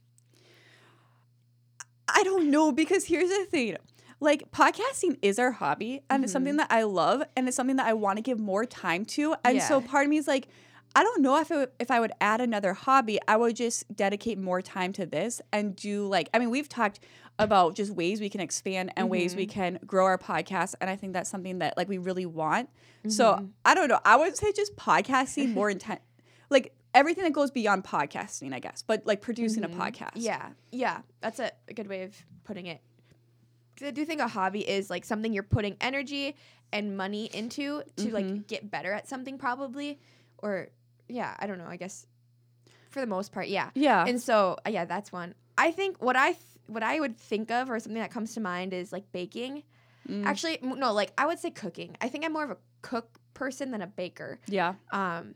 I 2.13 2.23
don't 2.23 2.51
know 2.51 2.73
because 2.73 3.05
here's 3.05 3.29
the 3.29 3.45
thing. 3.45 3.77
Like 4.19 4.51
podcasting 4.51 5.17
is 5.21 5.39
our 5.39 5.51
hobby 5.51 6.03
and 6.09 6.23
it's 6.23 6.33
something 6.33 6.57
that 6.57 6.67
I 6.69 6.83
love 6.83 7.23
and 7.35 7.47
it's 7.47 7.55
something 7.57 7.77
that 7.77 7.87
I 7.87 7.93
want 7.93 8.17
to 8.17 8.21
give 8.21 8.39
more 8.39 8.65
time 8.65 9.05
to. 9.05 9.35
And 9.43 9.55
so 9.67 9.81
part 9.81 10.05
of 10.05 10.09
me 10.09 10.17
is 10.17 10.27
like 10.27 10.47
I 10.93 11.03
don't 11.03 11.21
know 11.21 11.39
if 11.39 11.49
it, 11.51 11.73
if 11.79 11.89
I 11.89 12.01
would 12.01 12.11
add 12.19 12.41
another 12.41 12.73
hobby, 12.73 13.17
I 13.27 13.37
would 13.37 13.55
just 13.55 13.95
dedicate 13.95 14.37
more 14.37 14.61
time 14.61 14.91
to 14.93 15.05
this 15.05 15.41
and 15.53 15.75
do 15.75 16.05
like 16.07 16.29
I 16.33 16.39
mean 16.39 16.49
we've 16.49 16.69
talked 16.69 16.99
about 17.39 17.75
just 17.75 17.91
ways 17.91 18.21
we 18.21 18.29
can 18.29 18.41
expand 18.41 18.91
and 18.95 19.09
ways 19.09 19.35
we 19.35 19.47
mm-hmm. 19.47 19.59
can 19.59 19.79
grow 19.85 20.05
our 20.05 20.17
podcast 20.17 20.75
and 20.79 20.89
I 20.89 20.95
think 20.95 21.13
that's 21.13 21.29
something 21.29 21.59
that 21.59 21.75
like 21.75 21.89
we 21.89 21.97
really 21.97 22.25
want. 22.25 22.69
So 23.07 23.33
mm-hmm. 23.33 23.45
I 23.65 23.73
don't 23.73 23.87
know. 23.87 23.99
I 24.05 24.15
would 24.15 24.37
say 24.37 24.51
just 24.51 24.75
podcasting 24.75 25.53
more 25.53 25.69
intent 25.71 26.01
like 26.49 26.73
everything 26.93 27.23
that 27.23 27.33
goes 27.33 27.51
beyond 27.51 27.83
podcasting, 27.83 28.53
I 28.53 28.59
guess, 28.59 28.83
but 28.85 29.05
like 29.05 29.21
producing 29.21 29.63
a 29.63 29.69
mm-hmm. 29.69 29.81
podcast. 29.81 30.11
Yeah, 30.15 30.49
yeah, 30.71 30.99
that's 31.21 31.39
a, 31.39 31.51
a 31.67 31.73
good 31.73 31.87
way 31.87 32.03
of 32.03 32.15
putting 32.43 32.67
it. 32.67 32.81
I 33.83 33.91
do 33.91 34.05
think 34.05 34.21
a 34.21 34.27
hobby 34.27 34.67
is 34.67 34.91
like 34.91 35.05
something 35.05 35.33
you're 35.33 35.41
putting 35.41 35.75
energy 35.81 36.35
and 36.71 36.95
money 36.95 37.25
into 37.33 37.81
to 37.97 38.11
like 38.11 38.47
get 38.47 38.69
better 38.69 38.93
at 38.93 39.07
something, 39.07 39.37
probably, 39.37 39.99
or 40.37 40.67
yeah, 41.07 41.35
I 41.39 41.47
don't 41.47 41.57
know. 41.57 41.67
I 41.67 41.77
guess 41.77 42.05
for 42.91 42.99
the 42.99 43.07
most 43.07 43.31
part, 43.31 43.47
yeah. 43.47 43.71
Yeah. 43.73 44.05
And 44.05 44.21
so 44.21 44.57
uh, 44.65 44.69
yeah, 44.69 44.85
that's 44.85 45.11
one. 45.11 45.33
I 45.57 45.71
think 45.71 46.01
what 46.01 46.15
I 46.15 46.33
th- 46.33 46.43
what 46.71 46.83
I 46.83 46.99
would 46.99 47.17
think 47.17 47.51
of 47.51 47.69
or 47.69 47.79
something 47.79 48.01
that 48.01 48.11
comes 48.11 48.33
to 48.35 48.39
mind 48.39 48.73
is 48.73 48.91
like 48.91 49.11
baking. 49.11 49.63
Mm. 50.09 50.25
Actually, 50.25 50.57
no, 50.63 50.93
like 50.93 51.11
I 51.17 51.25
would 51.25 51.37
say 51.39 51.51
cooking. 51.51 51.95
I 52.01 52.07
think 52.07 52.23
I'm 52.25 52.33
more 52.33 52.43
of 52.45 52.51
a 52.51 52.57
cook 52.81 53.19
person 53.33 53.71
than 53.71 53.81
a 53.81 53.87
baker. 53.87 54.39
yeah. 54.47 54.73
Um, 54.91 55.35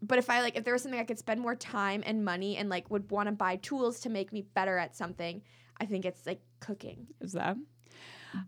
but 0.00 0.18
if 0.18 0.30
I 0.30 0.42
like, 0.42 0.56
if 0.56 0.62
there 0.64 0.72
was 0.74 0.82
something 0.82 1.00
I 1.00 1.04
could 1.04 1.18
spend 1.18 1.40
more 1.40 1.56
time 1.56 2.04
and 2.06 2.24
money 2.24 2.56
and 2.56 2.68
like 2.68 2.88
would 2.90 3.10
want 3.10 3.26
to 3.28 3.32
buy 3.32 3.56
tools 3.56 3.98
to 4.00 4.08
make 4.08 4.32
me 4.32 4.42
better 4.54 4.78
at 4.78 4.94
something, 4.94 5.42
I 5.80 5.86
think 5.86 6.04
it's 6.04 6.24
like 6.24 6.40
cooking. 6.60 7.08
is 7.20 7.32
that? 7.32 7.56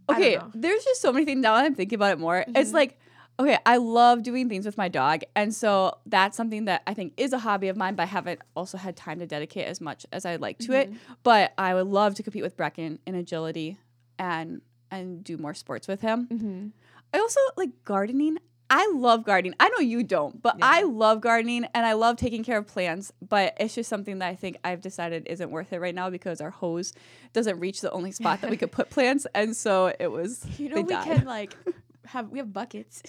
Okay, 0.09 0.39
there's 0.55 0.85
just 0.85 1.01
so 1.01 1.13
many 1.13 1.25
things 1.25 1.41
now 1.43 1.57
that 1.57 1.65
I'm 1.65 1.75
thinking 1.75 1.97
about 1.97 2.13
it 2.13 2.19
more. 2.21 2.45
It's 2.55 2.71
Mhm. 2.71 2.75
like, 2.75 2.99
okay, 3.41 3.59
I 3.65 3.79
love 3.79 4.23
doing 4.23 4.49
things 4.49 4.67
with 4.67 4.77
my 4.77 4.89
dog. 4.89 5.23
And 5.35 5.55
so 5.55 5.97
that's 6.05 6.37
something 6.37 6.67
that 6.67 6.83
I 6.87 6.93
think 6.95 7.15
is 7.17 7.33
a 7.33 7.39
hobby 7.39 7.69
of 7.69 7.77
mine, 7.77 7.95
but 7.95 8.03
I 8.05 8.07
haven't 8.07 8.41
also 8.55 8.77
had 8.77 8.97
time 8.97 9.19
to 9.19 9.27
dedicate 9.27 9.67
as 9.67 9.81
much 9.81 10.05
as 10.13 10.27
I'd 10.27 10.41
like 10.43 10.59
to 10.61 10.73
it. 10.73 10.93
But 11.23 11.55
I 11.57 11.75
would 11.75 11.87
love 11.87 12.15
to 12.17 12.23
compete 12.23 12.43
with 12.43 12.57
Brecken 12.57 12.99
in 13.07 13.15
agility 13.15 13.79
and 14.19 14.61
and 14.91 15.25
do 15.25 15.39
more 15.39 15.55
sports 15.55 15.89
with 15.89 16.01
him. 16.03 16.27
Mm-hmm. 16.31 16.67
I 17.15 17.19
also 17.19 17.41
like 17.57 17.71
gardening. 17.85 18.37
I 18.73 18.89
love 18.95 19.25
gardening. 19.25 19.55
I 19.59 19.69
know 19.71 19.79
you 19.81 20.05
don't, 20.05 20.41
but 20.41 20.57
Yeah. 20.59 20.67
I 20.67 20.83
love 20.83 21.21
gardening 21.21 21.65
and 21.75 21.85
I 21.87 21.95
love 21.95 22.17
taking 22.17 22.45
care 22.45 22.59
of 22.59 22.67
plants. 22.67 23.11
But 23.27 23.57
it's 23.59 23.75
just 23.75 23.89
something 23.89 24.19
that 24.19 24.29
I 24.29 24.35
think 24.37 24.59
I've 24.63 24.81
decided 24.81 25.27
isn't 25.29 25.51
worth 25.51 25.73
it 25.73 25.81
right 25.81 25.95
now 25.95 26.11
because 26.11 26.41
our 26.41 26.51
hose 26.51 26.93
doesn't 27.33 27.59
reach 27.59 27.81
the 27.81 27.91
only 27.91 28.13
spot 28.13 28.43
that 28.43 28.51
we 28.51 28.57
could 28.57 28.71
put 28.81 28.91
plants, 28.91 29.27
and 29.35 29.57
so 29.57 29.93
it 29.99 30.09
was. 30.09 30.45
You 30.59 30.69
know, 30.69 30.77
we 30.83 30.83
died. 30.85 31.05
can 31.05 31.25
like 31.27 31.57
have 32.07 32.29
we 32.31 32.39
have 32.39 32.53
buckets. 32.53 33.03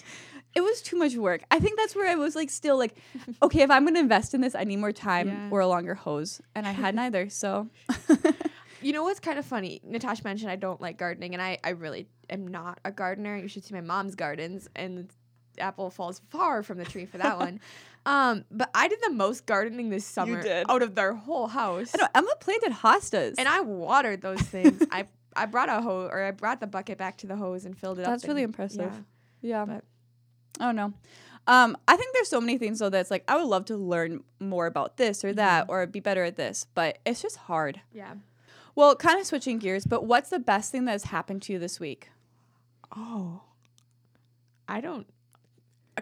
It 0.54 0.60
was 0.60 0.82
too 0.82 0.96
much 0.96 1.14
work. 1.16 1.42
I 1.50 1.58
think 1.60 1.78
that's 1.78 1.96
where 1.96 2.08
I 2.08 2.14
was 2.14 2.36
like, 2.36 2.50
still 2.50 2.76
like, 2.76 2.94
okay, 3.42 3.62
if 3.62 3.70
I'm 3.70 3.84
going 3.84 3.94
to 3.94 4.00
invest 4.00 4.34
in 4.34 4.40
this, 4.42 4.54
I 4.54 4.64
need 4.64 4.76
more 4.76 4.92
time 4.92 5.28
Yeah. 5.28 5.48
or 5.50 5.60
a 5.60 5.66
longer 5.66 5.94
hose, 5.94 6.40
and 6.54 6.66
I 6.66 6.72
had 6.72 6.94
neither. 6.94 7.28
So 7.30 7.68
You 8.82 8.92
know 8.92 9.04
what's 9.04 9.20
kind 9.20 9.38
of 9.38 9.46
funny? 9.46 9.80
Natasha 9.84 10.24
mentioned 10.24 10.50
I 10.50 10.56
don't 10.56 10.80
like 10.80 10.98
gardening, 10.98 11.34
and 11.34 11.42
I 11.42 11.58
I 11.62 11.70
really 11.70 12.08
am 12.28 12.48
not 12.48 12.80
a 12.84 12.90
gardener. 12.90 13.36
You 13.36 13.46
should 13.48 13.64
see 13.64 13.74
my 13.74 13.80
mom's 13.80 14.16
gardens, 14.16 14.68
and 14.74 15.08
the 15.56 15.62
apple 15.62 15.88
falls 15.90 16.20
far 16.30 16.62
from 16.64 16.78
the 16.78 16.84
tree 16.84 17.06
for 17.06 17.18
that 17.18 17.38
one. 17.38 17.60
Um, 18.04 18.44
but 18.50 18.68
I 18.74 18.88
did 18.88 18.98
the 19.00 19.10
most 19.12 19.46
gardening 19.46 19.88
this 19.88 20.04
summer 20.04 20.42
did. 20.42 20.66
out 20.68 20.82
of 20.82 20.96
their 20.96 21.12
whole 21.14 21.46
house. 21.46 21.92
I 21.94 21.98
know 22.02 22.08
Emma 22.12 22.32
planted 22.40 22.72
hostas, 22.72 23.36
and 23.38 23.46
I 23.46 23.60
watered 23.60 24.22
those 24.22 24.40
things. 24.42 24.82
I 24.90 25.06
I 25.36 25.46
brought 25.46 25.68
a 25.68 25.80
hose 25.80 26.10
or 26.12 26.22
I 26.22 26.30
brought 26.30 26.60
the 26.60 26.66
bucket 26.66 26.98
back 26.98 27.18
to 27.18 27.26
the 27.26 27.36
hose 27.36 27.64
and 27.64 27.76
filled 27.76 27.98
it 27.98 28.02
up. 28.02 28.12
That's 28.12 28.26
really 28.26 28.42
and- 28.42 28.50
impressive. 28.50 28.92
yeah. 29.40 29.58
yeah. 29.58 29.64
but- 29.64 29.84
I 30.60 30.66
don't 30.66 30.76
know. 30.76 30.92
Um, 31.46 31.76
I 31.88 31.96
think 31.96 32.14
there's 32.14 32.28
so 32.28 32.40
many 32.40 32.56
things 32.56 32.78
though 32.78 32.90
that's 32.90 33.10
like 33.10 33.24
I 33.26 33.36
would 33.36 33.48
love 33.48 33.64
to 33.66 33.76
learn 33.76 34.22
more 34.38 34.66
about 34.66 34.96
this 34.96 35.24
or 35.24 35.32
that 35.34 35.66
or 35.68 35.86
be 35.86 35.98
better 36.00 36.22
at 36.22 36.36
this, 36.36 36.66
but 36.74 36.98
it's 37.04 37.20
just 37.20 37.36
hard. 37.36 37.80
Yeah. 37.92 38.14
Well, 38.74 38.94
kind 38.94 39.18
of 39.20 39.26
switching 39.26 39.58
gears, 39.58 39.84
but 39.84 40.04
what's 40.04 40.30
the 40.30 40.38
best 40.38 40.70
thing 40.70 40.84
that 40.84 40.92
has 40.92 41.04
happened 41.04 41.42
to 41.42 41.52
you 41.52 41.58
this 41.58 41.80
week? 41.80 42.10
Oh. 42.96 43.42
I 44.68 44.80
don't. 44.80 45.06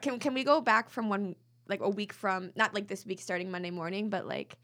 can 0.03 0.19
can 0.19 0.35
we 0.35 0.45
go 0.45 0.61
back 0.61 0.91
from 0.91 1.09
one 1.09 1.37
like 1.69 1.81
a 1.81 1.89
week 1.89 2.13
from 2.13 2.53
not 2.55 2.75
like 2.75 2.89
this 2.89 3.07
week 3.07 3.21
starting 3.21 3.51
Monday 3.51 3.71
morning, 3.71 4.11
but 4.11 4.27
like 4.27 4.57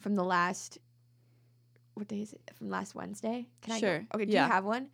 from 0.00 0.16
the 0.16 0.24
last 0.24 0.78
what 1.96 2.08
day 2.08 2.20
is 2.20 2.32
it? 2.32 2.40
From 2.56 2.68
last 2.70 2.94
Wednesday? 2.94 3.46
Can 3.62 3.72
I 3.74 3.78
Sure? 3.80 4.06
Okay, 4.14 4.24
do 4.26 4.32
yeah. 4.32 4.46
you 4.46 4.52
have 4.52 4.64
one? 4.64 4.88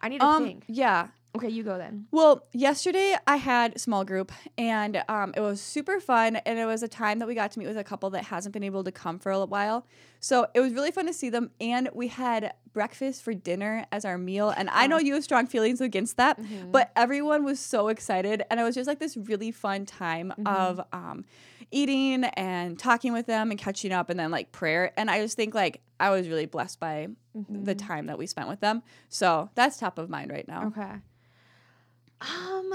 I 0.00 0.08
need 0.08 0.20
to 0.20 0.26
Um, 0.26 0.44
think. 0.44 0.64
yeah. 0.68 1.08
Okay, 1.36 1.50
you 1.50 1.62
go 1.62 1.76
then. 1.76 2.06
Well, 2.12 2.46
yesterday 2.54 3.14
I 3.26 3.36
had 3.36 3.78
small 3.78 4.06
group 4.06 4.32
and 4.56 5.02
um, 5.06 5.34
it 5.36 5.40
was 5.40 5.60
super 5.60 6.00
fun. 6.00 6.36
And 6.36 6.58
it 6.58 6.64
was 6.64 6.82
a 6.82 6.88
time 6.88 7.18
that 7.18 7.28
we 7.28 7.34
got 7.34 7.52
to 7.52 7.58
meet 7.58 7.68
with 7.68 7.76
a 7.76 7.84
couple 7.84 8.08
that 8.10 8.24
hasn't 8.24 8.54
been 8.54 8.62
able 8.62 8.82
to 8.84 8.90
come 8.92 9.18
for 9.18 9.30
a 9.32 9.44
while. 9.44 9.86
So 10.18 10.46
it 10.54 10.60
was 10.60 10.72
really 10.72 10.90
fun 10.92 11.04
to 11.06 11.12
see 11.12 11.28
them. 11.28 11.50
And 11.60 11.90
we 11.92 12.08
had 12.08 12.54
breakfast 12.72 13.22
for 13.22 13.34
dinner 13.34 13.84
as 13.92 14.06
our 14.06 14.16
meal. 14.16 14.48
And 14.48 14.70
I 14.70 14.86
know 14.86 14.96
you 14.96 15.12
have 15.12 15.24
strong 15.24 15.46
feelings 15.46 15.82
against 15.82 16.16
that, 16.16 16.40
but 16.72 16.90
everyone 16.96 17.44
was 17.44 17.60
so 17.60 17.88
excited. 17.88 18.42
And 18.50 18.58
it 18.58 18.62
was 18.62 18.74
just 18.74 18.88
like 18.88 18.98
this 18.98 19.14
really 19.18 19.50
fun 19.50 19.84
time 19.84 20.32
of 20.46 20.80
um, 20.94 21.26
eating 21.70 22.24
and 22.24 22.78
talking 22.78 23.12
with 23.12 23.26
them 23.26 23.50
and 23.50 23.60
catching 23.60 23.92
up 23.92 24.08
and 24.08 24.18
then 24.18 24.30
like 24.30 24.52
prayer. 24.52 24.92
And 24.96 25.10
I 25.10 25.20
just 25.20 25.36
think 25.36 25.54
like 25.54 25.82
I 25.98 26.10
was 26.10 26.28
really 26.28 26.46
blessed 26.46 26.78
by 26.80 27.08
the 27.48 27.74
time 27.74 28.06
that 28.06 28.18
we 28.18 28.26
spent 28.26 28.48
with 28.48 28.60
them. 28.60 28.82
So 29.08 29.50
that's 29.54 29.78
top 29.78 29.98
of 29.98 30.10
mind 30.10 30.30
right 30.30 30.46
now. 30.46 30.66
Okay. 30.66 30.92
Um, 32.20 32.74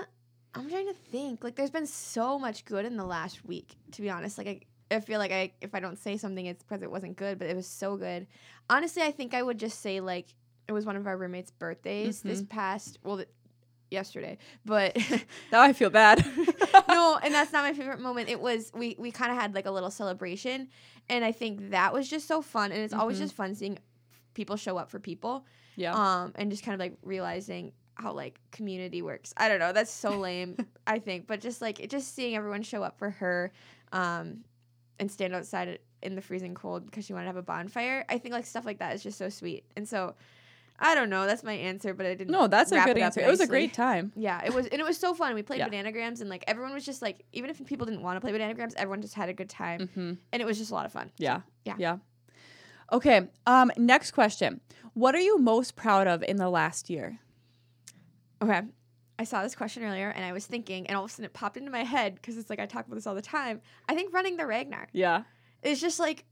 I'm 0.53 0.69
trying 0.69 0.87
to 0.87 0.93
think. 0.93 1.43
Like, 1.43 1.55
there's 1.55 1.71
been 1.71 1.87
so 1.87 2.37
much 2.37 2.65
good 2.65 2.85
in 2.85 2.97
the 2.97 3.05
last 3.05 3.45
week. 3.45 3.75
To 3.93 4.01
be 4.01 4.09
honest, 4.09 4.37
like 4.37 4.47
I, 4.47 4.95
I 4.95 4.99
feel 4.99 5.19
like 5.19 5.31
I 5.31 5.51
if 5.61 5.73
I 5.73 5.79
don't 5.79 5.97
say 5.97 6.17
something, 6.17 6.45
it's 6.45 6.63
because 6.63 6.83
it 6.83 6.91
wasn't 6.91 7.15
good, 7.15 7.39
but 7.39 7.47
it 7.47 7.55
was 7.55 7.67
so 7.67 7.97
good. 7.97 8.27
Honestly, 8.69 9.01
I 9.01 9.11
think 9.11 9.33
I 9.33 9.41
would 9.41 9.57
just 9.57 9.81
say 9.81 9.99
like 9.99 10.27
it 10.67 10.73
was 10.73 10.85
one 10.85 10.95
of 10.95 11.07
our 11.07 11.17
roommates' 11.17 11.51
birthdays 11.51 12.21
this 12.21 12.43
past 12.49 12.99
well, 13.03 13.17
th- 13.17 13.29
yesterday, 13.91 14.37
but. 14.65 14.97
Now 15.51 15.61
I 15.61 15.73
feel 15.73 15.89
bad. 15.89 16.25
no, 16.87 17.19
and 17.21 17.33
that's 17.33 17.51
not 17.51 17.63
my 17.63 17.73
favorite 17.73 17.99
moment. 17.99 18.29
It 18.29 18.39
was 18.39 18.71
we 18.73 18.95
we 18.97 19.11
kind 19.11 19.31
of 19.31 19.37
had 19.37 19.53
like 19.53 19.65
a 19.65 19.71
little 19.71 19.91
celebration, 19.91 20.69
and 21.09 21.25
I 21.25 21.31
think 21.33 21.71
that 21.71 21.93
was 21.93 22.09
just 22.09 22.27
so 22.27 22.41
fun. 22.41 22.71
And 22.71 22.81
it's 22.81 22.93
always 22.93 23.19
just 23.19 23.33
fun 23.33 23.53
seeing 23.53 23.77
people 24.33 24.55
show 24.55 24.77
up 24.77 24.89
for 24.89 24.99
people, 24.99 25.45
yeah. 25.75 25.93
um, 25.93 26.31
and 26.35 26.49
just 26.49 26.63
kind 26.63 26.73
of 26.73 26.79
like 26.79 26.97
realizing 27.03 27.73
how 27.95 28.13
like 28.13 28.39
community 28.51 29.01
works. 29.01 29.33
I 29.35 29.49
don't 29.49 29.59
know. 29.59 29.73
That's 29.73 29.91
so 29.91 30.17
lame. 30.17 30.55
I 30.87 30.99
think, 30.99 31.27
but 31.27 31.41
just 31.41 31.61
like 31.61 31.85
just 31.89 32.15
seeing 32.15 32.35
everyone 32.35 32.63
show 32.63 32.83
up 32.83 32.97
for 32.97 33.09
her, 33.09 33.51
um, 33.91 34.45
and 34.99 35.11
stand 35.11 35.35
outside 35.35 35.67
it- 35.67 35.83
in 36.01 36.15
the 36.15 36.21
freezing 36.21 36.55
cold 36.55 36.85
because 36.85 37.05
she 37.05 37.13
wanted 37.13 37.25
to 37.25 37.29
have 37.29 37.37
a 37.37 37.41
bonfire. 37.43 38.05
I 38.09 38.17
think 38.17 38.33
like 38.33 38.45
stuff 38.45 38.65
like 38.65 38.79
that 38.79 38.95
is 38.95 39.03
just 39.03 39.17
so 39.17 39.29
sweet. 39.29 39.65
And 39.75 39.87
so, 39.87 40.15
I 40.79 40.95
don't 40.95 41.09
know. 41.09 41.27
That's 41.27 41.43
my 41.43 41.53
answer, 41.53 41.93
but 41.93 42.05
I 42.07 42.15
didn't. 42.15 42.31
no, 42.31 42.47
that's 42.47 42.71
a 42.71 42.79
good 42.83 42.97
it 42.97 43.01
answer. 43.01 43.21
It 43.21 43.29
was 43.29 43.39
a 43.39 43.45
great 43.47 43.73
time. 43.73 44.11
Yeah, 44.15 44.41
it 44.43 44.53
was, 44.53 44.65
and 44.67 44.79
it 44.81 44.83
was 44.83 44.97
so 44.97 45.13
fun. 45.13 45.35
We 45.35 45.43
played 45.43 45.59
Yeah. 45.59 45.69
bananagrams, 45.69 46.21
and 46.21 46.29
like 46.29 46.43
everyone 46.47 46.73
was 46.73 46.83
just 46.85 47.01
like, 47.03 47.23
even 47.33 47.49
if 47.51 47.63
people 47.65 47.85
didn't 47.85 48.01
want 48.01 48.17
to 48.17 48.21
play 48.21 48.31
bananagrams, 48.31 48.73
everyone 48.77 49.01
just 49.01 49.13
had 49.13 49.29
a 49.29 49.33
good 49.33 49.49
time, 49.49 49.81
Mm-hmm. 49.81 50.13
and 50.33 50.41
it 50.41 50.45
was 50.45 50.57
just 50.57 50.71
a 50.71 50.73
lot 50.73 50.85
of 50.87 50.91
fun. 50.91 51.11
Yeah. 51.17 51.41
yeah. 51.65 51.75
Yeah. 51.77 51.97
Okay. 52.91 53.27
Um. 53.45 53.71
Next 53.77 54.11
question. 54.11 54.59
What 54.93 55.15
are 55.15 55.19
you 55.21 55.37
most 55.37 55.75
proud 55.75 56.07
of 56.07 56.23
in 56.23 56.37
the 56.37 56.49
last 56.49 56.89
year? 56.89 57.19
Okay, 58.41 58.61
I 59.19 59.23
saw 59.23 59.43
this 59.43 59.53
question 59.55 59.83
earlier, 59.83 60.09
and 60.09 60.25
I 60.25 60.33
was 60.33 60.45
thinking, 60.47 60.87
and 60.87 60.97
all 60.97 61.03
of 61.05 61.11
a 61.11 61.13
sudden 61.13 61.25
it 61.25 61.33
popped 61.33 61.57
into 61.57 61.69
my 61.71 61.83
head 61.83 62.15
because 62.15 62.37
it's 62.37 62.49
like 62.49 62.59
I 62.59 62.65
talk 62.65 62.87
about 62.87 62.95
this 62.95 63.05
all 63.05 63.15
the 63.15 63.21
time. 63.21 63.61
I 63.87 63.93
think 63.95 64.13
running 64.13 64.37
the 64.37 64.47
Ragnar 64.47 64.87
Yeah. 64.93 65.23
It's 65.61 65.79
just 65.79 65.99
like. 65.99 66.25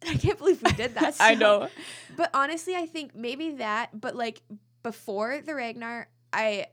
I 0.08 0.14
can't 0.14 0.38
believe 0.38 0.62
we 0.62 0.72
did 0.72 0.94
that. 0.94 1.16
I 1.20 1.34
know. 1.34 1.68
But 2.16 2.30
honestly, 2.34 2.74
I 2.74 2.86
think 2.86 3.14
maybe 3.14 3.52
that, 3.52 3.98
but 3.98 4.14
like 4.14 4.42
before 4.82 5.40
the 5.40 5.54
Ragnar, 5.54 6.08
I 6.32 6.66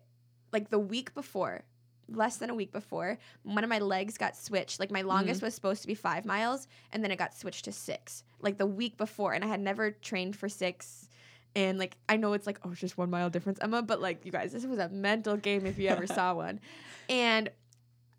like 0.52 0.70
the 0.70 0.80
week 0.80 1.14
before, 1.14 1.64
less 2.08 2.38
than 2.38 2.50
a 2.50 2.56
week 2.56 2.72
before, 2.72 3.18
one 3.44 3.64
of 3.64 3.70
my 3.70 3.80
legs 3.80 4.18
got 4.18 4.38
switched. 4.38 4.80
Like 4.80 4.92
my 4.92 5.00
mm-hmm. 5.00 5.10
longest 5.10 5.42
was 5.42 5.54
supposed 5.54 5.82
to 5.82 5.88
be 5.88 5.96
five 5.96 6.26
miles, 6.26 6.68
and 6.92 7.04
then 7.04 7.12
it 7.12 7.18
got 7.18 7.36
switched 7.36 7.66
to 7.66 7.72
six. 7.72 8.24
Like 8.42 8.58
the 8.58 8.66
week 8.66 8.98
before, 8.98 9.34
and 9.34 9.44
I 9.44 9.48
had 9.48 9.60
never 9.60 9.92
trained 9.92 10.36
for 10.36 10.50
six. 10.50 11.08
And 11.56 11.80
like 11.80 11.98
I 12.10 12.18
know 12.18 12.34
it's 12.34 12.46
like 12.46 12.60
oh 12.64 12.72
it's 12.72 12.82
just 12.82 12.98
one 12.98 13.10
mile 13.10 13.30
difference, 13.30 13.60
Emma, 13.62 13.82
but 13.82 14.02
like 14.02 14.26
you 14.26 14.32
guys, 14.32 14.52
this 14.52 14.66
was 14.66 14.78
a 14.78 14.90
mental 14.90 15.38
game 15.38 15.66
if 15.66 15.80
you 15.80 15.88
ever 15.88 16.06
saw 16.06 16.34
one. 16.46 16.60
And 17.10 17.50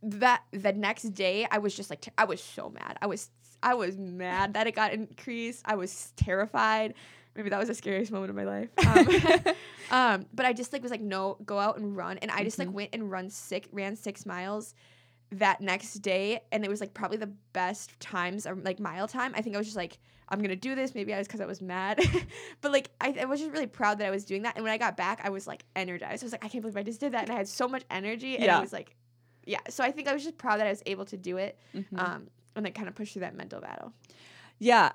that 0.03 0.43
the 0.53 0.73
next 0.73 1.15
day, 1.15 1.47
I 1.51 1.59
was 1.59 1.75
just 1.75 1.91
like 1.91 2.01
t- 2.01 2.13
I 2.17 2.25
was 2.25 2.43
so 2.43 2.71
mad. 2.71 2.99
I 3.01 3.07
was 3.07 3.31
I 3.63 3.75
was 3.75 3.97
mad 3.97 4.55
that 4.55 4.67
it 4.67 4.75
got 4.75 4.93
increased. 4.93 5.63
I 5.65 5.75
was 5.77 6.13
terrified. 6.17 6.95
Maybe 7.35 7.51
that 7.51 7.59
was 7.59 7.69
the 7.69 7.75
scariest 7.75 8.11
moment 8.13 8.31
of 8.31 8.37
my 8.37 8.45
life. 8.45 8.69
Um, 8.87 9.55
um, 9.91 10.27
but 10.35 10.47
I 10.47 10.53
just 10.53 10.73
like 10.73 10.83
was 10.83 10.91
like, 10.91 11.01
no, 11.01 11.37
go 11.45 11.59
out 11.59 11.79
and 11.79 11.97
run. 11.97 12.19
And 12.19 12.31
I 12.31 12.43
just 12.45 12.59
like 12.59 12.73
went 12.73 12.91
and 12.93 13.11
run 13.11 13.31
six, 13.31 13.69
ran 13.73 13.95
six 13.97 14.27
miles 14.27 14.75
that 15.33 15.61
next 15.61 15.95
day, 15.95 16.41
and 16.53 16.65
it 16.65 16.69
was 16.69 16.81
like 16.81 16.95
probably 16.95 17.19
the 17.19 17.33
best 17.53 17.99
times 18.01 18.47
or 18.47 18.55
like 18.57 18.79
mile 18.81 19.07
time. 19.09 19.33
I 19.37 19.43
think 19.43 19.55
I 19.55 19.59
was 19.59 19.67
just 19.67 19.77
like, 19.77 19.99
I'm 20.29 20.41
gonna 20.41 20.57
do 20.57 20.75
this. 20.75 20.95
Maybe 20.95 21.13
I 21.15 21.19
was 21.19 21.27
because 21.27 21.41
I 21.41 21.47
was 21.47 21.61
mad, 21.61 22.01
but 22.61 22.73
like 22.73 22.91
I, 23.01 23.15
I 23.21 23.25
was 23.27 23.39
just 23.41 23.53
really 23.53 23.67
proud 23.67 23.99
that 23.99 24.07
I 24.07 24.11
was 24.11 24.25
doing 24.25 24.43
that. 24.43 24.55
And 24.57 24.65
when 24.65 24.73
I 24.73 24.79
got 24.79 24.97
back, 24.97 25.21
I 25.23 25.31
was 25.31 25.47
like 25.47 25.65
energized. 25.77 26.23
I 26.23 26.27
was 26.27 26.33
like, 26.33 26.45
I 26.45 26.49
can't 26.49 26.63
believe 26.63 26.77
I 26.77 26.83
just 26.83 27.01
did 27.01 27.13
that, 27.13 27.25
and 27.25 27.33
I 27.33 27.37
had 27.37 27.49
so 27.49 27.69
much 27.69 27.83
energy. 27.91 28.35
And 28.37 28.45
Yeah. 28.45 28.59
I 28.59 28.61
was 28.61 28.73
like, 28.73 28.97
yeah. 29.45 29.59
So 29.69 29.85
I 29.85 29.91
think 29.93 30.09
I 30.09 30.15
was 30.15 30.25
just 30.25 30.39
proud 30.39 30.59
that 30.61 30.67
I 30.67 30.71
was 30.71 30.83
able 30.87 31.05
to 31.07 31.17
do 31.17 31.37
it, 31.37 31.59
Mhm. 31.75 31.99
um, 31.99 32.29
and 32.57 32.65
then 32.65 32.73
kind 32.73 32.89
of 32.89 32.95
push 32.95 33.13
through 33.13 33.21
that 33.21 33.37
mental 33.37 33.61
battle. 33.61 33.93
Yeah. 34.59 34.93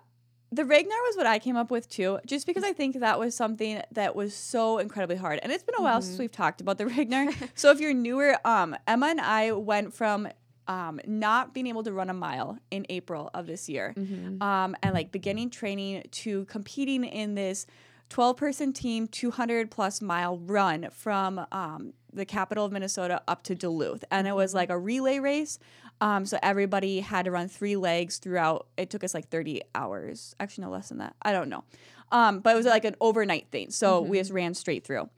The 0.54 0.66
Ragnar 0.66 0.98
was 1.04 1.16
what 1.16 1.28
I 1.28 1.40
came 1.40 1.56
up 1.56 1.72
with 1.72 1.88
too, 1.88 2.20
just 2.26 2.46
because 2.46 2.64
I 2.66 2.74
think 2.74 3.00
that 3.00 3.18
was 3.18 3.34
something 3.36 3.82
that 3.94 4.16
was 4.18 4.36
so 4.36 4.80
incredibly 4.80 5.16
hard. 5.16 5.40
And 5.42 5.52
it's 5.52 5.64
been 5.64 5.76
a 5.78 5.82
while 5.82 6.02
since 6.02 6.20
we've 6.20 6.32
talked 6.32 6.60
about 6.60 6.78
the 6.78 6.88
Ragnar. 6.88 7.32
so 7.56 7.72
if 7.72 7.80
you're 7.80 7.94
newer, 7.94 8.36
um, 8.44 8.76
Emma 8.86 9.08
and 9.08 9.22
I 9.22 9.54
went 9.54 9.94
from 9.94 10.28
um, 10.68 11.00
not 11.06 11.54
being 11.54 11.68
able 11.68 11.84
to 11.84 11.94
run 11.94 12.10
a 12.10 12.14
mile 12.14 12.58
in 12.70 12.86
April 12.90 13.30
of 13.34 13.48
this 13.48 13.70
year, 13.70 13.94
um, 14.42 14.76
and 14.84 14.94
like 14.94 15.12
beginning 15.12 15.50
training 15.50 16.04
to 16.12 16.46
competing 16.46 17.04
in 17.04 17.36
this 17.36 17.66
12 18.10 18.38
person 18.38 18.74
team, 18.74 19.08
200 19.08 19.72
plus 19.72 20.02
mile 20.02 20.38
run 20.38 20.90
from 20.92 21.46
um, 21.52 21.94
the 22.14 22.26
capital 22.26 22.66
of 22.66 22.72
Minnesota 22.72 23.22
up 23.28 23.42
to 23.44 23.56
Duluth. 23.56 24.04
And 24.12 24.28
it 24.28 24.36
was 24.36 24.54
like 24.54 24.70
a 24.70 24.78
relay 24.78 25.20
race. 25.20 25.60
Um, 26.02 26.26
so 26.26 26.38
everybody 26.42 27.00
had 27.00 27.26
to 27.26 27.32
run 27.32 27.48
three 27.48 27.76
legs 27.76 28.18
throughout. 28.18 28.68
It 28.76 28.90
took 28.90 29.04
us 29.04 29.14
like 29.14 29.30
30 29.30 29.62
hours. 29.76 30.36
Actually, 30.40 30.66
no 30.66 30.72
less 30.72 30.90
than 30.90 30.98
that. 30.98 31.16
I 31.22 31.32
don't 31.32 31.48
know. 31.48 31.64
Um, 32.12 32.40
but 32.40 32.54
it 32.54 32.58
was 32.58 32.66
like 32.66 32.84
an 32.86 32.96
overnight 33.00 33.48
thing. 33.52 33.70
So 33.70 34.02
we 34.02 34.18
just 34.18 34.30
mm-hmm. 34.30 34.38
ran 34.38 34.54
straight 34.56 34.84
through. 34.84 35.10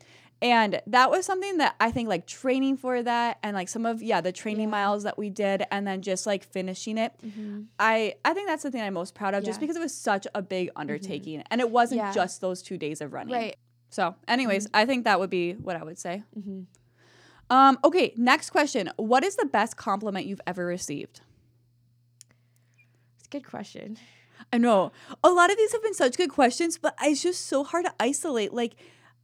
And 0.42 0.82
that 0.88 1.10
was 1.10 1.26
something 1.26 1.60
that 1.60 1.76
I 1.80 1.90
think 1.90 2.10
like 2.10 2.28
training 2.28 2.76
for 2.76 3.02
that 3.02 3.40
and 3.44 3.56
like 3.56 3.70
some 3.70 3.86
of 3.86 4.04
yeah 4.04 4.20
the 4.20 4.34
training 4.34 4.70
miles 4.70 5.04
that 5.04 5.18
we 5.18 5.30
did 5.30 5.64
and 5.72 5.88
then 5.88 6.02
just 6.02 6.28
like 6.28 6.44
finishing 6.44 6.98
it. 6.98 7.14
Mm-hmm. 7.26 7.62
I 7.80 8.16
I 8.26 8.34
think 8.34 8.50
that's 8.50 8.64
the 8.64 8.70
thing 8.70 8.82
I'm 8.82 8.94
most 8.94 9.16
proud 9.16 9.36
of 9.36 9.46
just 9.46 9.62
because 9.62 9.78
it 9.78 9.80
was 9.80 9.96
such 9.96 10.28
a 10.36 10.42
big 10.42 10.68
mm-hmm. 10.68 10.82
undertaking 10.82 11.44
and 11.50 11.62
it 11.62 11.70
wasn't 11.70 12.00
Yeah. 12.00 12.12
just 12.12 12.42
those 12.42 12.62
2 12.62 12.78
days 12.78 13.00
of 13.00 13.14
running. 13.14 13.34
Right. 13.34 13.56
So, 13.90 14.16
anyways, 14.28 14.68
I 14.74 14.86
think 14.86 15.06
that 15.06 15.20
would 15.20 15.30
be 15.30 15.54
what 15.54 15.78
I 15.78 15.84
would 15.84 15.98
say. 15.98 16.24
Um, 17.50 17.78
okay, 17.84 18.14
next 18.18 18.50
question. 18.50 18.90
What 18.98 19.24
is 19.24 19.36
the 19.36 19.46
best 19.46 19.78
compliment 19.78 20.26
you've 20.26 20.42
ever 20.48 20.66
received? 20.66 21.22
It's 23.20 23.28
a 23.28 23.30
good 23.30 23.46
question. 23.48 23.98
I 24.52 24.58
know 24.58 24.92
a 25.24 25.30
lot 25.30 25.52
of 25.52 25.58
these 25.58 25.72
have 25.72 25.84
been 25.84 25.94
such 25.94 26.18
good 26.18 26.30
questions, 26.30 26.78
but 26.78 26.96
it's 27.02 27.22
just 27.22 27.46
so 27.48 27.64
hard 27.64 27.86
to 27.86 27.94
isolate. 28.00 28.54
Like 28.54 28.76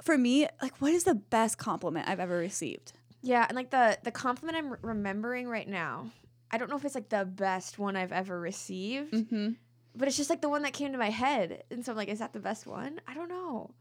for 0.01 0.17
me, 0.17 0.47
like 0.61 0.77
what 0.79 0.93
is 0.93 1.03
the 1.03 1.15
best 1.15 1.57
compliment 1.57 2.07
I've 2.07 2.19
ever 2.19 2.37
received? 2.37 2.93
Yeah, 3.21 3.45
and 3.47 3.55
like 3.55 3.69
the 3.71 3.97
the 4.03 4.11
compliment 4.11 4.57
I'm 4.57 4.75
remembering 4.81 5.47
right 5.47 5.67
now, 5.67 6.11
I 6.51 6.57
don't 6.57 6.69
know 6.69 6.77
if 6.77 6.85
it's 6.85 6.95
like 6.95 7.09
the 7.09 7.25
best 7.25 7.77
one 7.79 7.95
I've 7.97 8.11
ever 8.13 8.39
received, 8.39 9.11
Mm-hmm. 9.13 9.49
but 9.95 10.07
it's 10.07 10.15
just 10.17 10.29
like 10.29 10.41
the 10.41 10.49
one 10.49 10.61
that 10.61 10.73
came 10.73 10.91
to 10.93 10.97
my 10.97 11.09
head, 11.09 11.63
and 11.69 11.83
so 11.83 11.91
I'm 11.91 11.97
like, 11.97 12.07
is 12.09 12.19
that 12.19 12.31
the 12.33 12.39
best 12.39 12.65
one? 12.65 13.01
I 13.07 13.13
don't 13.13 13.27
know, 13.29 13.71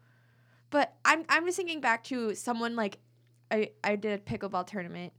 but 0.70 0.94
I'm 1.05 1.24
I'm 1.29 1.44
just 1.46 1.57
thinking 1.57 1.81
back 1.81 2.03
to 2.05 2.35
someone 2.35 2.74
like 2.74 2.98
I 3.50 3.70
I 3.84 3.96
did 3.96 4.12
a 4.12 4.22
pickleball 4.22 4.66
tournament, 4.66 5.12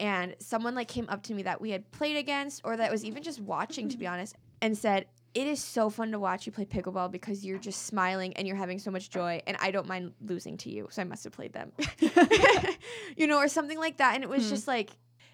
and 0.00 0.34
someone 0.38 0.74
like 0.74 0.88
came 0.88 1.06
up 1.08 1.22
to 1.24 1.34
me 1.34 1.42
that 1.44 1.60
we 1.60 1.70
had 1.70 1.90
played 1.92 2.16
against, 2.16 2.62
or 2.64 2.76
that 2.76 2.90
was 2.90 3.04
even 3.04 3.22
just 3.22 3.40
watching, 3.40 3.88
to 3.88 3.96
be 3.98 4.06
honest, 4.12 4.36
and 4.60 4.76
said. 4.76 5.06
It 5.34 5.46
is 5.46 5.64
so 5.64 5.88
fun 5.88 6.10
to 6.12 6.18
watch 6.18 6.44
you 6.44 6.52
play 6.52 6.66
pickleball 6.66 7.10
because 7.10 7.42
you're 7.42 7.56
just 7.58 7.86
smiling 7.86 8.36
and 8.36 8.46
you're 8.46 8.54
having 8.54 8.78
so 8.78 8.90
much 8.90 9.08
joy, 9.08 9.40
and 9.46 9.56
I 9.60 9.70
don't 9.70 9.86
mind 9.88 10.12
losing 10.20 10.58
to 10.58 10.70
you, 10.70 10.88
so 10.90 11.00
I 11.00 11.06
must 11.06 11.24
have 11.24 11.32
played 11.32 11.54
them. 11.54 11.72
you 13.16 13.26
know, 13.26 13.38
or 13.38 13.48
something 13.48 13.78
like 13.78 13.96
that. 13.96 14.14
And 14.14 14.22
it 14.22 14.28
was 14.28 14.44
Hmm. 14.44 14.50
just 14.50 14.68
like, 14.68 14.90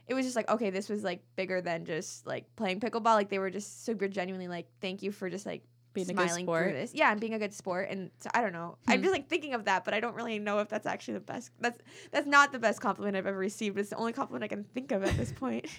it 0.07 0.15
was 0.15 0.25
just 0.25 0.37
like, 0.37 0.49
okay, 0.49 0.71
this 0.71 0.89
was 0.89 1.03
like 1.03 1.23
bigger 1.35 1.61
than 1.61 1.85
just 1.85 2.29
like 2.29 2.45
playing 2.55 2.79
pickleball. 2.79 3.17
Like 3.17 3.29
they 3.29 3.41
were 3.41 3.51
just 3.51 3.85
super 3.85 4.07
genuinely 4.07 4.47
like, 4.47 4.69
thank 4.81 5.03
you 5.03 5.11
for 5.11 5.29
just 5.29 5.47
like 5.47 5.65
Being 6.07 6.11
a 6.11 6.15
good 6.15 6.29
smiling 6.29 6.45
sport. 6.45 6.73
this. 6.73 6.95
Yeah, 6.95 7.11
and 7.11 7.21
being 7.21 7.35
a 7.35 7.39
good 7.39 7.53
sport. 7.53 7.89
And 7.91 8.11
so 8.21 8.31
I 8.35 8.41
don't 8.41 8.53
know. 8.53 8.77
I'm 8.87 9.03
just 9.03 9.13
like 9.13 9.29
thinking 9.29 9.55
of 9.55 9.65
that, 9.65 9.85
but 9.85 9.95
I 9.95 10.01
don't 10.01 10.15
really 10.15 10.39
know 10.39 10.59
if 10.61 10.69
that's 10.69 10.87
actually 10.87 11.15
the 11.15 11.21
best. 11.21 11.51
That's 11.61 11.79
that's 12.11 12.27
not 12.27 12.53
the 12.53 12.59
best 12.59 12.81
compliment 12.81 13.17
I've 13.17 13.27
ever 13.27 13.39
received. 13.39 13.79
It's 13.79 13.91
the 13.91 13.97
only 13.97 14.13
compliment 14.13 14.45
I 14.45 14.49
can 14.49 14.65
think 14.65 14.93
of 14.93 15.03
at 15.05 15.17
this 15.17 15.33
point. 15.33 15.67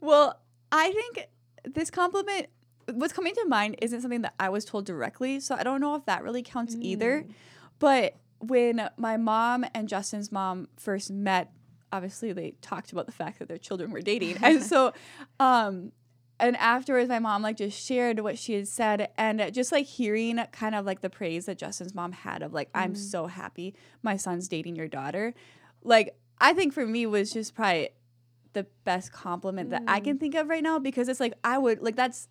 Well, 0.00 0.40
I 0.72 0.90
think 0.90 1.28
this 1.74 1.90
compliment, 1.90 2.46
what's 2.90 3.12
coming 3.12 3.34
to 3.34 3.44
mind, 3.46 3.76
isn't 3.82 4.00
something 4.00 4.22
that 4.22 4.32
I 4.40 4.48
was 4.48 4.64
told 4.64 4.86
directly. 4.86 5.40
So 5.40 5.54
I 5.54 5.62
don't 5.62 5.78
know 5.82 5.94
if 5.94 6.06
that 6.06 6.22
really 6.22 6.42
counts 6.42 6.74
either. 6.80 7.26
But 7.78 8.16
when 8.38 8.88
my 8.96 9.18
mom 9.18 9.66
and 9.74 9.90
Justin's 9.90 10.32
mom 10.32 10.68
first 10.76 11.10
met 11.10 11.52
obviously 11.92 12.32
they 12.32 12.54
talked 12.60 12.90
about 12.92 13.06
the 13.06 13.12
fact 13.12 13.38
that 13.38 13.46
their 13.46 13.58
children 13.58 13.90
were 13.90 14.00
dating. 14.00 14.36
and 14.42 14.62
so 14.62 14.92
um 15.40 15.92
and 16.40 16.56
afterwards 16.56 17.08
my 17.08 17.18
mom 17.18 17.42
like 17.42 17.56
just 17.56 17.80
shared 17.80 18.20
what 18.20 18.38
she 18.38 18.54
had 18.54 18.68
said 18.68 19.08
and 19.16 19.52
just 19.52 19.72
like 19.72 19.86
hearing 19.86 20.38
kind 20.52 20.74
of 20.74 20.84
like 20.84 21.00
the 21.00 21.10
praise 21.10 21.46
that 21.46 21.58
Justin's 21.58 21.94
mom 21.94 22.12
had 22.12 22.42
of 22.42 22.52
like 22.52 22.68
I'm 22.74 22.92
mm-hmm. 22.92 23.02
so 23.02 23.26
happy 23.26 23.74
my 24.02 24.16
son's 24.16 24.48
dating 24.48 24.76
your 24.76 24.88
daughter. 24.88 25.34
Like 25.82 26.16
I 26.40 26.52
think 26.52 26.72
for 26.72 26.86
me 26.86 27.06
was 27.06 27.32
just 27.32 27.54
probably 27.54 27.90
the 28.52 28.66
best 28.84 29.12
compliment 29.12 29.70
that 29.70 29.82
I 29.86 30.00
mm. 30.00 30.04
can 30.04 30.18
think 30.18 30.34
of 30.34 30.48
right 30.48 30.62
now 30.62 30.78
because 30.78 31.08
it's 31.08 31.20
like 31.20 31.34
I 31.42 31.58
would 31.58 31.80
like 31.80 31.96
that's 31.96 32.28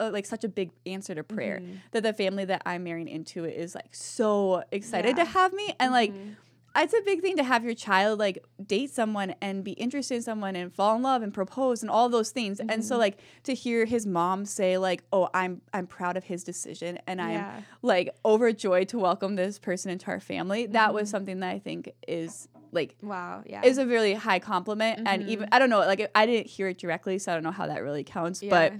uh, 0.00 0.10
like 0.12 0.26
such 0.26 0.44
a 0.44 0.48
big 0.48 0.70
answer 0.86 1.14
to 1.14 1.22
prayer 1.22 1.60
mm-hmm. 1.60 1.76
that 1.92 2.02
the 2.02 2.12
family 2.12 2.44
that 2.46 2.62
I'm 2.64 2.84
marrying 2.84 3.08
into 3.08 3.44
is 3.44 3.74
like 3.74 3.94
so 3.94 4.64
excited 4.72 5.16
Yeah. 5.16 5.24
to 5.24 5.30
have 5.30 5.52
me 5.52 5.74
and 5.78 5.92
like 5.92 6.12
mm-hmm. 6.12 6.32
It's 6.76 6.94
a 6.94 7.02
big 7.02 7.20
thing 7.20 7.36
to 7.36 7.44
have 7.44 7.64
your 7.64 7.74
child 7.74 8.18
like 8.18 8.44
date 8.64 8.90
someone 8.90 9.34
and 9.40 9.64
be 9.64 9.72
interested 9.72 10.16
in 10.16 10.22
someone 10.22 10.56
and 10.56 10.72
fall 10.74 10.96
in 10.96 11.02
love 11.02 11.22
and 11.22 11.32
propose 11.32 11.82
and 11.82 11.90
all 11.90 12.08
those 12.08 12.30
things. 12.30 12.60
And 12.60 12.84
so 12.84 12.94
mm-hmm. 12.94 13.00
like 13.00 13.18
to 13.44 13.54
hear 13.54 13.84
his 13.84 14.06
mom 14.06 14.44
say 14.44 14.78
like 14.78 15.04
oh 15.12 15.28
I'm 15.34 15.62
I'm 15.72 15.86
proud 15.86 16.16
of 16.16 16.24
his 16.24 16.44
decision 16.44 16.98
and 17.06 17.20
I'm 17.20 17.64
like 17.82 18.14
overjoyed 18.24 18.88
to 18.88 18.98
welcome 18.98 19.36
this 19.36 19.58
person 19.58 19.90
into 19.90 20.08
our 20.08 20.20
family 20.20 20.66
that 20.66 20.94
was 20.94 21.08
mm-hmm. 21.08 21.10
something 21.10 21.40
that 21.40 21.50
I 21.50 21.58
think 21.58 21.90
is 22.06 22.48
like 22.72 22.96
Wow. 23.02 23.42
Yeah. 23.46 23.64
is 23.64 23.78
a 23.78 23.86
really 23.86 24.14
high 24.14 24.38
compliment. 24.38 25.06
And 25.06 25.28
even 25.28 25.46
mm-hmm. 25.46 25.54
I 25.54 25.58
don't 25.58 25.70
know 25.70 25.80
like 25.80 26.10
I 26.14 26.26
didn't 26.26 26.46
hear 26.46 26.68
it 26.68 26.78
directly 26.78 27.18
so 27.18 27.32
I 27.32 27.34
don't 27.34 27.44
know 27.44 27.50
how 27.50 27.66
that 27.66 27.82
really 27.82 28.04
counts 28.04 28.42
but 28.42 28.72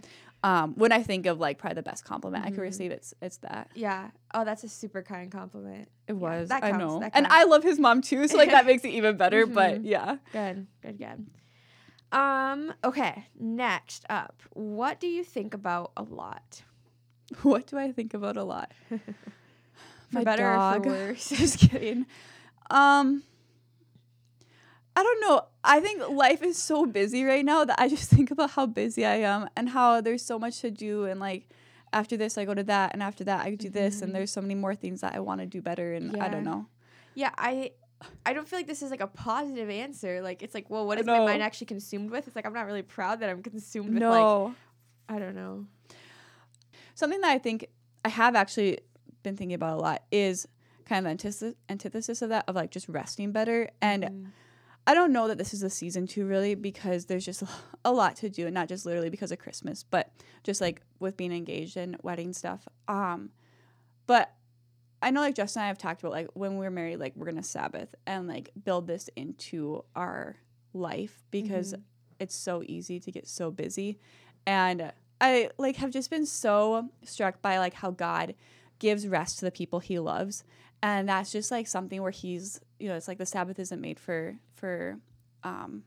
um, 0.46 0.74
when 0.76 0.92
I 0.92 1.02
think 1.02 1.26
of 1.26 1.40
like 1.40 1.58
probably 1.58 1.74
the 1.74 1.82
best 1.90 2.04
compliment 2.04 2.44
I 2.46 2.50
could 2.50 2.60
receive 2.60 2.90
it's 2.92 3.12
it's 3.20 3.38
that 3.38 3.68
yeah. 3.74 4.10
Oh, 4.34 4.44
that's 4.44 4.62
a 4.64 4.68
super 4.68 5.02
kind 5.02 5.30
compliment. 5.32 5.88
it 6.06 6.12
Yeah, 6.12 6.18
was 6.18 6.48
that 6.50 6.62
I 6.62 6.70
know 6.72 7.02
and. 7.14 7.26
I 7.28 7.44
love 7.44 7.62
his 7.62 7.78
mom 7.78 8.00
too 8.02 8.28
so 8.28 8.36
like 8.36 8.50
that 8.50 8.66
makes 8.70 8.84
it 8.84 8.90
even 8.90 9.16
better 9.16 9.46
but 9.46 9.82
yeah 9.84 10.18
Good. 10.32 10.66
Good. 10.82 10.98
Good. 10.98 11.26
Um. 12.12 12.72
Okay. 12.84 13.26
Next 13.38 14.04
up, 14.08 14.42
what 14.52 15.00
do 15.00 15.08
you 15.08 15.24
think 15.24 15.54
about 15.54 15.90
a 15.96 16.02
lot? 16.04 16.62
what 17.42 17.66
do 17.66 17.76
I 17.78 17.90
think 17.92 18.14
about 18.14 18.36
a 18.36 18.44
lot 18.44 18.70
For 20.12 20.22
better 20.22 20.46
or 20.54 20.74
for 20.74 20.80
worse? 20.88 21.28
just 21.30 21.58
kidding 21.58 22.06
um 22.70 23.24
I 24.96 25.02
don't 25.02 25.20
know. 25.20 25.42
I 25.62 25.80
think 25.80 26.08
life 26.08 26.42
is 26.42 26.56
so 26.56 26.86
busy 26.86 27.22
right 27.24 27.44
now 27.44 27.64
that 27.66 27.78
I 27.78 27.88
just 27.88 28.08
think 28.16 28.30
about 28.30 28.50
how 28.52 28.64
busy 28.66 29.04
I 29.04 29.16
am 29.16 29.48
and 29.56 29.68
how 29.68 30.00
there's 30.00 30.22
so 30.24 30.38
much 30.38 30.60
to 30.62 30.70
do 30.70 31.04
and 31.04 31.20
like 31.20 31.48
after 31.92 32.16
this 32.16 32.36
I 32.38 32.44
go 32.46 32.54
to 32.54 32.64
that 32.64 32.92
and 32.94 33.02
after 33.02 33.22
that 33.24 33.44
I 33.44 33.54
do 33.54 33.68
this 33.70 34.00
and 34.02 34.14
there's 34.14 34.30
so 34.30 34.40
many 34.40 34.54
more 34.54 34.74
things 34.74 35.02
that 35.02 35.14
I 35.14 35.20
want 35.20 35.40
to 35.42 35.46
do 35.46 35.60
better 35.62 35.92
and 35.92 36.16
I 36.16 36.28
don't 36.28 36.42
Mm-hmm. 36.42 36.50
Know. 36.50 36.66
Yeah. 37.14 37.30
I. 37.36 37.72
I 38.26 38.34
don't 38.34 38.46
feel 38.46 38.58
like 38.58 38.66
this 38.66 38.82
is 38.82 38.90
like 38.90 39.00
a 39.00 39.06
positive 39.06 39.70
answer. 39.70 40.20
Like 40.20 40.42
it's 40.42 40.54
like, 40.54 40.68
well, 40.68 40.86
what 40.86 40.98
is 41.00 41.06
my 41.06 41.18
mind 41.18 41.42
actually 41.42 41.68
consumed 41.68 42.10
with? 42.10 42.26
It's 42.26 42.36
like 42.36 42.44
I'm 42.44 42.52
not 42.52 42.66
really 42.66 42.82
proud 42.82 43.20
that 43.20 43.30
I'm 43.30 43.42
consumed 43.42 43.94
with 43.94 44.02
like 44.02 44.52
I 45.08 45.18
don't 45.18 45.34
know. 45.34 45.64
Something 46.94 47.20
that 47.22 47.30
I 47.30 47.38
think 47.38 47.68
I 48.04 48.10
have 48.10 48.36
actually 48.36 48.80
been 49.22 49.34
thinking 49.36 49.54
about 49.54 49.78
a 49.78 49.80
lot 49.80 50.02
is 50.10 50.46
kind 50.84 50.98
of 50.98 51.04
the 51.04 51.10
antithesis, 51.10 51.54
antithesis 51.70 52.20
of 52.22 52.28
that 52.28 52.44
of 52.48 52.54
like 52.54 52.70
just 52.70 52.86
resting 52.88 53.32
better 53.32 53.70
and 53.80 54.04
Mm-hmm. 54.04 54.24
I 54.86 54.94
don't 54.94 55.12
know 55.12 55.26
that 55.28 55.38
this 55.38 55.52
is 55.52 55.62
a 55.62 55.70
season 55.70 56.06
two 56.06 56.26
really 56.26 56.54
because 56.54 57.06
there's 57.06 57.24
just 57.24 57.42
a 57.84 57.92
lot 57.92 58.16
to 58.16 58.30
do 58.30 58.46
and 58.46 58.54
not 58.54 58.68
just 58.68 58.86
literally 58.86 59.10
because 59.10 59.32
of 59.32 59.38
Christmas, 59.38 59.82
but 59.82 60.10
just 60.44 60.60
like 60.60 60.82
with 61.00 61.16
being 61.16 61.32
engaged 61.32 61.76
and 61.76 61.96
wedding 62.02 62.32
stuff. 62.32 62.66
Um, 62.86 63.30
but 64.06 64.32
I 65.02 65.10
know 65.10 65.20
like 65.20 65.34
Justin 65.34 65.60
and 65.60 65.64
I 65.64 65.68
have 65.68 65.78
talked 65.78 66.02
about 66.02 66.12
like 66.12 66.28
when 66.34 66.56
we're 66.56 66.70
married, 66.70 66.98
like 66.98 67.14
we're 67.16 67.26
gonna 67.26 67.42
Sabbath 67.42 67.94
and 68.06 68.28
like 68.28 68.50
build 68.64 68.86
this 68.86 69.10
into 69.16 69.84
our 69.94 70.36
life 70.72 71.22
because 71.30 71.74
it's 72.18 72.34
so 72.34 72.62
easy 72.66 73.00
to 73.00 73.10
get 73.10 73.26
so 73.26 73.50
busy. 73.50 73.98
And 74.46 74.92
I 75.20 75.50
like 75.58 75.76
have 75.76 75.90
just 75.90 76.10
been 76.10 76.26
so 76.26 76.90
struck 77.02 77.42
by 77.42 77.58
like 77.58 77.74
how 77.74 77.90
God 77.90 78.34
gives 78.78 79.06
rest 79.06 79.38
to 79.38 79.44
the 79.44 79.50
people 79.50 79.80
he 79.80 79.98
loves. 79.98 80.44
And 80.82 81.08
that's 81.08 81.32
just 81.32 81.50
like 81.50 81.66
something 81.66 82.00
where 82.02 82.10
he's 82.10 82.60
you 82.78 82.88
know, 82.88 82.94
it's 82.94 83.08
like 83.08 83.18
the 83.18 83.26
Sabbath 83.26 83.58
isn't 83.58 83.80
made 83.80 83.98
for 83.98 84.36
for 84.54 84.98
um 85.42 85.84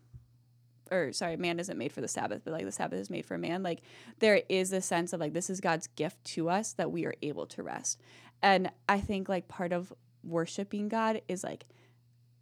or 0.92 1.14
sorry, 1.14 1.38
man 1.38 1.60
isn't 1.60 1.78
made 1.78 1.92
for 1.92 2.02
the 2.02 2.08
Sabbath, 2.08 2.42
but 2.44 2.52
like 2.52 2.66
the 2.66 2.72
Sabbath 2.72 3.00
is 3.00 3.10
made 3.10 3.26
for 3.26 3.38
man. 3.38 3.62
Like 3.64 3.82
there 4.20 4.42
is 4.50 4.70
this 4.70 4.86
sense 4.86 5.14
of 5.14 5.20
like 5.20 5.34
this 5.34 5.50
is 5.50 5.62
God's 5.62 5.88
gift 5.88 6.24
to 6.26 6.50
us 6.50 6.74
that 6.74 6.92
we 6.92 7.06
are 7.06 7.14
able 7.22 7.46
to 7.48 7.64
rest. 7.64 8.00
And 8.42 8.72
I 8.88 9.00
think 9.00 9.30
like 9.30 9.48
part 9.48 9.72
of 9.72 9.94
worshiping 10.24 10.90
God 10.90 11.22
is 11.28 11.44
like 11.44 11.66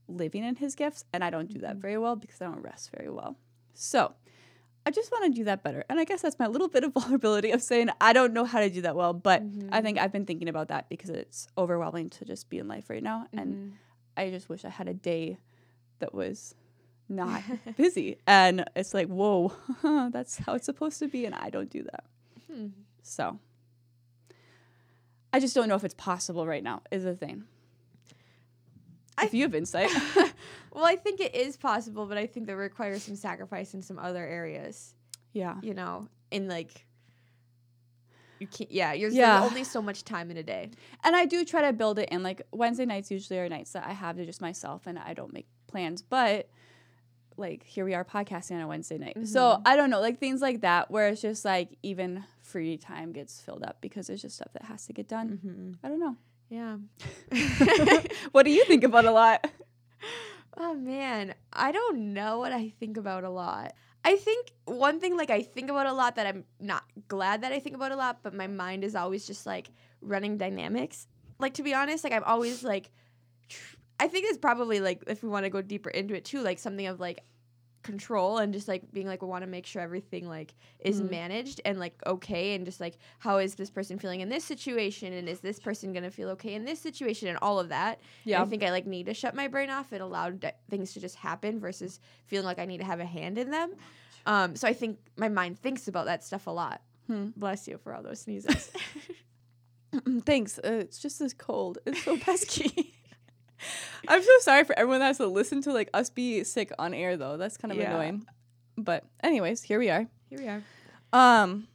living 0.07 0.43
in 0.43 0.55
his 0.55 0.75
gifts. 0.75 1.03
And 1.12 1.23
I 1.23 1.29
don't 1.29 1.51
do 1.51 1.60
that 1.60 1.77
very 1.77 1.97
well 1.97 2.15
because 2.15 2.41
I 2.41 2.45
don't 2.45 2.62
rest 2.62 2.91
very 2.95 3.10
well. 3.10 3.36
So 3.73 4.13
I 4.88 4.91
just 4.91 5.12
want 5.12 5.26
to 5.26 5.32
do 5.38 5.43
that 5.45 5.63
better. 5.63 5.84
And 5.89 6.00
I 6.00 6.06
guess 6.06 6.21
that's 6.21 6.39
my 6.39 6.47
little 6.47 6.69
bit 6.69 6.84
of 6.86 6.93
vulnerability 6.97 7.52
of 7.52 7.62
saying 7.62 7.89
I 8.00 8.13
don't 8.13 8.32
know 8.34 8.45
how 8.45 8.60
to 8.62 8.69
do 8.69 8.82
that 8.84 8.95
well, 8.95 9.13
but 9.13 9.43
I 9.71 9.82
think 9.82 9.97
I've 10.00 10.13
been 10.13 10.26
thinking 10.26 10.47
about 10.47 10.69
that 10.69 10.88
because 10.88 11.10
it's 11.10 11.47
overwhelming 11.58 12.10
to 12.12 12.26
just 12.26 12.50
be 12.50 12.58
in 12.58 12.67
life 12.69 12.89
right 12.89 13.04
now. 13.04 13.28
And 13.34 13.73
I 14.15 14.30
just 14.30 14.47
wish 14.50 14.63
I 14.63 14.69
had 14.69 14.88
a 14.88 14.93
day 14.93 15.38
that 16.00 16.13
was 16.13 16.56
not 17.10 17.41
busy. 17.78 18.17
And 18.26 18.63
it's 18.78 18.93
like, 18.93 19.08
whoa, 19.08 19.52
that's 20.12 20.38
how 20.38 20.54
it's 20.56 20.65
supposed 20.65 21.00
to 21.00 21.08
be. 21.10 21.26
And 21.26 21.36
I 21.36 21.50
don't 21.50 21.69
do 21.69 21.84
that. 21.84 22.06
Hmm. 22.50 22.67
So 23.04 23.39
I 25.34 25.39
just 25.41 25.54
don't 25.54 25.67
know 25.67 25.76
if 25.76 25.84
it's 25.84 25.93
possible 25.95 26.47
right 26.47 26.63
now, 26.63 26.82
is 26.91 27.04
the 27.04 27.13
thing. 27.15 27.43
I- 29.17 29.26
if 29.26 29.34
you 29.34 29.43
have 29.43 29.54
insight. 29.56 29.89
Well, 30.77 30.85
I 30.85 30.95
think 30.95 31.19
it 31.19 31.33
is 31.33 31.57
possible, 31.57 32.05
but 32.05 32.19
I 32.19 32.27
think 32.27 32.45
that 32.45 32.55
requires 32.55 33.01
some 33.01 33.15
sacrifice 33.15 33.73
in 33.73 33.81
some 33.81 33.97
other 33.97 34.23
areas. 34.23 34.93
yeah. 35.33 35.55
You 35.63 35.73
know, 35.73 36.07
in 36.29 36.47
like 36.47 36.85
you 38.37 38.45
can't. 38.45 38.69
Yeah, 38.71 38.93
you're 38.93 39.09
Yeah. 39.09 39.43
only 39.43 39.63
so 39.63 39.81
much 39.81 40.03
time 40.03 40.29
in 40.29 40.37
a 40.37 40.43
day. 40.43 40.69
And 41.03 41.15
I 41.15 41.25
do 41.25 41.43
try 41.43 41.63
to 41.63 41.73
build 41.73 41.97
it 41.97 42.09
in. 42.09 42.21
Like 42.21 42.43
Wednesday 42.51 42.85
nights 42.85 43.09
usually 43.09 43.39
are 43.39 43.49
nights 43.49 43.71
that 43.71 43.87
I 43.87 43.93
have 43.93 44.17
to 44.17 44.25
just 44.27 44.39
myself 44.39 44.85
and 44.85 44.99
I 44.99 45.15
don't 45.15 45.33
make 45.33 45.47
plans. 45.65 46.03
But 46.03 46.47
like 47.37 47.63
here 47.63 47.83
we 47.83 47.95
are 47.95 48.05
podcasting 48.05 48.51
on 48.57 48.61
a 48.61 48.67
Wednesday 48.67 48.99
night. 48.99 49.17
So 49.27 49.59
I 49.65 49.75
don't 49.75 49.89
know, 49.89 49.99
like 49.99 50.19
things 50.19 50.41
like 50.43 50.61
that 50.61 50.91
where 50.91 51.07
it's 51.07 51.21
just 51.23 51.43
like 51.43 51.75
even 51.81 52.23
free 52.43 52.77
time 52.77 53.13
gets 53.13 53.41
filled 53.41 53.63
up 53.63 53.77
because 53.81 54.05
there's 54.05 54.21
just 54.21 54.35
stuff 54.35 54.53
that 54.53 54.65
has 54.65 54.85
to 54.85 54.93
get 54.93 55.07
done. 55.07 55.39
Mm-hmm. 55.43 55.71
I 55.83 55.89
don't 55.89 55.99
know. 55.99 56.15
Yeah. 56.49 56.77
what 58.31 58.43
do 58.43 58.51
you 58.51 58.63
think 58.65 58.83
about 58.83 59.05
a 59.05 59.11
lot? 59.11 59.49
Oh 60.60 60.74
man, 60.74 61.36
I 61.54 61.72
don't 61.72 62.13
know 62.13 62.39
what 62.39 62.52
I 62.52 62.70
think 62.80 62.98
about 62.98 63.24
a 63.24 63.30
lot. 63.30 63.74
I 64.04 64.15
think 64.15 64.52
one 64.65 65.00
thing 65.00 65.15
like 65.17 65.30
I 65.30 65.41
think 65.41 65.70
about 65.70 65.86
a 65.86 65.93
lot 65.93 66.15
that 66.15 66.26
I'm 66.26 66.46
not 66.60 66.84
glad 67.08 67.41
that 67.41 67.52
I 67.52 67.60
think 67.60 67.76
about 67.76 67.91
a 67.91 67.96
lot, 67.96 68.20
but 68.24 68.34
my 68.34 68.48
mind 68.48 68.84
is 68.84 68.96
always 68.96 69.28
just 69.28 69.46
like 69.46 69.70
running 70.02 70.38
dynamics. 70.38 71.08
Like 71.39 71.54
to 71.56 71.63
be 71.63 71.74
honest, 71.74 72.04
like 72.04 72.13
I'm 72.13 72.24
always 72.24 72.63
like 72.63 72.91
tr- 73.50 73.78
I 74.00 74.08
think 74.08 74.26
it's 74.28 74.38
probably 74.38 74.80
like 74.80 75.04
if 75.08 75.24
we 75.24 75.30
want 75.30 75.46
to 75.46 75.50
go 75.50 75.62
deeper 75.62 75.89
into 75.89 76.15
it 76.15 76.26
too, 76.26 76.41
like 76.41 76.60
something 76.60 76.88
of 76.88 77.00
like 77.00 77.24
control 77.83 78.37
and 78.39 78.51
just 78.53 78.67
like 78.67 78.91
being 78.91 79.07
like 79.07 79.21
we 79.21 79.27
want 79.27 79.43
to 79.43 79.47
make 79.49 79.65
sure 79.65 79.81
everything 79.81 80.27
like 80.27 80.53
is 80.79 81.01
Mhm. 81.01 81.11
managed 81.11 81.61
and 81.63 81.79
like 81.79 81.93
okay 82.05 82.53
and 82.55 82.65
just 82.65 82.79
like 82.81 82.97
how 83.19 83.37
is 83.37 83.55
this 83.55 83.69
person 83.69 83.97
feeling 83.97 84.19
in 84.21 84.29
this 84.29 84.43
situation 84.43 85.13
and 85.13 85.29
is 85.29 85.39
this 85.39 85.59
person 85.59 85.93
going 85.93 86.03
to 86.03 86.11
feel 86.11 86.29
okay 86.29 86.53
in 86.53 86.65
this 86.65 86.79
situation 86.81 87.27
and 87.29 87.37
all 87.41 87.59
of 87.59 87.69
that. 87.69 87.99
Yeah. 88.25 88.41
I 88.41 88.45
think 88.45 88.63
I 88.63 88.71
like 88.71 88.85
need 88.87 89.05
to 89.05 89.13
shut 89.13 89.35
my 89.35 89.47
brain 89.47 89.69
off 89.69 89.91
and 89.93 90.01
allow 90.01 90.31
d- 90.31 90.49
things 90.69 90.93
to 90.93 90.99
just 90.99 91.15
happen 91.15 91.59
versus 91.59 91.99
feeling 92.25 92.45
like 92.45 92.59
I 92.59 92.65
need 92.65 92.79
to 92.79 92.85
have 92.85 92.99
a 92.99 93.05
hand 93.05 93.37
in 93.37 93.51
them. 93.51 93.73
Um, 94.25 94.55
so 94.57 94.67
I 94.67 94.73
think 94.73 94.99
my 95.15 95.29
mind 95.29 95.57
thinks 95.57 95.87
about 95.87 96.05
that 96.07 96.23
stuff 96.23 96.47
a 96.47 96.51
lot. 96.51 96.81
Hmm. 97.07 97.27
Bless 97.37 97.67
you 97.69 97.77
for 97.77 97.93
all 97.95 98.03
those 98.03 98.19
sneezes. 98.21 98.69
Thanks. 100.25 100.59
Uh, 100.59 100.79
it's 100.81 100.99
just 100.99 101.19
this 101.19 101.33
cold. 101.33 101.77
It's 101.85 102.03
so 102.03 102.17
pesky. 102.17 102.93
I'm 104.08 104.22
so 104.22 104.32
sorry 104.41 104.63
for 104.63 104.78
everyone 104.78 105.00
that 105.00 105.08
has 105.08 105.17
to 105.17 105.28
listen 105.28 105.62
to 105.63 105.74
like 105.74 105.89
us 105.93 106.10
be 106.10 106.43
sick 106.43 106.72
on 106.80 106.93
air 106.93 107.17
though. 107.17 107.38
That's 107.38 107.58
kind 107.58 107.72
of 107.72 107.78
Yeah. 107.78 107.91
annoying. 107.91 108.26
But 108.78 109.04
anyways, 109.24 109.63
here 109.63 109.80
we 109.80 109.89
are. 109.89 110.08
Here 110.30 110.39
we 110.39 110.48
are. 110.48 110.62
Um 111.13 111.67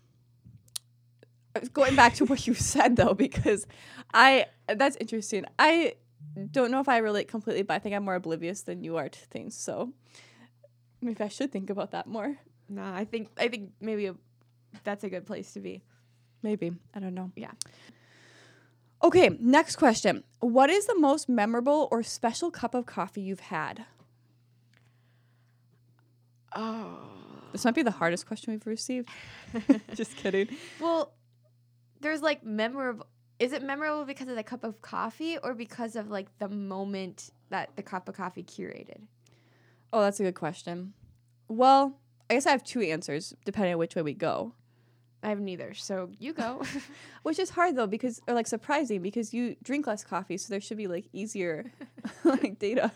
going 1.72 1.94
back 1.96 2.14
to 2.14 2.24
what 2.24 2.46
you 2.46 2.54
said 2.54 2.96
though 2.96 3.14
because 3.14 3.66
I 4.14 4.46
that's 4.68 4.96
interesting. 4.96 5.44
I 5.58 5.94
don't 6.50 6.70
know 6.70 6.80
if 6.80 6.88
I 6.88 6.98
relate 6.98 7.28
completely, 7.28 7.62
but 7.62 7.74
I 7.74 7.78
think 7.78 7.94
I'm 7.94 8.04
more 8.04 8.14
oblivious 8.14 8.62
than 8.62 8.82
you 8.84 8.96
are 8.96 9.08
to 9.08 9.18
things. 9.26 9.54
So 9.56 9.92
maybe 11.00 11.22
I 11.22 11.28
should 11.28 11.52
think 11.52 11.68
about 11.68 11.90
that 11.90 12.06
more. 12.06 12.36
Nah, 12.68 12.94
I 12.96 13.04
think 13.04 13.28
I 13.38 13.48
think 13.48 13.72
maybe 13.80 14.06
a, 14.06 14.14
that's 14.84 15.04
a 15.04 15.10
good 15.10 15.26
place 15.26 15.52
to 15.54 15.60
be. 15.60 15.82
Maybe. 16.42 16.72
I 16.94 17.00
don't 17.00 17.14
know. 17.14 17.30
Yeah. 17.36 17.52
Okay, 19.02 19.30
next 19.40 19.76
question. 19.76 20.22
What 20.40 20.70
is 20.70 20.86
the 20.86 20.98
most 20.98 21.28
memorable 21.28 21.88
or 21.90 22.02
special 22.02 22.50
cup 22.50 22.74
of 22.74 22.86
coffee 22.86 23.20
you've 23.20 23.40
had? 23.40 23.84
Oh. 26.54 27.00
This 27.50 27.64
might 27.64 27.74
be 27.74 27.82
the 27.82 27.90
hardest 27.90 28.26
question 28.26 28.52
we've 28.52 28.66
received. 28.66 29.08
Just 29.94 30.16
kidding. 30.16 30.48
Well, 30.80 31.12
there's 32.00 32.22
like 32.22 32.44
memorable. 32.44 33.06
Is 33.38 33.52
it 33.52 33.62
memorable 33.62 34.04
because 34.04 34.28
of 34.28 34.36
the 34.36 34.42
cup 34.42 34.62
of 34.62 34.80
coffee 34.80 35.36
or 35.38 35.52
because 35.52 35.96
of 35.96 36.08
like 36.08 36.28
the 36.38 36.48
moment 36.48 37.30
that 37.50 37.70
the 37.76 37.82
cup 37.82 38.08
of 38.08 38.16
coffee 38.16 38.44
curated? 38.44 39.00
Oh, 39.92 40.00
that's 40.00 40.20
a 40.20 40.22
good 40.22 40.34
question. 40.34 40.94
Well, 41.48 41.98
I 42.30 42.34
guess 42.34 42.46
I 42.46 42.50
have 42.50 42.64
two 42.64 42.80
answers 42.80 43.34
depending 43.44 43.74
on 43.74 43.78
which 43.78 43.96
way 43.96 44.02
we 44.02 44.14
go. 44.14 44.54
I 45.22 45.28
have 45.28 45.40
neither, 45.40 45.74
so 45.74 46.10
you 46.18 46.32
go. 46.32 46.62
Which 47.22 47.38
is 47.38 47.50
hard 47.50 47.76
though 47.76 47.86
because 47.86 48.20
or 48.26 48.34
like 48.34 48.46
surprising 48.46 49.02
because 49.02 49.32
you 49.32 49.56
drink 49.62 49.86
less 49.86 50.04
coffee, 50.04 50.36
so 50.36 50.48
there 50.50 50.60
should 50.60 50.76
be 50.76 50.86
like 50.88 51.06
easier 51.12 51.72
like 52.24 52.58
data. 52.58 52.90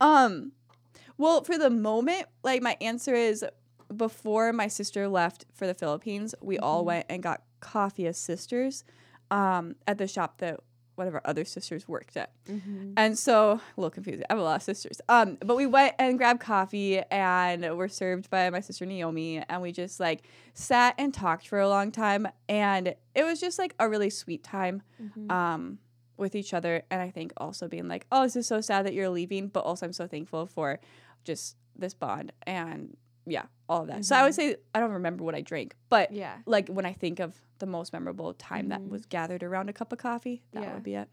um 0.00 0.52
well, 1.16 1.44
for 1.44 1.58
the 1.58 1.70
moment, 1.70 2.26
like 2.42 2.62
my 2.62 2.76
answer 2.80 3.14
is 3.14 3.44
before 3.94 4.52
my 4.52 4.68
sister 4.68 5.06
left 5.08 5.44
for 5.52 5.66
the 5.66 5.74
Philippines, 5.74 6.34
we 6.40 6.58
all 6.58 6.84
went 6.84 7.06
and 7.10 7.22
got 7.22 7.42
coffee 7.60 8.06
as 8.06 8.16
sisters 8.18 8.84
um 9.30 9.76
at 9.86 9.98
the 9.98 10.08
shop 10.08 10.38
that 10.38 10.60
one 11.00 11.08
of 11.08 11.14
our 11.14 11.22
other 11.24 11.46
sisters 11.46 11.88
worked 11.88 12.16
at. 12.16 12.30
And 12.96 13.18
so, 13.18 13.52
a 13.52 13.60
little 13.80 13.90
confusing. 13.90 14.24
I 14.28 14.34
have 14.34 14.38
a 14.38 14.44
lot 14.44 14.56
of 14.56 14.62
sisters. 14.62 15.00
Um, 15.08 15.38
but 15.40 15.56
we 15.56 15.64
went 15.66 15.94
and 15.98 16.18
grabbed 16.18 16.40
coffee 16.40 17.00
and 17.10 17.76
were 17.76 17.88
served 17.88 18.28
by 18.28 18.50
my 18.50 18.60
sister 18.60 18.84
Naomi, 18.84 19.38
and 19.48 19.62
we 19.62 19.72
just 19.72 19.98
like 19.98 20.20
sat 20.52 20.94
and 20.98 21.12
talked 21.14 21.48
for 21.48 21.58
a 21.58 21.68
long 21.68 21.90
time, 21.90 22.28
and 22.48 22.94
it 23.14 23.24
was 23.24 23.40
just 23.40 23.58
like 23.58 23.74
a 23.78 23.88
really 23.88 24.10
sweet 24.10 24.44
time, 24.44 24.82
um, 25.30 25.78
with 26.18 26.34
each 26.34 26.52
other. 26.52 26.82
And 26.90 27.00
I 27.00 27.10
think 27.10 27.32
also 27.38 27.66
being 27.66 27.88
like, 27.88 28.06
oh, 28.12 28.24
this 28.24 28.36
is 28.36 28.46
so 28.46 28.60
sad 28.60 28.84
that 28.84 28.92
you're 28.92 29.08
leaving, 29.08 29.48
but 29.48 29.60
also 29.60 29.86
I'm 29.86 29.94
so 29.94 30.06
thankful 30.06 30.46
for 30.46 30.80
just 31.24 31.56
this 31.74 31.94
bond 31.94 32.30
and 32.46 32.94
yeah, 33.30 33.44
all 33.68 33.82
of 33.82 33.88
that. 33.88 34.04
So 34.04 34.16
I 34.16 34.22
would 34.24 34.34
say 34.34 34.56
I 34.74 34.80
don't 34.80 34.92
remember 34.92 35.24
what 35.24 35.34
I 35.34 35.40
drank, 35.40 35.74
but 35.88 36.12
yeah. 36.12 36.38
like 36.46 36.68
when 36.68 36.84
I 36.84 36.92
think 36.92 37.20
of 37.20 37.40
the 37.58 37.66
most 37.66 37.92
memorable 37.92 38.32
time 38.34 38.68
that 38.68 38.80
Mhm. 38.80 38.88
was 38.88 39.06
gathered 39.06 39.42
around 39.42 39.68
a 39.68 39.72
cup 39.72 39.92
of 39.92 39.98
coffee, 39.98 40.42
that 40.52 40.62
Yeah. 40.62 40.74
would 40.74 40.82
be 40.82 40.94
it. 40.94 41.08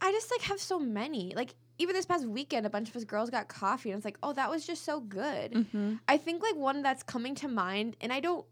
I 0.00 0.12
just 0.12 0.30
like 0.30 0.42
have 0.42 0.60
so 0.60 0.78
many. 0.78 1.32
Like 1.34 1.54
even 1.78 1.94
this 1.94 2.06
past 2.06 2.26
weekend, 2.26 2.66
a 2.66 2.70
bunch 2.70 2.88
of 2.88 2.96
us 2.96 3.04
girls 3.04 3.30
got 3.30 3.48
coffee, 3.48 3.90
and 3.90 3.96
it's 3.98 4.04
like, 4.04 4.18
oh, 4.22 4.32
that 4.32 4.50
was 4.50 4.66
just 4.66 4.84
so 4.84 5.00
good. 5.00 5.52
Mm-hmm. 5.52 5.94
I 6.08 6.16
think 6.16 6.42
like 6.42 6.56
one 6.56 6.82
that's 6.82 7.02
coming 7.02 7.34
to 7.36 7.48
mind, 7.48 7.96
and 8.00 8.12
I 8.12 8.20
don't, 8.20 8.46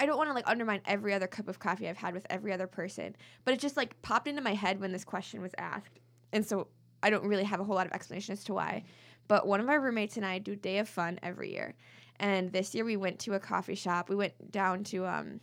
I 0.00 0.06
don't 0.06 0.16
want 0.16 0.30
to 0.30 0.34
like 0.34 0.48
undermine 0.48 0.80
every 0.84 1.14
other 1.14 1.26
cup 1.26 1.48
of 1.48 1.58
coffee 1.58 1.88
I've 1.88 1.96
had 1.96 2.14
with 2.14 2.26
every 2.30 2.52
other 2.52 2.66
person, 2.66 3.14
but 3.44 3.54
it 3.54 3.60
just 3.60 3.76
like 3.76 4.00
popped 4.02 4.26
into 4.28 4.42
my 4.42 4.54
head 4.54 4.80
when 4.80 4.92
this 4.92 5.04
question 5.04 5.40
was 5.42 5.52
asked, 5.58 6.00
and 6.32 6.44
so 6.46 6.68
I 7.02 7.10
don't 7.10 7.24
really 7.24 7.44
have 7.44 7.60
a 7.60 7.64
whole 7.64 7.74
lot 7.76 7.86
of 7.86 7.92
explanation 7.92 8.32
as 8.32 8.44
to 8.44 8.54
why. 8.54 8.84
But 9.28 9.46
one 9.46 9.60
of 9.60 9.66
my 9.66 9.74
roommates 9.74 10.16
and 10.16 10.26
I 10.26 10.38
do 10.38 10.56
Day 10.56 10.78
of 10.78 10.88
Fun 10.88 11.18
every 11.22 11.52
year, 11.52 11.74
and 12.18 12.52
this 12.52 12.74
year 12.74 12.84
we 12.84 12.96
went 12.96 13.18
to 13.20 13.34
a 13.34 13.40
coffee 13.40 13.74
shop. 13.74 14.08
We 14.08 14.16
went 14.16 14.50
down 14.52 14.84
to 14.84 15.06
um, 15.06 15.40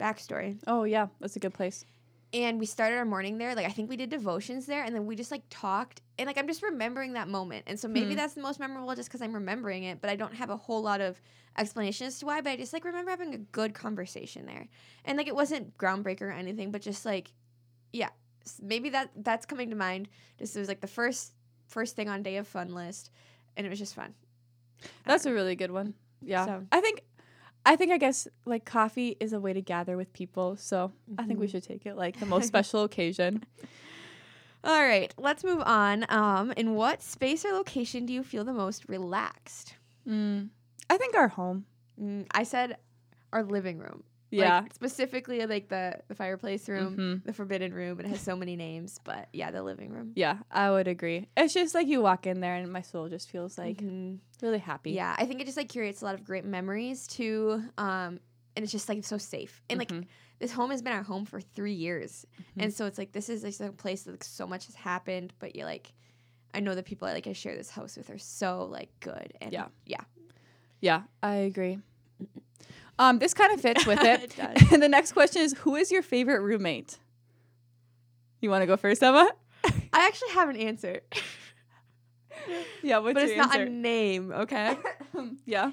Backstory, 0.00 0.58
Oh 0.66 0.84
yeah, 0.84 1.08
that's 1.20 1.36
a 1.36 1.40
good 1.40 1.54
place. 1.54 1.84
and 2.34 2.58
we 2.58 2.64
started 2.66 2.96
our 2.96 3.04
morning 3.04 3.36
there. 3.38 3.54
Like 3.54 3.66
I 3.66 3.70
think 3.70 3.88
we 3.90 3.96
did 3.96 4.08
devotions 4.10 4.66
there, 4.66 4.82
and 4.84 4.94
then 4.94 5.06
we 5.06 5.14
just 5.14 5.30
like 5.30 5.42
talked. 5.50 6.00
And 6.18 6.26
like 6.26 6.38
I'm 6.38 6.46
just 6.48 6.62
remembering 6.62 7.12
that 7.12 7.28
moment, 7.28 7.64
and 7.66 7.78
so 7.78 7.88
maybe 7.88 8.10
Hmm. 8.10 8.16
that's 8.16 8.34
the 8.34 8.40
most 8.42 8.58
memorable 8.58 8.94
just 8.94 9.08
because 9.08 9.20
I'm 9.22 9.34
remembering 9.34 9.84
it. 9.84 10.00
But 10.00 10.10
I 10.10 10.16
don't 10.16 10.34
have 10.34 10.50
a 10.50 10.56
whole 10.56 10.82
lot 10.82 11.00
of 11.00 11.20
explanation 11.58 12.06
as 12.06 12.18
to 12.20 12.26
why. 12.26 12.40
But 12.40 12.50
I 12.50 12.56
just 12.56 12.72
like 12.72 12.84
remember 12.84 13.10
having 13.10 13.34
a 13.34 13.38
good 13.38 13.74
conversation 13.74 14.46
there, 14.46 14.68
and 15.04 15.18
like 15.18 15.28
it 15.28 15.34
wasn't 15.36 15.76
groundbreaker 15.76 16.22
or 16.22 16.30
anything, 16.32 16.70
but 16.72 16.80
just 16.82 17.04
like, 17.04 17.32
yeah, 17.92 18.08
maybe 18.62 18.88
that 18.90 19.10
that's 19.16 19.44
coming 19.46 19.70
to 19.70 19.76
mind. 19.76 20.08
Just 20.38 20.56
it 20.56 20.58
was 20.58 20.68
like 20.68 20.80
the 20.80 20.86
first 20.88 21.32
first 21.72 21.96
thing 21.96 22.08
on 22.08 22.22
day 22.22 22.36
of 22.36 22.46
fun 22.46 22.74
list, 22.74 23.10
and 23.56 23.66
it 23.66 23.70
was 23.70 23.78
just 23.78 23.94
fun. 23.94 24.14
That's 25.04 25.26
a 25.26 25.32
really 25.32 25.56
good 25.56 25.70
one. 25.70 25.94
Yeah. 26.20 26.44
So- 26.46 26.66
I 26.70 26.80
think 26.80 27.02
I 27.64 27.76
think 27.76 27.92
I 27.92 27.98
guess 27.98 28.26
like 28.44 28.64
coffee 28.64 29.16
is 29.20 29.32
a 29.32 29.38
way 29.40 29.52
to 29.52 29.60
gather 29.60 29.96
with 29.96 30.12
people, 30.12 30.56
so 30.56 30.90
I 31.18 31.24
think 31.24 31.38
we 31.40 31.46
Mhm. 31.46 31.50
should 31.52 31.62
take 31.62 31.86
it 31.86 31.96
like 31.96 32.18
the 32.18 32.26
most 32.34 32.46
special 32.48 32.82
occasion. 32.82 33.44
All 34.64 34.82
right, 34.82 35.12
let's 35.18 35.42
move 35.44 35.60
on. 35.64 36.04
Um, 36.08 36.52
in 36.56 36.74
what 36.74 37.02
space 37.02 37.44
or 37.44 37.52
location 37.52 38.06
do 38.06 38.12
you 38.12 38.22
feel 38.22 38.44
the 38.44 38.52
most 38.52 38.88
relaxed? 38.88 39.74
Mm. 40.08 40.50
I 40.90 40.96
think 40.98 41.16
our 41.16 41.28
home. 41.28 41.66
Mm, 42.00 42.26
I 42.32 42.42
said 42.44 42.76
our 43.32 43.42
living 43.42 43.78
room. 43.78 44.02
Yeah. 44.32 44.60
Like, 44.62 44.72
specifically 44.72 45.44
like 45.46 45.68
the 45.68 46.00
the 46.08 46.14
fireplace 46.14 46.66
room, 46.68 46.96
Mhm. 46.96 47.24
the 47.24 47.32
forbidden 47.34 47.72
room. 47.74 48.00
It 48.00 48.06
has 48.06 48.20
so 48.20 48.34
many 48.34 48.56
names, 48.56 48.98
but 49.04 49.28
yeah, 49.32 49.50
the 49.50 49.62
living 49.62 49.90
room. 49.92 50.12
Yeah, 50.16 50.38
I 50.50 50.70
would 50.70 50.88
agree. 50.88 51.28
It's 51.36 51.52
just 51.52 51.74
like 51.74 51.86
you 51.86 52.00
walk 52.00 52.26
in 52.26 52.40
there 52.40 52.54
and 52.54 52.72
my 52.72 52.80
soul 52.82 53.08
just 53.10 53.28
feels 53.30 53.58
like 53.58 53.76
Mhm. 53.78 54.18
really 54.40 54.58
happy. 54.58 54.92
yeah, 54.92 55.14
I 55.18 55.26
think 55.26 55.40
it 55.42 55.44
just 55.44 55.58
like 55.58 55.70
creates 55.70 56.00
a 56.00 56.06
lot 56.06 56.14
of 56.14 56.24
great 56.24 56.44
memories 56.46 57.06
too. 57.06 57.62
Um, 57.76 58.20
and 58.56 58.62
it's 58.64 58.72
just 58.72 58.88
like 58.88 59.04
so 59.04 59.18
safe. 59.18 59.62
And 59.68 59.78
like 59.78 59.90
Mhm. 59.90 60.06
this 60.38 60.50
home 60.52 60.70
has 60.70 60.80
been 60.82 60.92
our 60.94 61.02
home 61.02 61.24
for 61.26 61.40
three 61.40 61.74
years, 61.74 62.26
Mhm. 62.56 62.62
and 62.64 62.74
so 62.74 62.86
it's 62.86 62.96
like 62.98 63.12
this 63.12 63.28
is 63.28 63.44
like 63.44 63.60
a 63.68 63.72
place 63.72 64.04
that 64.04 64.12
like 64.12 64.24
so 64.24 64.46
much 64.46 64.64
has 64.66 64.74
happened, 64.74 65.34
but 65.38 65.54
you're 65.54 65.66
like. 65.66 65.92
I 66.54 66.60
know 66.60 66.74
the 66.74 66.82
people 66.82 67.08
I 67.08 67.14
like 67.14 67.26
I 67.26 67.32
share 67.32 67.56
this 67.56 67.70
house 67.70 67.96
with 67.96 68.10
are 68.10 68.18
so 68.18 68.66
like 68.70 68.90
good 69.00 69.32
and 69.40 69.54
Yeah. 69.54 69.68
yeah. 69.86 70.02
Yeah, 70.82 71.04
I 71.22 71.36
agree. 71.36 71.78
Um, 72.98 73.18
this 73.18 73.34
kind 73.34 73.52
of 73.52 73.60
fits 73.60 73.86
with 73.86 74.00
it. 74.02 74.38
It 74.38 74.72
and 74.72 74.82
the 74.82 74.88
next 74.88 75.12
question 75.12 75.42
is 75.42 75.54
who 75.58 75.76
is 75.76 75.90
your 75.90 76.02
favorite 76.02 76.40
roommate? 76.40 76.98
You 78.40 78.50
want 78.50 78.62
to 78.62 78.66
go 78.66 78.76
first, 78.76 79.02
Emma? 79.02 79.30
I 79.64 80.06
actually 80.06 80.30
have 80.30 80.48
an 80.48 80.56
answer, 80.56 81.00
Yeah, 82.82 82.98
what's 82.98 83.14
but 83.14 83.22
it's 83.22 83.32
your 83.34 83.46
not 83.46 83.60
a 83.60 83.68
name. 83.68 84.32
Okay. 84.32 84.76
yeah. 85.46 85.70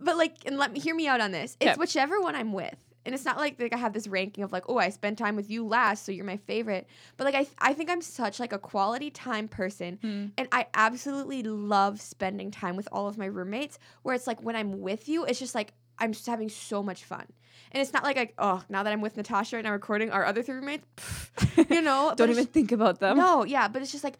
but 0.00 0.16
like 0.16 0.36
and 0.46 0.56
let 0.58 0.72
me 0.72 0.80
hear 0.80 0.94
me 0.94 1.06
out 1.06 1.20
on 1.20 1.30
this 1.30 1.56
it's 1.60 1.70
Okay. 1.72 1.78
whichever 1.78 2.20
one 2.20 2.34
i'm 2.34 2.52
with 2.54 2.74
and 3.04 3.14
it's 3.14 3.24
not 3.24 3.36
like, 3.36 3.60
like 3.60 3.72
i 3.74 3.76
have 3.76 3.92
this 3.92 4.08
ranking 4.08 4.42
of 4.42 4.50
like 4.50 4.64
oh 4.68 4.78
i 4.78 4.88
spend 4.88 5.18
time 5.18 5.36
with 5.36 5.50
you 5.50 5.66
last 5.66 6.04
so 6.06 6.10
you're 6.10 6.24
my 6.24 6.38
favorite 6.38 6.86
but 7.18 7.24
like 7.24 7.34
i, 7.34 7.42
th- 7.44 7.54
I 7.58 7.74
think 7.74 7.90
i'm 7.90 8.00
such 8.00 8.40
like 8.40 8.52
a 8.54 8.58
quality 8.58 9.10
time 9.10 9.46
person 9.46 9.98
Hmm. 10.02 10.26
and 10.38 10.48
i 10.52 10.66
absolutely 10.74 11.42
love 11.42 12.00
spending 12.00 12.50
time 12.50 12.76
with 12.76 12.88
all 12.90 13.06
of 13.08 13.18
my 13.18 13.26
roommates 13.26 13.78
where 14.02 14.14
it's 14.14 14.26
like 14.26 14.42
when 14.42 14.56
i'm 14.56 14.80
with 14.80 15.06
you 15.08 15.24
it's 15.26 15.38
just 15.38 15.54
like 15.54 15.74
i'm 16.00 16.12
just 16.12 16.26
having 16.26 16.48
so 16.48 16.82
much 16.82 17.04
fun 17.04 17.24
and 17.72 17.80
it's 17.80 17.92
not 17.92 18.02
like 18.02 18.16
like 18.16 18.34
oh 18.38 18.62
now 18.68 18.82
that 18.82 18.92
i'm 18.92 19.00
with 19.00 19.16
natasha 19.16 19.56
and 19.56 19.66
i'm 19.66 19.72
recording 19.72 20.10
our 20.10 20.24
other 20.24 20.42
three 20.42 20.54
roommates 20.56 20.84
pff, 20.96 21.70
you 21.74 21.82
know 21.82 22.12
Don't 22.16 22.30
even 22.30 22.46
think 22.46 22.72
about 22.72 23.00
them. 23.00 23.16
no 23.16 23.44
yeah 23.44 23.68
but 23.68 23.82
it's 23.82 23.92
just 23.92 24.04
like 24.04 24.18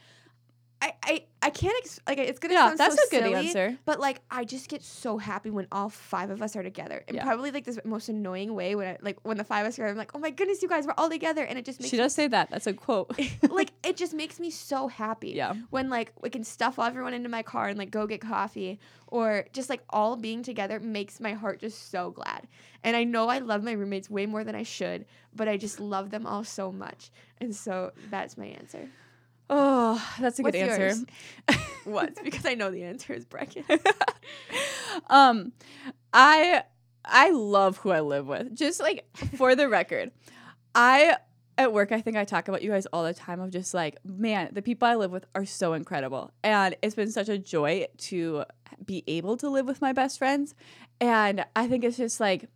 I, 0.83 0.95
I, 1.03 1.25
I 1.43 1.51
can't 1.51 1.75
ex- 1.79 2.01
like 2.09 2.17
it's 2.19 2.39
gonna 2.39 2.55
yeah, 2.55 2.69
sound 2.69 2.79
that's 2.79 2.95
so 2.97 3.03
a 3.07 3.11
good 3.11 3.25
silly, 3.25 3.49
answer. 3.49 3.79
but 3.85 4.01
like 4.01 4.23
I 4.31 4.45
just 4.45 4.69
get 4.69 4.83
so 4.83 5.19
happy 5.19 5.51
when 5.51 5.67
all 5.71 5.91
five 5.91 6.31
of 6.31 6.41
us 6.41 6.57
are 6.57 6.63
together. 6.63 7.05
And 7.07 7.17
Yeah. 7.17 7.25
probably 7.25 7.51
like 7.51 7.65
this 7.65 7.79
most 7.85 8.09
annoying 8.09 8.55
way 8.55 8.75
when 8.75 8.89
I 8.89 8.97
like 9.03 9.19
when 9.23 9.37
the 9.37 9.45
five 9.45 9.67
of 9.67 9.71
us 9.71 9.79
are 9.79 9.87
I'm 9.87 9.97
like, 9.99 10.13
oh 10.15 10.19
my 10.19 10.31
goodness, 10.31 10.63
you 10.63 10.69
guys, 10.69 10.87
we're 10.87 10.95
all 10.97 11.11
together 11.11 11.45
and 11.45 11.59
it 11.59 11.67
just 11.67 11.81
makes 11.81 11.91
She 11.91 11.99
does 11.99 12.15
say 12.15 12.29
that. 12.29 12.49
That's 12.51 12.67
a 12.67 12.73
quote. 12.73 13.11
like 13.51 13.73
it 13.85 13.99
just 13.99 14.15
makes 14.15 14.41
me 14.41 14.49
so 14.51 14.89
happy. 14.89 15.31
yeah. 15.33 15.55
When 15.69 15.91
like 15.91 16.13
we 16.23 16.31
can 16.31 16.45
stuff 16.45 16.79
everyone 16.79 17.13
into 17.13 17.29
my 17.29 17.43
car 17.43 17.69
and 17.69 17.79
like 17.79 17.91
go 17.91 18.07
get 18.07 18.23
coffee 18.23 18.79
or 19.07 19.45
just 19.53 19.69
like 19.69 19.83
all 19.91 20.17
being 20.17 20.43
together 20.43 20.81
makes 20.81 21.21
my 21.21 21.35
heart 21.35 21.61
just 21.61 21.91
so 21.91 22.11
glad. 22.11 22.49
And 22.83 22.97
I 22.97 23.05
know 23.05 23.29
I 23.29 23.41
love 23.41 23.63
my 23.63 23.73
roommates 23.73 24.09
way 24.09 24.25
more 24.25 24.45
than 24.45 24.55
I 24.55 24.63
should, 24.63 25.05
but 25.37 25.47
I 25.47 25.59
just 25.59 25.79
love 25.79 26.09
them 26.11 26.25
all 26.27 26.43
so 26.45 26.73
much. 26.73 27.11
And 27.39 27.55
so 27.55 27.93
that's 28.09 28.39
my 28.39 28.47
answer. 28.47 28.89
Oh, 29.53 30.01
that's 30.21 30.39
a 30.39 30.45
good 30.45 30.55
What's 30.55 30.81
answer. 30.81 31.07
what? 31.85 32.23
Because 32.23 32.47
I 32.47 32.55
know 32.55 32.71
the 32.71 32.85
answer 32.85 33.13
is 33.13 33.27
Brecken. 33.27 33.65
um, 35.11 35.53
I 36.13 36.63
I 37.05 37.31
love 37.31 37.79
who 37.79 37.91
I 37.91 38.01
live 38.01 38.29
with. 38.29 38.55
Just 38.55 38.81
like 38.81 39.07
for 39.37 39.57
the 39.57 39.69
record, 39.69 40.13
I 40.73 41.17
at 41.59 41.73
work 41.73 41.91
I 41.91 42.01
think 42.01 42.17
I 42.17 42.25
talk 42.25 42.47
about 42.47 42.63
you 42.63 42.71
guys 42.71 42.87
all 42.87 43.03
the 43.03 43.13
time 43.13 43.41
of 43.41 43.51
just 43.51 43.75
like 43.75 43.99
man, 44.05 44.51
the 44.53 44.63
people 44.63 44.87
I 44.87 44.95
live 44.95 45.11
with 45.11 45.27
are 45.35 45.45
so 45.45 45.73
incredible, 45.73 46.31
and 46.45 46.77
it's 46.81 46.95
been 46.95 47.11
such 47.11 47.29
a 47.29 47.37
joy 47.37 47.89
to 47.99 48.45
be 48.87 49.03
able 49.09 49.37
to 49.39 49.51
live 49.51 49.67
with 49.67 49.81
my 49.81 49.93
best 49.93 50.17
friends, 50.17 50.55
and 51.01 51.45
I 51.57 51.67
think 51.67 51.83
it's 51.85 51.97
just 51.97 52.21
like. 52.21 52.49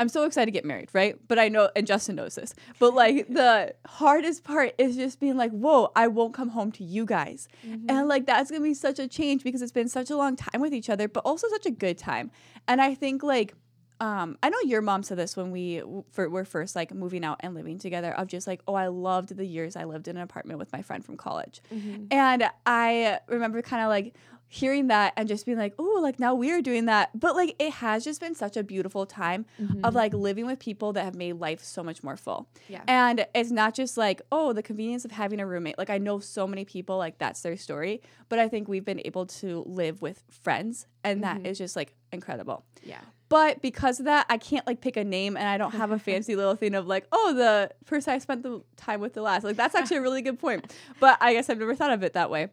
I'm 0.00 0.08
so 0.08 0.24
excited 0.24 0.46
to 0.46 0.50
get 0.50 0.64
married, 0.64 0.88
right? 0.94 1.16
But 1.28 1.38
I 1.38 1.48
know, 1.48 1.68
and 1.76 1.86
Justin 1.86 2.16
knows 2.16 2.34
this, 2.34 2.54
but 2.78 2.94
like 2.94 3.28
the 3.28 3.74
hardest 3.86 4.44
part 4.44 4.74
is 4.78 4.96
just 4.96 5.20
being 5.20 5.36
like, 5.36 5.50
whoa, 5.50 5.92
I 5.94 6.06
won't 6.06 6.32
come 6.32 6.48
home 6.48 6.72
to 6.72 6.84
you 6.84 7.04
guys. 7.04 7.48
And 7.62 8.08
like 8.08 8.24
that's 8.24 8.50
gonna 8.50 8.64
be 8.64 8.72
such 8.72 8.98
a 8.98 9.06
change 9.06 9.44
because 9.44 9.60
it's 9.60 9.72
been 9.72 9.88
such 9.90 10.08
a 10.08 10.16
long 10.16 10.36
time 10.36 10.62
with 10.62 10.72
each 10.72 10.88
other, 10.88 11.06
but 11.06 11.20
also 11.26 11.48
such 11.50 11.66
a 11.66 11.70
good 11.70 11.98
time. 11.98 12.30
And 12.66 12.80
I 12.80 12.94
think 12.94 13.22
like 13.22 13.54
um, 14.00 14.38
I 14.42 14.48
know 14.48 14.56
your 14.64 14.80
mom 14.80 15.02
said 15.02 15.18
this 15.18 15.36
when 15.36 15.50
we 15.50 15.82
for, 16.12 16.30
were 16.30 16.46
first 16.46 16.74
like 16.74 16.94
moving 16.94 17.22
out 17.22 17.36
and 17.40 17.54
living 17.54 17.78
together 17.78 18.12
of 18.12 18.28
just 18.28 18.46
like, 18.46 18.62
oh, 18.66 18.72
I 18.72 18.86
loved 18.86 19.36
the 19.36 19.44
years 19.44 19.76
I 19.76 19.84
lived 19.84 20.08
in 20.08 20.16
an 20.16 20.22
apartment 20.22 20.58
with 20.58 20.72
my 20.72 20.80
friend 20.80 21.04
from 21.04 21.18
college. 21.18 21.60
Mhm. 21.70 22.06
And 22.10 22.48
I 22.64 23.20
remember 23.28 23.60
kind 23.60 23.82
of 23.82 23.90
like 23.90 24.14
hearing 24.52 24.88
that 24.88 25.12
and 25.16 25.28
just 25.28 25.46
being 25.46 25.56
like, 25.56 25.72
oh, 25.78 26.00
like 26.02 26.18
now 26.18 26.34
we're 26.34 26.60
doing 26.60 26.86
that. 26.86 27.08
But 27.18 27.36
like 27.36 27.54
it 27.60 27.72
has 27.74 28.02
just 28.04 28.20
been 28.20 28.34
such 28.34 28.56
a 28.56 28.64
beautiful 28.64 29.06
time 29.06 29.46
of 29.84 29.94
like 29.94 30.12
living 30.12 30.44
with 30.44 30.58
people 30.58 30.92
that 30.94 31.04
have 31.04 31.14
made 31.14 31.34
life 31.34 31.62
so 31.62 31.84
much 31.84 32.02
more 32.02 32.16
full. 32.16 32.48
Yeah. 32.68 32.82
And 32.88 33.24
it's 33.32 33.52
not 33.52 33.74
just 33.74 33.96
like, 33.96 34.20
oh, 34.32 34.52
the 34.52 34.62
convenience 34.62 35.04
of 35.04 35.12
having 35.12 35.38
a 35.38 35.46
roommate. 35.46 35.78
Like 35.78 35.88
I 35.88 35.98
know 35.98 36.18
so 36.18 36.48
many 36.48 36.64
people 36.64 36.98
like 36.98 37.16
that's 37.18 37.42
their 37.42 37.56
story, 37.56 38.02
but 38.28 38.40
I 38.40 38.48
think 38.48 38.66
we've 38.66 38.84
been 38.84 39.00
able 39.04 39.26
to 39.26 39.62
live 39.68 40.02
with 40.02 40.20
friends 40.28 40.86
and 41.04 41.22
that 41.22 41.38
Mhm. 41.38 41.46
is 41.46 41.56
just 41.58 41.76
like 41.76 41.94
incredible. 42.12 42.64
Yeah. 42.82 43.00
But 43.30 43.62
because 43.62 44.00
of 44.00 44.06
that, 44.06 44.26
I 44.28 44.38
can't 44.38 44.66
like 44.66 44.80
pick 44.80 44.96
a 44.96 45.04
name 45.04 45.36
and 45.36 45.46
I 45.46 45.56
don't 45.56 45.70
have 45.70 45.92
a 45.92 45.98
fancy 46.10 46.34
little 46.34 46.56
thing 46.56 46.74
of 46.74 46.88
like, 46.88 47.06
oh, 47.12 47.32
the 47.32 47.70
person 47.86 48.12
I 48.12 48.18
spent 48.18 48.42
the 48.42 48.60
time 48.76 49.00
with 49.00 49.14
the 49.14 49.22
last. 49.22 49.44
Like 49.44 49.56
that's 49.56 49.74
actually 49.74 49.98
a 49.98 50.02
really 50.02 50.20
good 50.20 50.38
point. 50.38 50.74
But 50.98 51.16
I 51.20 51.32
guess 51.32 51.48
I've 51.48 51.58
never 51.58 51.76
thought 51.76 51.92
of 51.92 52.02
it 52.02 52.12
that 52.14 52.28
way. 52.28 52.48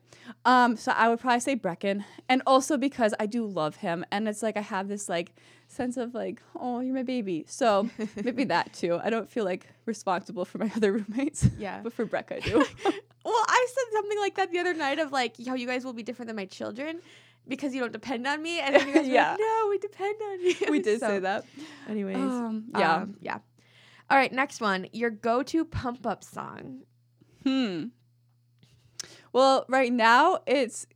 Um, 0.46 0.78
so 0.78 0.92
I 0.92 1.10
would 1.10 1.20
probably 1.20 1.40
say 1.40 1.56
Brecken. 1.56 2.06
And 2.30 2.44
also 2.46 2.78
because 2.78 3.16
I 3.20 3.26
do 3.26 3.44
love 3.46 3.78
him 3.78 4.06
and 4.12 4.28
it's 4.30 4.44
like 4.44 4.56
I 4.56 4.62
have 4.62 4.88
this 4.88 5.10
like 5.10 5.34
sense 5.68 5.98
of 5.98 6.14
like, 6.14 6.44
oh, 6.56 6.80
you're 6.80 6.94
my 6.94 7.02
baby. 7.02 7.44
So 7.48 7.90
maybe 8.24 8.44
that 8.44 8.72
too. 8.72 9.00
I 9.04 9.10
don't 9.10 9.28
feel 9.28 9.46
like 9.46 9.66
responsible 9.88 10.46
for 10.46 10.60
my 10.60 10.72
other 10.76 10.94
roommates. 10.94 11.50
Yeah. 11.58 11.80
but 11.82 11.92
for 11.92 12.06
Breck 12.06 12.32
I 12.32 12.40
do. 12.40 12.64
Well, 13.26 13.46
I 13.48 13.68
said 13.68 13.94
something 13.94 14.20
like 14.20 14.36
that 14.36 14.52
the 14.52 14.60
other 14.60 14.76
night 14.76 15.00
of 15.00 15.12
like 15.12 15.36
how 15.44 15.56
you 15.56 15.66
guys 15.66 15.84
will 15.84 15.94
be 15.94 16.04
different 16.04 16.28
than 16.28 16.36
my 16.36 16.46
children 16.46 17.02
because 17.48 17.74
you 17.74 17.80
don't 17.82 17.92
depend 17.94 18.26
on 18.28 18.42
me, 18.42 18.60
and 18.60 18.76
then 18.76 18.88
you 18.88 18.94
guys 19.00 19.08
Yeah. 19.08 19.24
were 19.26 19.30
like, 19.32 19.40
"No, 19.40 19.68
we 19.70 19.78
depend 19.78 20.16
on 20.22 20.40
you." 20.42 20.56
we 20.70 20.80
did 20.80 21.00
So, 21.00 21.08
say 21.08 21.20
that. 21.20 21.46
Anyways, 21.90 22.16
Um, 22.18 22.66
yeah. 22.78 22.96
Um, 22.96 23.18
yeah. 23.22 23.40
All 24.10 24.18
right, 24.18 24.32
next 24.32 24.62
one. 24.62 24.88
Your 24.94 25.10
go-to 25.10 25.66
pump 25.66 26.06
up 26.08 26.24
song. 26.24 26.84
Hmm. 27.44 27.86
Well, 29.34 29.66
right 29.70 29.92
now 29.92 30.40
it's 30.48 30.88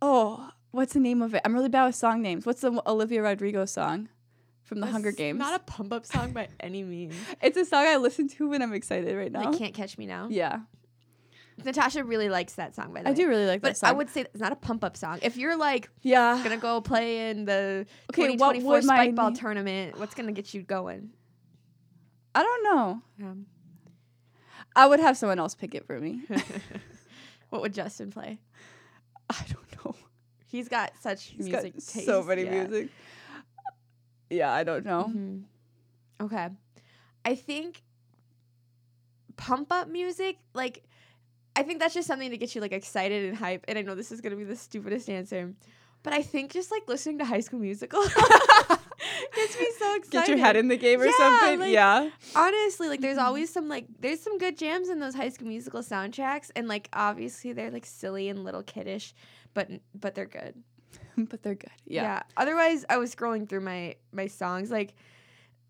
oh, 0.00 0.50
what's 0.70 0.92
the 0.94 1.00
name 1.00 1.22
of 1.22 1.34
it? 1.34 1.40
I'm 1.44 1.54
really 1.54 1.68
bad 1.68 1.86
with 1.86 1.94
song 1.94 2.22
names. 2.22 2.44
What's 2.46 2.60
the 2.60 2.82
Olivia 2.86 3.22
Rodrigo 3.22 3.64
song 3.64 4.08
from 4.62 4.80
the 4.80 4.86
Hunger 4.86 5.12
Games? 5.12 5.38
Not 5.38 5.54
a 5.60 5.64
pump 5.64 5.92
up 5.92 6.06
song 6.06 6.32
by 6.32 6.48
any 6.60 6.82
means. 6.82 7.14
it's 7.40 7.56
a 7.56 7.64
song 7.64 7.86
I 7.86 7.96
listen 7.96 8.28
to 8.30 8.48
when 8.48 8.62
I'm 8.62 8.72
excited 8.72 9.16
right 9.16 9.30
now. 9.32 9.44
Like 9.50 9.58
Can't 9.58 9.74
Catch 9.74 9.96
Me 9.98 10.06
Now. 10.06 10.28
yeah, 10.30 10.60
Natasha 11.64 12.04
really 12.04 12.28
likes 12.28 12.54
that 12.54 12.74
song 12.74 12.92
by 12.92 13.00
the 13.00 13.04
way. 13.04 13.08
I 13.08 13.10
way. 13.10 13.16
do 13.16 13.28
really 13.28 13.46
like 13.46 13.62
that 13.62 13.76
song. 13.76 13.88
But. 13.88 13.94
I 13.94 13.96
would 13.98 14.10
say 14.10 14.20
it's 14.22 14.40
not 14.40 14.52
a 14.52 14.56
pump 14.56 14.82
up 14.84 14.96
song. 14.96 15.18
If 15.22 15.36
you're 15.36 15.56
like 15.56 15.88
yeah. 16.02 16.40
gonna 16.42 16.56
go 16.56 16.80
play 16.80 17.30
in 17.30 17.44
the 17.44 17.86
Okay, 18.10 18.22
what 18.36 18.54
2024 18.54 18.70
would 18.72 18.84
my 18.84 18.96
spike 18.96 19.14
ball 19.14 19.30
name- 19.30 19.36
tournament, 19.36 19.98
what's 19.98 20.14
gonna 20.14 20.32
get 20.32 20.54
you 20.54 20.62
going? 20.62 21.10
I 22.34 22.42
don't 22.42 22.64
know. 22.64 23.02
Um, 23.26 23.46
I 24.74 24.86
would 24.86 25.00
have 25.00 25.16
someone 25.16 25.38
else 25.38 25.54
pick 25.54 25.74
it 25.74 25.86
for 25.86 26.00
me. 26.00 26.22
what 27.50 27.60
would 27.62 27.74
Justin 27.74 28.10
play? 28.10 28.38
I 29.28 29.44
don't 29.48 29.84
know. 29.84 29.94
He's 30.46 30.68
got 30.68 30.92
such 31.00 31.24
He's 31.24 31.46
music 31.46 31.74
got 31.74 31.82
taste. 31.86 32.06
so 32.06 32.22
many 32.22 32.44
yeah. 32.44 32.64
music. 32.64 32.88
Yeah, 34.30 34.50
I 34.52 34.64
don't 34.64 34.84
know. 34.84 35.10
Mhm. 35.14 35.42
Okay. 36.22 36.48
I 37.24 37.34
think 37.34 37.82
pump 39.36 39.70
up 39.72 39.88
music, 39.88 40.38
like, 40.54 40.84
I 41.54 41.62
think 41.62 41.80
that's 41.80 41.94
just 41.94 42.06
something 42.06 42.30
to 42.30 42.36
get 42.36 42.54
you 42.54 42.60
like 42.60 42.72
excited 42.72 43.26
and 43.28 43.36
hype. 43.36 43.64
And 43.68 43.78
I 43.78 43.82
know 43.82 43.94
this 43.94 44.10
is 44.12 44.20
gonna 44.20 44.36
be 44.36 44.44
the 44.44 44.56
stupidest 44.56 45.08
answer, 45.10 45.52
but 46.02 46.12
I 46.12 46.22
think 46.22 46.52
just 46.52 46.70
like 46.70 46.82
listening 46.88 47.18
to 47.18 47.24
High 47.24 47.40
School 47.40 47.60
Musical 47.60 48.02
gets 49.34 49.58
me 49.58 49.66
so 49.78 49.94
excited. 49.96 50.10
Get 50.10 50.28
your 50.28 50.38
head 50.38 50.56
in 50.56 50.68
the 50.68 50.76
game 50.76 51.00
or 51.00 51.06
Yeah, 51.06 51.12
something. 51.16 51.60
like- 51.60 51.72
yeah. 51.72 52.08
Honestly, 52.34 52.88
like 52.88 53.00
there's 53.00 53.18
always 53.18 53.52
some 53.52 53.68
like 53.68 53.86
there's 54.00 54.20
some 54.20 54.38
good 54.38 54.56
jams 54.56 54.88
in 54.88 55.00
those 55.00 55.14
High 55.14 55.28
School 55.28 55.48
Musical 55.48 55.80
soundtracks, 55.80 56.50
and 56.56 56.68
like 56.68 56.88
obviously 56.92 57.52
they're 57.52 57.70
like 57.70 57.86
silly 57.86 58.28
and 58.28 58.44
little 58.44 58.62
kiddish, 58.62 59.14
but 59.54 59.68
but 59.94 60.14
they're 60.14 60.26
good. 60.26 60.54
but 61.16 61.42
they're 61.42 61.54
good. 61.54 61.70
Yeah. 61.86 62.22
Otherwise, 62.36 62.84
I 62.88 62.96
was 62.98 63.14
scrolling 63.14 63.48
through 63.48 63.60
my 63.60 63.96
my 64.12 64.26
songs. 64.26 64.70
Like 64.70 64.94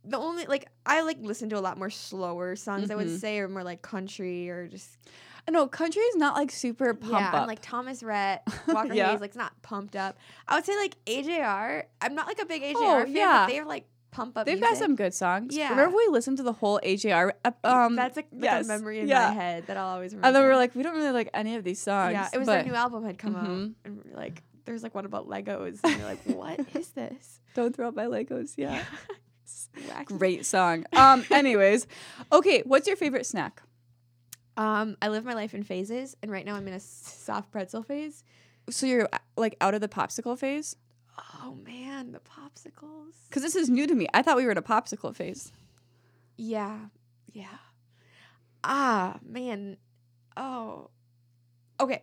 the 0.04 0.16
only 0.18 0.46
like 0.46 0.68
I 0.86 1.02
like 1.02 1.18
listen 1.20 1.48
to 1.50 1.58
a 1.58 1.60
lot 1.60 1.78
more 1.78 1.90
slower 1.90 2.56
songs. 2.56 2.90
I 2.90 2.94
would 2.96 3.06
Mhm. 3.08 3.18
say, 3.18 3.38
or 3.38 3.48
more 3.48 3.62
like 3.64 3.82
country 3.82 4.48
or 4.50 4.66
just 4.68 4.98
I 5.48 5.50
know 5.50 5.66
country 5.66 6.02
is 6.02 6.16
not 6.16 6.36
like 6.36 6.50
super 6.50 6.94
pumped 6.94 7.14
yeah. 7.20 7.28
up. 7.28 7.34
And 7.34 7.46
like 7.48 7.60
Thomas 7.62 8.02
Rhett, 8.02 8.42
Walker 8.68 8.94
Yeah. 8.94 9.10
Hayes, 9.10 9.20
like 9.20 9.28
it's 9.30 9.36
not 9.36 9.60
pumped 9.62 9.96
up. 9.96 10.16
I 10.46 10.54
would 10.56 10.64
say 10.64 10.76
like 10.76 10.96
AJR. 11.06 11.84
I'm 12.00 12.14
not 12.14 12.26
like 12.28 12.40
a 12.40 12.46
big 12.46 12.62
AJR 12.62 12.74
Oh, 12.76 13.02
fan, 13.04 13.12
yeah. 13.16 13.46
but 13.46 13.52
they're 13.52 13.64
like 13.64 13.86
pump 14.12 14.36
up. 14.38 14.46
They've 14.46 14.58
music. 14.60 14.74
got 14.74 14.78
some 14.84 14.94
good 14.94 15.14
songs. 15.14 15.56
Yeah. 15.56 15.70
Remember 15.70 15.96
we 15.96 16.06
listened 16.10 16.36
to 16.36 16.42
the 16.42 16.52
whole 16.52 16.78
AJR 16.84 17.32
um 17.64 17.96
That's 17.96 18.14
like, 18.16 18.28
like 18.32 18.44
yes, 18.44 18.64
a 18.66 18.68
memory 18.68 19.00
in 19.00 19.08
yeah. 19.08 19.28
my 19.28 19.34
head 19.34 19.66
that 19.66 19.76
I'll 19.76 19.88
always 19.94 20.12
remember. 20.12 20.26
and 20.28 20.36
then 20.36 20.42
we 20.42 20.48
were 20.48 20.56
like, 20.56 20.74
we 20.74 20.82
don't 20.82 20.94
really 20.94 21.10
like 21.12 21.30
any 21.34 21.56
of 21.56 21.64
these 21.64 21.80
songs. 21.80 22.12
yeah, 22.12 22.28
it 22.32 22.38
was 22.38 22.46
but 22.46 22.62
their 22.62 22.64
new 22.64 22.74
album 22.74 23.04
had 23.04 23.18
come 23.18 23.34
out, 23.34 23.46
Mhm. 23.48 23.74
and 23.84 23.96
we 24.04 24.10
were 24.10 24.16
like, 24.16 24.42
there's 24.64 24.82
like 24.84 24.94
one 24.94 25.06
about 25.06 25.28
Legos, 25.28 25.80
and 25.82 25.96
you're 25.98 26.06
like, 26.06 26.20
what 26.26 26.60
is 26.76 26.88
this? 26.90 27.40
Don't 27.54 27.74
throw 27.74 27.88
out 27.88 27.96
my 27.96 28.04
Legos. 28.04 28.52
Yeah. 28.56 28.84
Great 30.04 30.44
song. 30.46 30.84
Um 30.92 31.24
anyways, 31.30 31.86
okay, 32.30 32.62
what's 32.64 32.86
your 32.86 32.96
favorite 32.96 33.26
snack? 33.26 33.62
Um, 34.56 34.96
I 35.00 35.08
live 35.08 35.24
my 35.24 35.34
life 35.34 35.54
in 35.54 35.62
phases, 35.62 36.16
and 36.22 36.30
right 36.30 36.44
now 36.44 36.54
I'm 36.54 36.68
in 36.68 36.74
a 36.74 36.80
soft 36.80 37.50
pretzel 37.50 37.82
phase. 37.82 38.22
So 38.70 38.86
you're 38.86 39.08
uh, 39.12 39.18
like 39.36 39.56
out 39.60 39.74
of 39.74 39.80
the 39.80 39.88
popsicle 39.88 40.38
phase? 40.38 40.76
Oh 41.18 41.56
man, 41.64 42.12
the 42.12 42.20
popsicles. 42.20 43.14
Cuz 43.30 43.42
this 43.42 43.56
is 43.56 43.68
new 43.68 43.86
to 43.86 43.94
me. 43.94 44.06
I 44.14 44.22
thought 44.22 44.36
we 44.36 44.44
were 44.44 44.52
in 44.52 44.58
a 44.58 44.62
popsicle 44.62 45.14
phase. 45.14 45.52
Yeah, 46.36 46.78
yeah. 47.32 47.58
Ah 48.64 49.18
man. 49.22 49.76
Oh. 50.36 50.90
Okay. 51.80 52.02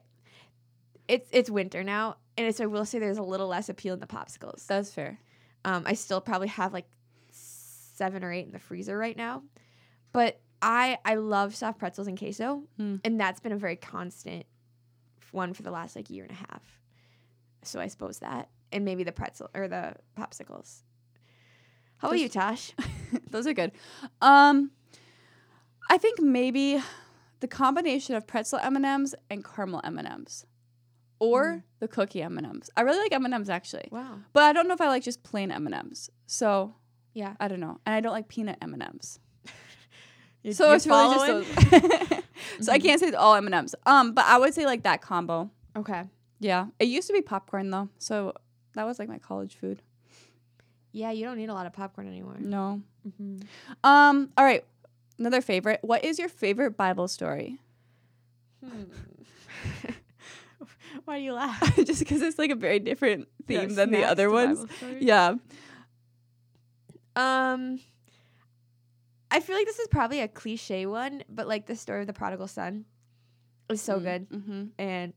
It's 1.08 1.30
it's 1.32 1.50
winter 1.50 1.84
now, 1.84 2.18
and 2.38 2.54
so 2.56 2.66
I 2.66 2.68
will 2.68 2.86
say 2.86 3.00
there's 3.00 3.18
a 3.18 3.24
little 3.24 3.48
less 3.48 3.70
appeal 3.70 3.94
in 3.96 4.00
the 4.00 4.08
popsicles. 4.08 4.66
That's 4.68 4.92
fair. 4.92 5.20
Um, 5.66 5.84
I 5.86 5.94
still 5.94 6.22
probably 6.22 6.50
have 6.50 6.74
like 6.74 6.88
seven 7.32 8.24
or 8.24 8.32
eight 8.32 8.46
in 8.46 8.52
the 8.52 8.60
freezer 8.60 8.98
right 8.98 9.18
now, 9.18 9.44
but 10.14 10.40
I 10.62 10.98
I 11.06 11.16
love 11.16 11.56
soft 11.56 11.80
pretzels 11.80 12.08
and 12.08 12.18
queso, 12.18 12.64
Hmm. 12.78 12.98
and 13.04 13.20
that's 13.20 13.40
been 13.40 13.52
a 13.52 13.58
very 13.58 13.76
constant 13.76 14.46
one 15.32 15.54
for 15.54 15.62
the 15.64 15.72
last 15.72 15.96
like 15.96 16.10
year 16.10 16.24
and 16.24 16.32
a 16.32 16.36
half. 16.36 16.80
So 17.64 17.80
I 17.80 17.88
suppose 17.88 18.20
that, 18.20 18.50
and 18.72 18.84
maybe 18.86 19.04
the 19.04 19.12
pretzel 19.12 19.50
or 19.54 19.68
the 19.68 19.96
popsicles. 20.18 20.84
How 21.98 22.08
about 22.10 22.20
you, 22.20 22.30
Tash? 22.30 22.74
Those 23.32 23.48
are 23.48 23.54
good. 23.54 23.72
Um 24.22 24.72
I 25.90 25.98
think 25.98 26.20
maybe 26.22 26.82
the 27.40 27.48
combination 27.48 28.16
of 28.16 28.28
pretzel 28.28 28.60
M&Ms 28.60 29.16
and 29.30 29.44
caramel 29.44 29.82
M&Ms 29.84 30.46
or 31.20 31.44
Mm. 31.46 31.64
the 31.80 31.88
cookie 31.88 32.22
M&Ms. 32.22 32.70
I 32.78 32.82
really 32.82 33.00
like 33.00 33.14
M&Ms 33.14 33.50
actually. 33.50 33.88
Wow. 33.92 34.20
But 34.34 34.44
I 34.44 34.54
don't 34.54 34.68
know 34.68 34.74
if 34.74 34.82
I 34.82 34.88
like 34.88 35.04
just 35.04 35.24
plain 35.24 35.52
M&Ms. 35.52 36.10
So, 36.28 36.76
Yeah. 37.14 37.36
I 37.40 37.48
don't 37.48 37.60
know. 37.60 37.80
And 37.86 37.96
I 37.96 38.02
don't 38.02 38.12
like 38.14 38.28
peanut 38.28 38.58
M&Ms. 38.62 39.20
You- 40.44 40.54
So 40.54 40.70
you 40.70 40.76
it's 40.76 40.88
really 40.88 41.16
just 41.16 41.72
those. 41.72 42.24
so 42.66 42.72
I 42.72 42.80
can't 42.80 43.00
say 43.00 43.12
all 43.14 43.36
M&Ms. 43.36 43.76
Um, 43.86 44.14
but 44.14 44.26
I 44.26 44.38
would 44.38 44.54
say 44.54 44.66
like 44.66 44.84
that 44.84 45.02
combo. 45.02 45.50
okay. 45.76 46.04
Yeah. 46.40 46.68
It 46.80 46.86
used 46.88 47.08
to 47.08 47.14
be 47.14 47.22
popcorn 47.22 47.70
though. 47.70 47.90
So 47.98 48.34
that 48.76 48.86
was 48.86 48.98
like 49.00 49.10
my 49.10 49.18
college 49.18 49.56
food. 49.58 49.82
Yeah, 50.94 51.12
you 51.12 51.26
don't 51.26 51.38
need 51.38 51.50
a 51.50 51.54
lot 51.54 51.66
of 51.66 51.74
popcorn 51.74 52.08
anymore. 52.08 52.38
No. 52.40 52.82
Mm-hmm. 53.08 53.40
Um, 53.84 54.30
all 54.38 54.46
right. 54.46 54.64
Another 55.18 55.42
favorite. 55.42 55.80
What 55.84 56.04
is 56.06 56.18
your 56.18 56.30
favorite 56.30 56.78
Bible 56.78 57.08
story? 57.10 57.60
Hmm. 58.66 58.84
Why 61.06 61.18
do 61.20 61.24
you 61.26 61.34
laugh? 61.34 61.76
just 61.86 62.00
because 62.00 62.22
it's 62.22 62.40
like 62.40 62.52
a 62.52 62.56
very 62.56 62.80
different 62.80 63.28
Yeah, 63.48 63.60
theme 63.62 63.76
than 63.76 63.92
the 63.92 64.04
other 64.06 64.30
ones. 64.32 64.66
Yeah. 65.00 65.36
Um, 67.16 67.80
I 69.32 69.40
feel 69.40 69.56
like 69.56 69.66
this 69.66 69.80
is 69.80 69.88
probably 69.88 70.22
a 70.22 70.28
cliche 70.28 70.86
one, 70.86 71.24
but 71.30 71.48
like 71.48 71.66
the 71.68 71.76
story 71.76 72.02
of 72.02 72.08
the 72.08 72.14
prodigal 72.14 72.48
son 72.48 72.86
is 73.70 73.82
so 73.82 74.00
good, 74.00 74.28
Mm-hmm. 74.30 74.64
and 74.80 75.14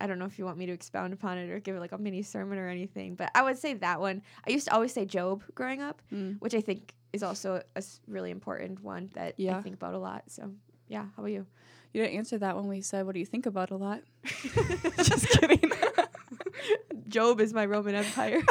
I 0.00 0.06
don't 0.06 0.18
know 0.18 0.24
if 0.26 0.38
you 0.38 0.44
want 0.44 0.58
me 0.58 0.66
to 0.66 0.72
expound 0.72 1.12
upon 1.14 1.38
it 1.38 1.48
or 1.50 1.58
give 1.58 1.74
it 1.76 1.80
like 1.80 1.92
a 1.92 1.98
mini 1.98 2.22
sermon 2.22 2.58
or 2.58 2.68
anything, 2.68 3.14
but 3.14 3.30
I 3.34 3.42
would 3.42 3.58
say 3.58 3.74
that 3.74 4.00
one. 4.00 4.22
I 4.46 4.50
used 4.50 4.66
to 4.68 4.74
always 4.74 4.92
say 4.92 5.04
Job 5.06 5.42
growing 5.54 5.80
up, 5.82 6.02
Mm. 6.12 6.40
which 6.40 6.54
I 6.54 6.60
think 6.60 6.94
is 7.12 7.22
also 7.22 7.62
a 7.74 7.82
really 8.06 8.30
important 8.30 8.82
one 8.82 9.10
that 9.14 9.34
Yeah. 9.38 9.56
I 9.58 9.62
think 9.62 9.74
about 9.76 9.94
a 9.94 9.98
lot. 9.98 10.24
So 10.28 10.50
yeah, 10.88 11.04
how 11.16 11.22
about 11.22 11.32
you? 11.32 11.46
You 11.94 12.02
didn't 12.02 12.16
answer 12.18 12.36
that 12.38 12.56
when 12.56 12.66
we 12.68 12.80
said, 12.82 13.06
"What 13.06 13.12
do 13.14 13.20
you 13.20 13.26
think 13.26 13.46
about 13.46 13.70
a 13.70 13.76
lot?" 13.76 14.02
Just 15.02 15.28
kidding. 15.30 15.70
Job 17.08 17.40
is 17.40 17.54
my 17.54 17.64
Roman 17.64 17.94
Empire. 17.94 18.42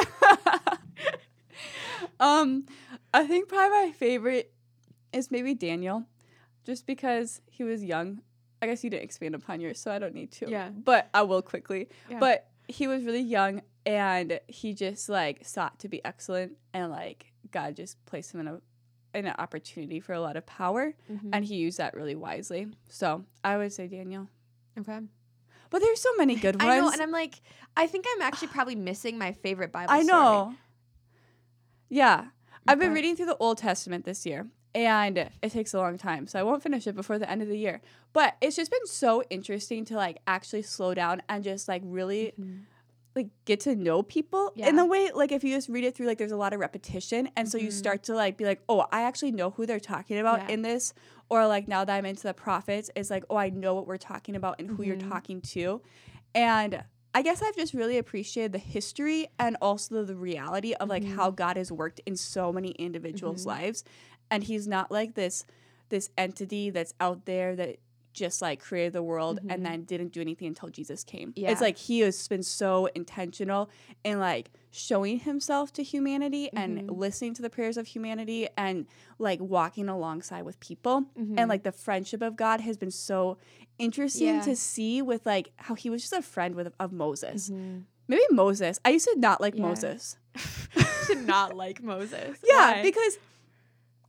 um, 2.20 2.66
I 3.16 3.26
think 3.26 3.48
probably 3.48 3.86
my 3.86 3.92
favorite 3.92 4.52
is 5.12 5.30
maybe 5.30 5.54
Daniel, 5.54 6.04
just 6.64 6.86
because 6.86 7.40
he 7.46 7.64
was 7.64 7.82
young. 7.84 8.20
I 8.62 8.66
guess 8.66 8.82
you 8.84 8.90
didn't 8.90 9.04
expand 9.04 9.34
upon 9.34 9.60
yours, 9.60 9.78
so 9.80 9.90
I 9.90 9.98
don't 9.98 10.14
need 10.14 10.32
to. 10.32 10.48
Yeah. 10.50 10.70
But 10.70 11.08
I 11.14 11.22
will 11.22 11.42
quickly. 11.42 11.88
Yeah. 12.10 12.18
But 12.18 12.48
he 12.68 12.86
was 12.88 13.04
really 13.04 13.20
young, 13.20 13.62
and 13.84 14.40
he 14.48 14.72
just 14.74 15.08
like 15.08 15.46
sought 15.46 15.78
to 15.80 15.88
be 15.88 16.04
excellent, 16.04 16.52
and 16.72 16.90
like 16.90 17.32
God 17.50 17.76
just 17.76 18.04
placed 18.06 18.32
him 18.34 18.40
in 18.40 18.48
a 18.48 18.60
in 19.14 19.26
an 19.26 19.34
opportunity 19.38 19.98
for 20.00 20.12
a 20.12 20.20
lot 20.20 20.36
of 20.36 20.44
power, 20.44 20.92
Mhm. 21.10 21.30
and 21.32 21.44
he 21.44 21.54
used 21.56 21.78
that 21.78 21.94
really 21.94 22.14
wisely. 22.16 22.66
So 22.88 23.24
I 23.44 23.56
would 23.56 23.72
say 23.72 23.86
Daniel. 23.88 24.28
okay. 24.78 25.00
But 25.70 25.80
there's 25.80 26.00
so 26.00 26.10
many 26.16 26.36
good 26.36 26.56
ones. 26.60 26.70
I 26.70 26.78
know, 26.80 26.90
and 26.90 27.00
I'm 27.00 27.10
like, 27.12 27.40
I 27.76 27.86
think 27.86 28.04
I'm 28.14 28.22
actually 28.22 28.48
probably 28.56 28.74
missing 28.76 29.16
my 29.18 29.32
favorite 29.32 29.72
Bible. 29.72 29.92
I 29.92 30.02
story. 30.02 30.06
know. 30.22 30.54
Yeah. 31.88 32.26
I've 32.68 32.78
been 32.78 32.92
reading 32.92 33.16
through 33.16 33.26
the 33.26 33.36
Old 33.36 33.58
Testament 33.58 34.04
this 34.04 34.26
year, 34.26 34.46
and 34.74 35.16
it 35.18 35.50
takes 35.52 35.72
a 35.74 35.78
long 35.78 35.96
time, 35.98 36.26
so 36.26 36.38
I 36.38 36.42
won't 36.42 36.62
finish 36.62 36.86
it 36.86 36.94
before 36.94 37.18
the 37.18 37.30
end 37.30 37.42
of 37.42 37.48
the 37.48 37.58
year. 37.58 37.80
But 38.12 38.36
it's 38.40 38.56
just 38.56 38.70
been 38.70 38.86
so 38.86 39.22
interesting 39.30 39.84
to 39.86 39.94
like 39.96 40.18
actually 40.26 40.62
slow 40.62 40.94
down 40.94 41.22
and 41.28 41.42
just 41.44 41.68
like 41.68 41.82
really 41.84 42.32
Mhm. 42.38 42.62
like 43.14 43.28
get 43.46 43.60
to 43.60 43.74
know 43.74 44.02
people 44.02 44.52
in 44.56 44.64
Yeah. 44.64 44.72
the 44.72 44.84
way 44.84 45.10
like 45.14 45.32
if 45.32 45.42
you 45.42 45.54
just 45.54 45.70
read 45.70 45.84
it 45.84 45.94
through 45.94 46.06
like 46.06 46.18
there's 46.18 46.32
a 46.32 46.36
lot 46.36 46.52
of 46.52 46.60
repetition 46.60 47.30
and 47.34 47.48
so 47.48 47.56
you 47.56 47.68
Mhm. 47.68 47.72
start 47.72 48.02
to 48.04 48.14
like 48.14 48.36
be 48.36 48.44
like 48.44 48.60
oh 48.68 48.80
i 48.92 49.00
actually 49.04 49.32
know 49.32 49.48
who 49.52 49.64
they're 49.64 49.80
talking 49.80 50.18
about 50.18 50.40
Yeah. 50.40 50.48
in 50.54 50.60
this 50.60 50.92
or 51.30 51.46
like 51.46 51.66
now 51.66 51.82
that 51.82 51.94
i'm 51.96 52.04
into 52.04 52.24
the 52.24 52.34
prophets 52.34 52.90
it's 52.94 53.08
like 53.08 53.24
oh 53.30 53.36
i 53.36 53.48
know 53.48 53.74
what 53.74 53.86
we're 53.86 53.96
talking 53.96 54.36
about 54.36 54.56
and 54.60 54.68
who 54.68 54.82
you're 54.82 54.96
Mhm. 54.98 55.08
talking 55.08 55.40
to 55.40 55.80
and 56.34 56.84
i 57.16 57.22
guess 57.22 57.40
i've 57.42 57.56
just 57.56 57.72
really 57.74 57.96
appreciated 57.98 58.52
the 58.52 58.58
history 58.58 59.26
and 59.38 59.56
also 59.62 60.04
the 60.04 60.14
reality 60.14 60.74
of 60.74 60.88
like 60.88 61.04
how 61.04 61.30
god 61.30 61.56
has 61.56 61.72
worked 61.72 62.00
in 62.06 62.14
so 62.16 62.52
many 62.52 62.70
individuals 62.72 63.42
Mhm. 63.44 63.46
lives 63.54 63.84
and 64.30 64.44
he's 64.44 64.66
not 64.68 64.90
like 64.90 65.14
this 65.14 65.44
this 65.88 66.10
entity 66.18 66.68
that's 66.70 66.92
out 67.00 67.24
there 67.24 67.56
that 67.56 67.76
just 68.16 68.40
like 68.42 68.58
created 68.60 68.94
the 68.94 69.02
world 69.02 69.38
Mhm. 69.42 69.52
and 69.52 69.64
then 69.64 69.82
didn't 69.84 70.12
do 70.12 70.20
anything 70.20 70.48
until 70.48 70.70
Jesus 70.70 71.04
came. 71.04 71.32
Yeah. 71.36 71.50
It's 71.52 71.60
like 71.60 71.76
he 71.76 72.00
has 72.00 72.26
been 72.26 72.42
so 72.42 72.86
intentional 72.96 73.68
in 74.02 74.18
like 74.18 74.50
showing 74.70 75.20
himself 75.20 75.72
to 75.74 75.82
humanity 75.82 76.50
and 76.52 76.78
Mhm. 76.88 76.98
listening 76.98 77.34
to 77.34 77.42
the 77.42 77.50
prayers 77.50 77.76
of 77.76 77.86
humanity 77.86 78.48
and 78.56 78.86
like 79.18 79.40
walking 79.40 79.88
alongside 79.88 80.42
with 80.44 80.58
people. 80.60 81.02
Mhm. 81.16 81.34
And 81.38 81.48
like 81.48 81.62
the 81.62 81.72
friendship 81.72 82.22
of 82.22 82.34
God 82.36 82.60
has 82.62 82.76
been 82.76 82.90
so 82.90 83.36
interesting 83.78 84.36
Yeah. 84.36 84.40
to 84.42 84.56
see 84.56 85.02
with 85.02 85.24
like 85.26 85.52
how 85.56 85.74
he 85.74 85.90
was 85.90 86.00
just 86.02 86.12
a 86.14 86.22
friend 86.22 86.54
with 86.54 86.72
of 86.80 86.92
Moses. 86.92 87.50
Mhm. 87.50 87.84
Maybe 88.08 88.22
Moses. 88.30 88.80
I 88.84 88.90
used 88.90 89.06
to 89.06 89.18
not 89.18 89.40
like 89.40 89.54
Yeah. 89.56 89.62
Moses. 89.62 90.16
to 91.08 91.14
not 91.16 91.54
like 91.64 91.82
Moses. 91.82 92.38
Yeah, 92.44 92.72
Why? 92.74 92.82
because 92.82 93.18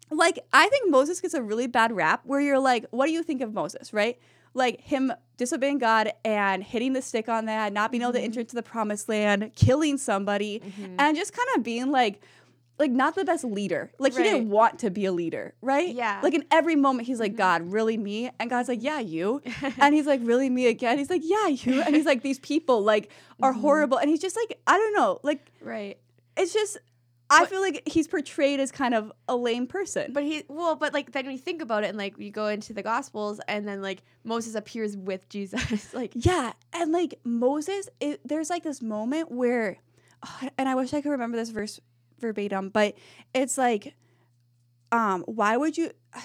like 0.09 0.39
I 0.53 0.67
think 0.69 0.89
Moses 0.89 1.19
gets 1.21 1.33
a 1.33 1.41
really 1.41 1.67
bad 1.67 1.91
rap 1.91 2.21
where 2.25 2.39
you're 2.39 2.59
like, 2.59 2.85
what 2.91 3.05
do 3.07 3.11
you 3.11 3.23
think 3.23 3.41
of 3.41 3.53
Moses, 3.53 3.93
right? 3.93 4.17
Like 4.53 4.81
him 4.81 5.11
disobeying 5.37 5.77
God 5.77 6.11
and 6.25 6.63
hitting 6.63 6.93
the 6.93 7.01
stick 7.01 7.29
on 7.29 7.45
that, 7.45 7.73
not 7.73 7.91
being 7.91 8.01
able 8.01 8.13
to 8.13 8.19
Mhm. 8.19 8.23
enter 8.23 8.39
into 8.39 8.55
the 8.55 8.63
promised 8.63 9.07
land, 9.09 9.51
killing 9.55 9.97
somebody, 9.97 10.61
Mhm. 10.61 10.95
and 10.97 11.15
just 11.17 11.33
kind 11.33 11.47
of 11.55 11.63
being 11.63 11.91
like 11.91 12.21
like 12.79 12.91
not 12.91 13.15
the 13.15 13.25
best 13.25 13.43
leader. 13.43 13.91
Like 13.97 14.15
he 14.15 14.21
didn't 14.21 14.51
want 14.51 14.77
to 14.79 14.91
be 14.91 15.05
a 15.05 15.11
leader, 15.11 15.55
right? 15.63 15.95
Yeah. 15.95 16.19
Like 16.21 16.35
in 16.35 16.45
every 16.51 16.75
moment 16.75 17.07
he's 17.07 17.19
like, 17.19 17.33
Mhm. 17.33 17.37
God, 17.37 17.71
really 17.73 17.97
me? 17.97 18.29
And 18.39 18.51
God's 18.51 18.69
like, 18.69 18.83
Yeah, 18.83 18.99
you. 18.99 19.41
and 19.79 19.95
he's 19.95 20.05
like, 20.05 20.19
Really 20.23 20.47
me 20.51 20.67
again? 20.67 20.99
He's 20.99 21.09
like, 21.09 21.23
Yeah, 21.23 21.47
you. 21.47 21.81
And 21.81 21.95
he's 21.95 22.05
like, 22.05 22.21
These 22.21 22.37
people 22.37 22.83
like 22.83 23.09
are 23.41 23.51
Mhm. 23.53 23.61
horrible. 23.61 23.97
And 23.97 24.11
he's 24.11 24.19
just 24.19 24.35
like, 24.35 24.59
I 24.67 24.77
don't 24.77 24.93
know, 24.95 25.19
like 25.23 25.51
right. 25.59 25.97
it's 26.37 26.53
just 26.53 26.77
I 27.29 27.41
But- 27.41 27.49
feel 27.49 27.61
like 27.61 27.83
he's 27.85 28.07
portrayed 28.07 28.59
as 28.59 28.71
kind 28.71 28.93
of 28.93 29.11
a 29.27 29.35
lame 29.35 29.67
person. 29.67 30.13
But 30.13 30.23
he 30.23 30.43
well, 30.47 30.75
but 30.75 30.93
like 30.93 31.11
then 31.11 31.27
we 31.27 31.37
think 31.37 31.61
about 31.61 31.83
it 31.83 31.87
and 31.87 31.97
like 31.97 32.17
you 32.17 32.31
go 32.31 32.47
into 32.47 32.73
the 32.73 32.83
gospels 32.83 33.41
and 33.47 33.67
then 33.67 33.81
like 33.81 34.03
Moses 34.23 34.55
appears 34.55 34.95
with 34.95 35.27
Jesus. 35.29 35.93
like 35.93 36.11
yeah, 36.15 36.53
and 36.73 36.91
like 36.91 37.19
Moses, 37.23 37.89
it, 37.99 38.21
there's 38.25 38.49
like 38.49 38.63
this 38.63 38.81
moment 38.81 39.31
where, 39.31 39.77
oh, 40.25 40.49
and 40.57 40.69
I 40.69 40.75
wish 40.75 40.93
I 40.93 41.01
could 41.01 41.09
remember 41.11 41.37
this 41.37 41.49
verse 41.49 41.79
verbatim, 42.19 42.69
but 42.69 42.95
it's 43.33 43.57
like, 43.57 43.95
um, 44.91 45.23
why 45.27 45.57
would 45.57 45.77
you? 45.77 45.91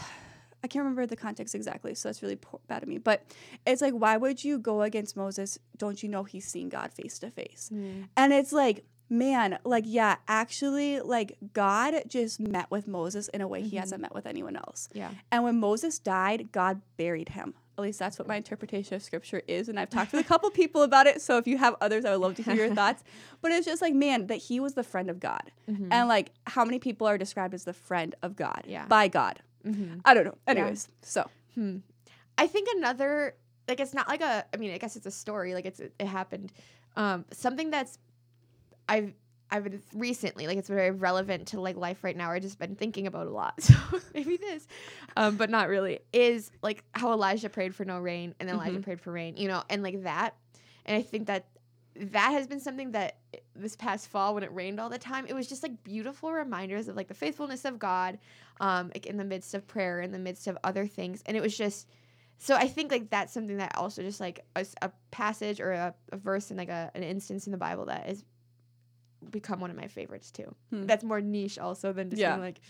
I 0.65 0.69
can't 0.69 0.85
remember 0.85 1.07
the 1.07 1.17
context 1.17 1.57
exactly, 1.57 1.93
so 1.97 2.09
that's 2.09 2.23
really 2.23 2.37
poor, 2.37 2.61
bad 2.69 2.85
of 2.85 2.89
me. 2.89 2.99
But 2.99 3.25
it's 3.67 3.83
like, 3.83 3.95
why 3.95 4.17
would 4.17 4.45
you 4.45 4.61
go 4.61 4.83
against 4.83 5.17
Moses? 5.17 5.59
Don't 5.77 6.01
you 6.05 6.09
know 6.09 6.23
he's 6.23 6.45
seen 6.47 6.69
God 6.69 6.93
face 6.93 7.19
to 7.19 7.31
face? 7.33 7.69
And 8.17 8.33
it's 8.33 8.53
like, 8.53 8.85
man, 9.13 9.59
like, 9.65 9.85
yeah, 9.87 10.17
actually, 10.27 10.99
like, 11.01 11.37
God 11.53 11.95
just 12.09 12.41
met 12.41 12.71
with 12.71 12.89
Moses 12.89 13.29
in 13.29 13.41
a 13.43 13.47
way 13.47 13.63
he 13.63 13.77
Mhm. 13.77 13.81
hasn't 13.81 14.01
met 14.01 14.15
with 14.15 14.27
anyone 14.27 14.57
else. 14.57 14.89
Yeah. 14.95 15.11
And 15.31 15.45
when 15.45 15.61
Moses 15.61 15.99
died, 15.99 16.51
God 16.51 16.81
buried 16.97 17.31
him. 17.31 17.55
At 17.79 17.83
least 17.83 17.99
that's 17.99 18.19
what 18.19 18.27
my 18.29 18.37
interpretation 18.37 18.95
of 18.95 19.03
scripture 19.03 19.43
is. 19.47 19.69
And 19.69 19.79
I've 19.79 19.91
talked 19.97 20.13
with 20.13 20.25
a 20.25 20.29
couple 20.29 20.51
people 20.51 20.83
about 20.83 21.07
it. 21.07 21.21
So 21.21 21.37
if 21.37 21.47
you 21.47 21.59
have 21.59 21.75
others, 21.81 22.05
I 22.05 22.11
would 22.13 22.21
love 22.21 22.35
to 22.37 22.43
hear 22.43 22.55
your 22.55 22.75
thoughts. 22.75 23.05
But 23.43 23.53
it's 23.53 23.67
just 23.67 23.83
like, 23.83 23.95
man, 23.95 24.27
that 24.29 24.37
he 24.37 24.61
was 24.61 24.75
the 24.75 24.83
friend 24.83 25.11
of 25.11 25.21
God. 25.21 25.53
Mhm. 25.69 25.89
And 25.91 26.09
like, 26.09 26.33
how 26.47 26.65
many 26.65 26.79
people 26.79 27.07
are 27.07 27.19
described 27.19 27.53
as 27.55 27.65
the 27.65 27.73
friend 27.75 28.15
of 28.23 28.35
God 28.35 28.65
Yeah. 28.67 28.87
by 28.87 29.09
God? 29.09 29.41
Mhm. 29.65 30.01
I 30.05 30.15
don't 30.15 30.25
know. 30.25 30.39
Anyways, 30.47 30.89
so. 31.03 31.29
Hmm. 31.55 31.79
I 32.39 32.47
think 32.47 32.69
another 32.77 33.35
like 33.69 33.79
it's 33.79 33.95
not 33.95 34.09
like 34.09 34.21
a 34.23 34.45
I 34.53 34.57
mean 34.57 34.73
I 34.73 34.79
guess 34.79 34.97
it's 34.97 35.07
a 35.07 35.11
story 35.11 35.55
like 35.55 35.67
it's 35.67 35.81
it 35.81 35.93
happened. 36.07 36.51
Um, 36.97 37.25
something 37.33 37.71
that's 37.71 37.99
I've 38.89 39.13
I've 39.51 39.65
been 39.65 39.83
recently 39.95 40.47
like 40.47 40.57
it's 40.57 40.69
very 40.69 40.91
relevant 40.91 41.49
to 41.49 41.61
like 41.61 41.77
life 41.77 42.03
right 42.05 42.17
now. 42.17 42.31
Or 42.31 42.35
I've 42.35 42.43
just 42.43 42.59
been 42.59 42.75
thinking 42.75 43.07
about 43.07 43.27
a 43.27 43.31
lot. 43.31 43.55
So 43.61 43.75
maybe 44.15 44.37
this, 44.39 44.67
um, 45.17 45.37
but 45.37 45.51
not 45.51 45.69
really. 45.69 46.01
Is 46.13 46.51
like 46.63 46.85
how 46.95 47.13
Elijah 47.13 47.49
prayed 47.51 47.75
for 47.75 47.85
no 47.85 47.99
rain 47.99 48.35
and 48.41 48.49
then 48.49 48.57
Elijah 48.57 48.79
Mhm. 48.79 48.83
prayed 48.83 49.01
for 49.01 49.13
rain. 49.13 49.37
You 49.37 49.49
know, 49.49 49.63
and 49.69 49.83
like 49.83 50.03
that. 50.05 50.35
And 50.87 50.97
I 50.97 51.03
think 51.03 51.27
that 51.27 51.47
that 51.95 52.31
has 52.31 52.47
been 52.47 52.61
something 52.61 52.93
that 52.93 53.19
this 53.55 53.77
past 53.77 54.09
fall 54.09 54.33
when 54.35 54.43
it 54.43 54.53
rained 54.55 54.81
all 54.81 54.89
the 54.89 54.99
time 54.99 55.27
it 55.27 55.35
was 55.35 55.47
just 55.47 55.63
like 55.63 55.85
beautiful 55.85 56.33
reminders 56.33 56.89
of 56.89 56.97
like 56.97 57.07
the 57.07 57.13
faithfulness 57.13 57.67
of 57.67 57.79
god 57.79 58.19
um 58.61 58.91
like 58.95 59.05
in 59.05 59.19
the 59.19 59.25
midst 59.25 59.53
of 59.53 59.69
prayer 59.69 60.01
in 60.01 60.11
the 60.11 60.19
midst 60.19 60.47
of 60.47 60.57
other 60.65 60.87
things 60.87 61.23
and 61.27 61.37
it 61.37 61.43
was 61.43 61.55
just 61.55 61.87
so 62.39 62.57
i 62.57 62.67
think 62.67 62.91
like 62.91 63.11
that's 63.11 63.31
something 63.35 63.59
that 63.59 63.77
also 63.77 64.01
just 64.03 64.21
like 64.21 64.41
a 64.57 64.91
passage 65.11 65.61
or 65.61 65.73
a, 65.73 65.95
a 66.13 66.17
verse 66.17 66.51
in 66.51 66.57
like 66.57 66.71
a, 66.71 66.91
an 66.95 67.03
instance 67.03 67.47
in 67.47 67.53
the 67.53 67.59
bible 67.59 67.85
that 67.85 68.07
has 68.07 68.25
become 69.31 69.61
one 69.61 69.71
of 69.71 69.77
my 69.77 69.87
favorites 69.89 70.31
too 70.31 70.55
Hmm. 70.71 70.87
that's 70.87 71.05
more 71.05 71.21
niche 71.21 71.59
also 71.59 71.93
than 71.93 72.11
just 72.11 72.21
Yeah. 72.21 72.33
being 72.33 72.41
like 72.41 72.61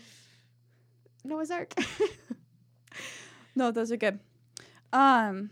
noah's 1.25 1.51
ark 1.51 1.73
No, 3.55 3.71
those 3.71 3.93
are 3.93 3.97
good. 3.99 4.19
Um, 4.95 5.51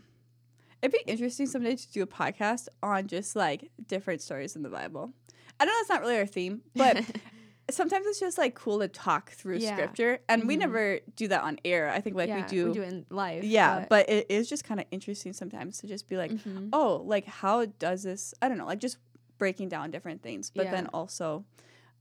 it'd 0.81 0.91
be 0.91 1.03
interesting 1.11 1.45
someday 1.45 1.75
to 1.75 1.91
do 1.91 2.01
a 2.01 2.07
podcast 2.07 2.67
on 2.81 3.05
just 3.07 3.35
like 3.35 3.69
different 3.87 4.21
stories 4.21 4.55
in 4.55 4.63
the 4.63 4.69
Bible. 4.69 5.13
I 5.59 5.65
know 5.65 5.71
that's 5.77 5.89
not 5.89 6.01
really 6.01 6.17
our 6.17 6.25
theme, 6.25 6.61
but 6.75 7.03
sometimes 7.69 8.07
it's 8.07 8.19
just 8.19 8.39
like 8.39 8.55
cool 8.55 8.79
to 8.79 8.87
talk 8.87 9.29
through 9.31 9.57
Yeah. 9.57 9.75
scripture, 9.75 10.19
and 10.27 10.47
we 10.47 10.55
Mhm. 10.55 10.59
never 10.59 10.99
do 11.15 11.27
that 11.27 11.43
on 11.43 11.59
air. 11.63 11.89
I 11.89 12.01
think 12.01 12.15
like 12.15 12.29
yeah, 12.29 12.37
we 12.41 12.47
do. 12.47 12.67
we 12.69 12.73
do 12.73 12.81
it 12.81 12.87
in 12.91 13.05
life 13.11 13.43
yeah, 13.43 13.85
but 13.87 14.09
it 14.09 14.25
is 14.29 14.49
just 14.49 14.63
kind 14.63 14.79
of 14.79 14.87
interesting 14.89 15.33
sometimes 15.33 15.77
to 15.79 15.87
just 15.87 16.09
be 16.09 16.17
like, 16.17 16.31
Mhm. 16.31 16.69
oh, 16.73 17.03
like 17.05 17.25
how 17.25 17.65
does 17.65 18.01
this? 18.01 18.33
I 18.41 18.49
don't 18.49 18.57
know, 18.57 18.65
like 18.65 18.79
just 18.79 18.97
breaking 19.41 19.69
down 19.69 19.89
different 19.89 20.21
things, 20.21 20.51
but 20.55 20.69
then 20.69 20.85
also, 20.93 21.43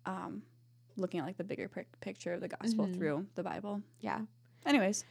um, 0.05 0.43
looking 0.99 1.20
at 1.20 1.24
like 1.26 1.38
the 1.38 1.45
bigger 1.45 1.68
pic- 1.68 1.99
picture 2.01 2.34
of 2.34 2.43
the 2.43 2.49
gospel 2.49 2.86
Mhm. 2.86 2.95
through 2.95 3.26
the 3.34 3.43
Bible. 3.43 3.80
yeah 4.01 4.20
Anyways, 4.66 5.07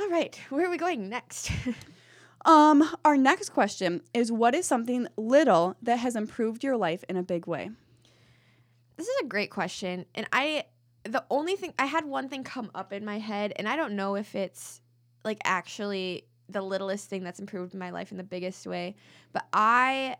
all 0.00 0.08
right 0.08 0.34
where 0.48 0.64
are 0.66 0.70
we 0.70 0.78
going 0.78 1.10
next 1.10 1.50
Um, 2.46 2.82
our 3.04 3.16
next 3.16 3.50
question 3.50 4.00
is 4.14 4.30
what 4.32 4.54
is 4.54 4.64
something 4.66 5.06
little 5.18 5.76
that 5.82 5.98
has 5.98 6.16
improved 6.16 6.64
your 6.64 6.76
life 6.78 7.02
in 7.10 7.16
a 7.16 7.22
big 7.22 7.46
way? 7.46 7.70
This 8.96 9.06
is 9.08 9.16
a 9.22 9.26
great 9.26 9.50
question. 9.50 10.06
And 10.14 10.26
I, 10.32 10.64
the 11.04 11.24
only 11.28 11.56
thing, 11.56 11.74
I 11.78 11.86
had 11.86 12.04
one 12.04 12.28
thing 12.28 12.44
come 12.44 12.70
up 12.72 12.92
in 12.92 13.04
my 13.04 13.18
head, 13.18 13.52
and 13.56 13.68
I 13.68 13.74
don't 13.74 13.94
know 13.96 14.14
if 14.14 14.34
it's 14.36 14.80
like 15.24 15.38
actually 15.44 16.24
the 16.48 16.62
littlest 16.62 17.10
thing 17.10 17.24
that's 17.24 17.40
improved 17.40 17.74
my 17.74 17.90
life 17.90 18.12
in 18.12 18.16
the 18.16 18.22
biggest 18.36 18.64
way, 18.66 18.94
but 19.32 19.44
I 19.52 20.16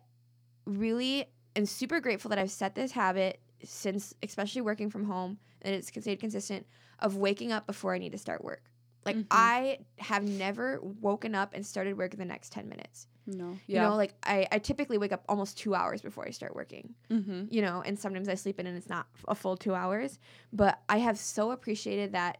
really 0.67 1.27
am 1.57 1.67
super 1.67 2.01
grateful 2.01 2.29
that 2.31 2.39
I've 2.39 2.51
set 2.51 2.75
this 2.75 2.93
habit 2.93 3.41
since, 3.65 4.15
especially 4.23 4.63
working 4.63 4.91
from 4.91 5.05
home, 5.05 5.39
and 5.63 5.75
it's 5.75 5.89
stayed 5.89 6.21
consistent 6.21 6.67
of 6.99 7.17
waking 7.17 7.53
up 7.53 7.67
before 7.67 7.95
I 7.95 7.99
need 7.99 8.13
to 8.13 8.19
start 8.19 8.45
work. 8.45 8.71
Like, 9.05 9.17
Mhm. 9.17 9.27
I 9.31 9.79
have 9.99 10.25
never 10.25 10.81
woken 10.81 11.35
up 11.35 11.55
and 11.55 11.65
started 11.65 11.97
work 11.97 12.13
in 12.13 12.19
the 12.19 12.25
next 12.25 12.51
10 12.53 12.69
minutes. 12.69 13.07
No. 13.27 13.57
Yeah. 13.67 13.83
You 13.83 13.89
know, 13.89 13.97
like 13.97 14.15
I, 14.23 14.47
I 14.53 14.59
typically 14.59 14.99
wake 14.99 15.13
up 15.13 15.25
almost 15.29 15.59
two 15.59 15.75
hours 15.75 16.01
before 16.01 16.27
I 16.27 16.31
start 16.31 16.55
working 16.55 16.95
mm-hmm. 17.11 17.45
you 17.51 17.61
know, 17.61 17.83
and 17.85 17.99
sometimes 17.99 18.29
I 18.29 18.35
sleep 18.35 18.61
in 18.61 18.67
and 18.67 18.77
it's 18.77 18.89
not 18.89 19.07
a 19.27 19.35
full 19.35 19.57
two 19.57 19.75
hours. 19.75 20.19
But 20.53 20.81
I 20.89 20.99
have 20.99 21.19
so 21.19 21.51
appreciated 21.51 22.13
that 22.13 22.39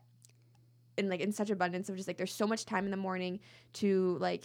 in 0.97 1.09
like 1.09 1.21
in 1.21 1.33
such 1.33 1.51
abundance 1.51 1.89
of 1.89 1.97
just 1.97 2.09
like 2.09 2.17
there's 2.17 2.33
so 2.33 2.47
much 2.47 2.65
time 2.65 2.85
in 2.85 2.91
the 2.91 2.97
morning 2.97 3.41
to 3.75 4.17
like 4.21 4.45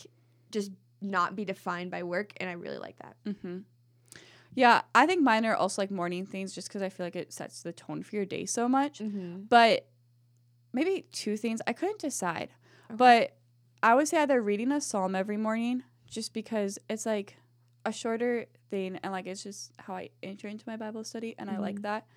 just 0.51 0.71
not 1.01 1.35
be 1.35 1.45
defined 1.45 1.91
by 1.91 2.03
work 2.03 2.33
and 2.37 2.49
I 2.49 2.53
really 2.53 2.77
like 2.77 2.97
that. 2.97 3.15
Mm-hmm. 3.25 3.59
Yeah, 4.53 4.81
I 4.93 5.05
think 5.05 5.21
mine 5.21 5.45
are 5.45 5.55
also 5.55 5.81
like 5.81 5.91
morning 5.91 6.25
things 6.25 6.53
just 6.53 6.67
because 6.67 6.81
I 6.81 6.89
feel 6.89 7.05
like 7.05 7.15
it 7.15 7.31
sets 7.31 7.61
the 7.63 7.71
tone 7.71 8.03
for 8.03 8.15
your 8.15 8.25
day 8.25 8.45
so 8.45 8.67
much. 8.67 8.99
Mm-hmm. 8.99 9.43
But 9.49 9.87
maybe 10.73 11.05
two 11.11 11.37
things. 11.37 11.61
I 11.67 11.73
couldn't 11.73 11.99
decide. 11.99 12.49
Okay. 12.89 12.95
But 12.97 13.35
I 13.83 13.95
would 13.95 14.07
say 14.07 14.17
either 14.17 14.41
reading 14.41 14.71
a 14.71 14.81
psalm 14.81 15.15
every 15.15 15.37
morning 15.37 15.83
just 16.09 16.33
because 16.33 16.77
it's 16.89 17.05
like 17.05 17.37
a 17.85 17.91
shorter 17.91 18.45
thing 18.69 18.99
and 19.03 19.11
like 19.11 19.25
it's 19.25 19.43
just 19.43 19.71
how 19.79 19.95
I 19.95 20.09
enter 20.21 20.47
into 20.47 20.63
my 20.67 20.75
Bible 20.77 21.03
study 21.03 21.33
and 21.39 21.49
I 21.49 21.57
like 21.57 21.77
Mhm. 21.79 21.81
that. 21.83 22.07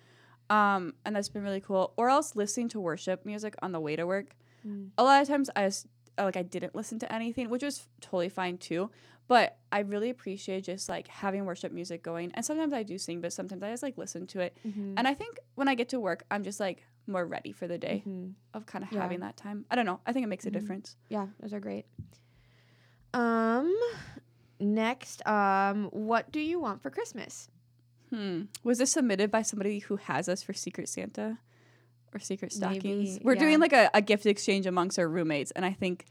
Um, 0.49 0.93
and 1.05 1.15
that's 1.15 1.29
been 1.29 1.41
really 1.43 1.61
cool. 1.61 1.93
Or 1.97 2.09
else 2.09 2.35
listening 2.35 2.69
to 2.69 2.79
worship 2.79 3.25
music 3.25 3.55
on 3.61 3.71
the 3.71 3.79
way 3.79 3.95
to 3.95 4.05
work. 4.05 4.35
Mm. 4.67 4.91
A 4.97 5.03
lot 5.03 5.21
of 5.21 5.27
times 5.27 5.49
I 5.55 5.63
was 5.65 5.87
like 6.17 6.37
I 6.37 6.43
didn't 6.43 6.75
listen 6.75 6.99
to 6.99 7.11
anything, 7.11 7.49
which 7.49 7.63
was 7.63 7.87
totally 7.99 8.29
fine 8.29 8.57
too. 8.57 8.91
But 9.27 9.57
I 9.71 9.79
really 9.79 10.09
appreciate 10.11 10.63
just 10.65 10.87
like 10.87 11.07
having 11.07 11.45
worship 11.45 11.71
music 11.71 12.03
going. 12.03 12.31
And 12.35 12.45
sometimes 12.45 12.73
I 12.73 12.83
do 12.83 12.97
sing, 12.99 13.21
but 13.21 13.33
sometimes 13.33 13.63
I 13.63 13.71
just 13.71 13.81
like 13.83 13.97
listen 13.97 14.27
to 14.27 14.39
it. 14.41 14.55
Mm-hmm. 14.65 14.93
And 14.97 15.07
I 15.07 15.13
think 15.15 15.39
when 15.55 15.67
I 15.67 15.73
get 15.75 15.89
to 15.89 15.99
work, 15.99 16.23
I'm 16.29 16.43
just 16.43 16.59
like 16.59 16.83
more 17.07 17.25
ready 17.25 17.51
for 17.51 17.67
the 17.67 17.77
day 17.77 18.03
Mhm. 18.07 18.33
of 18.53 18.65
kind 18.65 18.83
of 18.83 18.91
Yeah. 18.91 19.01
having 19.01 19.21
that 19.21 19.35
time. 19.37 19.65
I 19.71 19.75
don't 19.75 19.85
know. 19.85 19.99
I 20.05 20.13
think 20.13 20.23
it 20.23 20.27
makes 20.27 20.45
a 20.45 20.49
Mhm. 20.49 20.53
difference. 20.53 20.95
Yeah, 21.09 21.27
those 21.39 21.53
are 21.53 21.59
great. 21.59 21.85
Um, 23.13 23.73
next, 24.59 25.25
um, 25.27 25.85
what 25.91 26.31
do 26.31 26.39
you 26.39 26.59
want 26.59 26.81
for 26.81 26.89
Christmas? 26.89 27.47
Hmm. 28.09 28.43
Was 28.63 28.77
this 28.77 28.91
submitted 28.91 29.31
by 29.31 29.41
somebody 29.41 29.79
who 29.79 29.95
has 29.97 30.29
us 30.29 30.43
for 30.43 30.53
Secret 30.53 30.89
Santa 30.89 31.39
or 32.13 32.19
Secret 32.19 32.51
Stockings? 32.53 32.83
Maybe, 33.13 33.21
We're 33.23 33.33
yeah. 33.33 33.39
doing 33.39 33.59
like 33.59 33.73
a, 33.73 33.89
a 33.93 34.01
gift 34.01 34.25
exchange 34.25 34.65
amongst 34.65 34.99
our 34.99 35.07
roommates, 35.07 35.51
and 35.51 35.65
I 35.65 35.73
think 35.73 36.05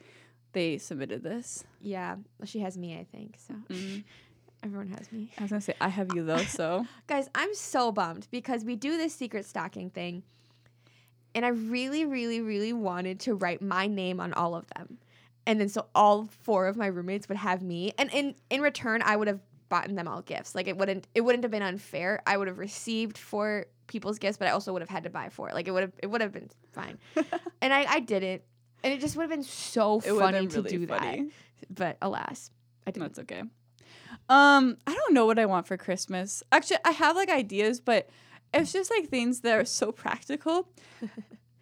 they 0.54 0.78
submitted 0.78 1.22
this. 1.22 1.64
Yeah, 1.80 2.16
well, 2.38 2.46
she 2.46 2.60
has 2.60 2.78
me, 2.78 2.98
I 2.98 3.04
think. 3.04 3.36
So 3.46 3.54
Mm. 3.68 4.04
everyone 4.64 4.88
has 4.88 5.12
me. 5.12 5.30
I 5.38 5.42
was 5.42 5.50
gonna 5.50 5.60
say 5.60 5.74
I 5.80 5.88
have 5.88 6.14
you 6.14 6.24
though, 6.24 6.38
so 6.38 6.86
Guys, 7.06 7.28
I'm 7.34 7.54
so 7.54 7.92
bummed 7.92 8.26
because 8.30 8.64
we 8.64 8.76
do 8.76 8.96
this 8.96 9.14
secret 9.14 9.44
stocking 9.44 9.90
thing, 9.90 10.22
and 11.34 11.44
I 11.44 11.48
really, 11.48 12.04
really, 12.04 12.40
really 12.40 12.72
wanted 12.72 13.20
to 13.20 13.34
write 13.34 13.60
my 13.60 13.86
name 13.86 14.20
on 14.20 14.32
all 14.32 14.54
of 14.54 14.66
them, 14.74 14.98
and 15.46 15.60
then 15.60 15.68
so 15.68 15.86
all 15.94 16.28
four 16.42 16.66
of 16.66 16.76
my 16.76 16.86
roommates 16.86 17.28
would 17.28 17.38
have 17.38 17.62
me, 17.62 17.92
and 17.98 18.10
in 18.12 18.34
in 18.50 18.60
return, 18.62 19.02
I 19.04 19.16
would 19.16 19.28
have 19.28 19.40
bought 19.68 19.92
them 19.94 20.06
all 20.08 20.22
gifts. 20.22 20.54
Like 20.54 20.68
it 20.68 20.76
wouldn't 20.76 21.08
it 21.14 21.20
wouldn't 21.22 21.44
have 21.44 21.50
been 21.50 21.62
unfair. 21.62 22.22
I 22.26 22.36
would 22.36 22.48
have 22.48 22.58
received 22.58 23.18
for 23.18 23.66
people's 23.86 24.18
gifts, 24.18 24.38
but 24.38 24.48
I 24.48 24.52
also 24.52 24.72
would 24.72 24.82
have 24.82 24.88
had 24.88 25.02
to 25.04 25.10
buy 25.10 25.28
for 25.28 25.48
it. 25.48 25.54
Like 25.54 25.68
it 25.68 25.72
would 25.72 25.82
have 25.82 25.92
it 26.02 26.06
would 26.06 26.20
have 26.20 26.32
been 26.32 26.48
fine, 26.72 26.98
and 27.60 27.72
I 27.74 27.84
I 27.84 28.00
did 28.00 28.22
it, 28.22 28.44
and 28.84 28.92
it 28.92 29.00
just 29.00 29.16
would 29.16 29.22
have 29.24 29.30
been 29.30 29.42
so 29.42 29.98
it 29.98 30.12
funny 30.14 30.40
been 30.40 30.48
to 30.50 30.56
really 30.62 30.70
do 30.78 30.86
funny. 30.86 31.22
that. 31.22 31.74
But 31.74 31.96
alas, 32.02 32.50
I 32.86 32.92
didn't. 32.92 33.08
That's 33.08 33.18
okay. 33.20 33.42
Um, 34.28 34.76
I 34.86 34.94
don't 34.94 35.12
know 35.14 35.26
what 35.26 35.38
I 35.38 35.46
want 35.46 35.66
for 35.66 35.76
Christmas. 35.76 36.42
Actually, 36.52 36.78
I 36.84 36.92
have 36.92 37.16
like 37.16 37.30
ideas, 37.30 37.80
but 37.80 38.08
it's 38.52 38.72
just 38.72 38.90
like 38.90 39.08
things 39.08 39.40
that 39.40 39.58
are 39.58 39.64
so 39.64 39.90
practical. 40.04 40.68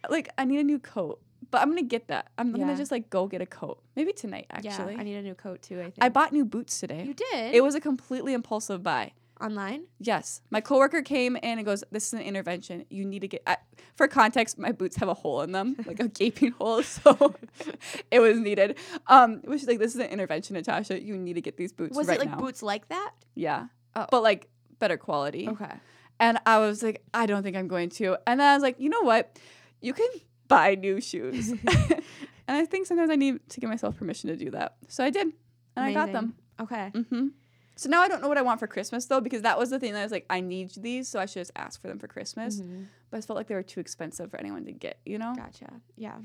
like 0.09 0.29
I 0.37 0.45
need 0.45 0.59
a 0.59 0.63
new 0.63 0.79
coat, 0.79 1.19
but 1.51 1.61
I'm 1.61 1.69
gonna 1.69 1.81
get 1.83 2.07
that. 2.09 2.29
I'm 2.37 2.51
Yeah. 2.55 2.65
gonna 2.65 2.77
just 2.77 2.91
like 2.91 3.09
go 3.09 3.27
get 3.27 3.41
a 3.41 3.45
coat. 3.45 3.81
Maybe 3.95 4.13
tonight 4.13 4.47
actually. 4.51 4.93
yeah, 4.93 4.99
I 4.99 5.03
need 5.03 5.15
a 5.15 5.21
new 5.21 5.35
coat 5.35 5.61
too. 5.61 5.79
I 5.79 5.83
think 5.83 5.97
I 6.01 6.09
bought 6.09 6.31
new 6.33 6.45
boots 6.45 6.79
today. 6.79 7.03
you 7.03 7.13
did 7.13 7.55
It 7.55 7.63
was 7.63 7.75
a 7.75 7.81
completely 7.81 8.33
impulsive 8.33 8.83
buy. 8.83 9.13
Online. 9.43 9.83
Yes, 9.99 10.41
my 10.49 10.61
coworker 10.61 11.01
came 11.01 11.35
in 11.35 11.57
and 11.59 11.65
goes, 11.65 11.83
"This 11.91 12.07
is 12.07 12.13
an 12.13 12.21
intervention. 12.21 12.85
You 12.89 13.05
need 13.05 13.19
to 13.19 13.27
get." 13.27 13.43
I, 13.45 13.57
for 13.95 14.07
context, 14.07 14.57
my 14.57 14.71
boots 14.71 14.95
have 14.97 15.09
a 15.09 15.13
hole 15.13 15.41
in 15.41 15.51
them, 15.51 15.75
like 15.85 15.99
a 15.99 16.07
gaping 16.19 16.51
hole, 16.53 16.81
so 16.83 17.35
it 18.11 18.19
was 18.19 18.39
needed. 18.39 18.77
Um, 19.07 19.41
it 19.43 19.49
was 19.49 19.61
just 19.61 19.69
like, 19.69 19.79
"This 19.79 19.93
is 19.93 19.99
an 20.01 20.07
intervention, 20.07 20.55
Natasha. 20.55 21.01
You 21.03 21.17
need 21.17 21.33
to 21.33 21.41
get 21.41 21.57
these 21.57 21.71
boots 21.73 21.95
Was 21.97 22.07
right 22.07 22.17
it 22.17 22.21
like 22.21 22.29
now." 22.29 22.37
boots 22.37 22.63
like 22.63 22.87
that? 22.89 23.11
Yeah, 23.35 23.67
Oh. 23.95 24.05
but 24.09 24.23
like 24.23 24.47
better 24.79 24.97
quality. 24.97 25.47
Okay. 25.49 25.71
And 26.19 26.37
I 26.45 26.59
was 26.59 26.81
like, 26.81 27.03
"I 27.13 27.25
don't 27.25 27.43
think 27.43 27.57
I'm 27.57 27.67
going 27.67 27.89
to." 27.99 28.17
And 28.25 28.39
then 28.39 28.47
I 28.47 28.53
was 28.55 28.63
like, 28.63 28.79
"You 28.79 28.89
know 28.89 29.01
what? 29.01 29.37
You 29.81 29.93
can 29.93 30.07
buy 30.47 30.75
new 30.75 31.01
shoes." 31.01 31.49
and 32.47 32.57
I 32.57 32.65
think 32.65 32.87
sometimes 32.87 33.09
I 33.09 33.15
need 33.15 33.39
to 33.49 33.59
give 33.59 33.69
myself 33.69 33.97
permission 33.97 34.29
to 34.29 34.37
do 34.37 34.51
that, 34.51 34.75
so 34.87 35.03
I 35.03 35.09
did, 35.09 35.27
and 35.75 35.85
I 35.85 35.93
got 35.93 36.11
them. 36.11 36.35
Okay. 36.61 36.91
hmm 37.09 37.27
So 37.75 37.89
now 37.89 38.01
I 38.01 38.07
don't 38.07 38.21
know 38.21 38.27
what 38.27 38.37
I 38.37 38.41
want 38.43 38.59
for 38.59 38.67
Christmas 38.67 39.05
though, 39.05 39.19
because 39.21 39.41
that 39.41 39.57
was 39.57 39.69
the 39.71 39.79
thing 39.79 39.93
that 39.93 39.99
I 39.99 40.03
was 40.03 40.11
like, 40.11 40.25
I 40.29 40.41
need 40.41 40.71
these, 40.77 41.07
so 41.07 41.19
I 41.19 41.25
should 41.25 41.39
just 41.41 41.51
ask 41.55 41.81
for 41.81 41.87
them 41.87 41.97
for 41.99 42.07
Christmas. 42.07 42.61
Mhm. 42.61 42.87
But 43.09 43.17
I 43.17 43.21
felt 43.21 43.35
like 43.37 43.47
they 43.47 43.55
were 43.55 43.63
too 43.63 43.79
expensive 43.79 44.29
for 44.31 44.39
anyone 44.39 44.65
to 44.65 44.71
get, 44.71 44.99
you 45.05 45.17
know? 45.17 45.33
Gotcha. 45.35 45.81
Yeah. 45.95 46.17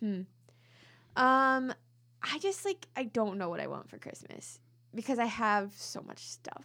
Hmm. 0.00 0.22
Um, 1.16 1.74
I 2.22 2.38
just 2.40 2.64
like 2.64 2.86
I 2.96 3.04
don't 3.04 3.38
know 3.38 3.48
what 3.48 3.60
I 3.60 3.66
want 3.66 3.88
for 3.90 3.98
Christmas 3.98 4.60
because 4.94 5.18
I 5.18 5.26
have 5.26 5.72
so 5.76 6.00
much 6.02 6.18
stuff. 6.20 6.64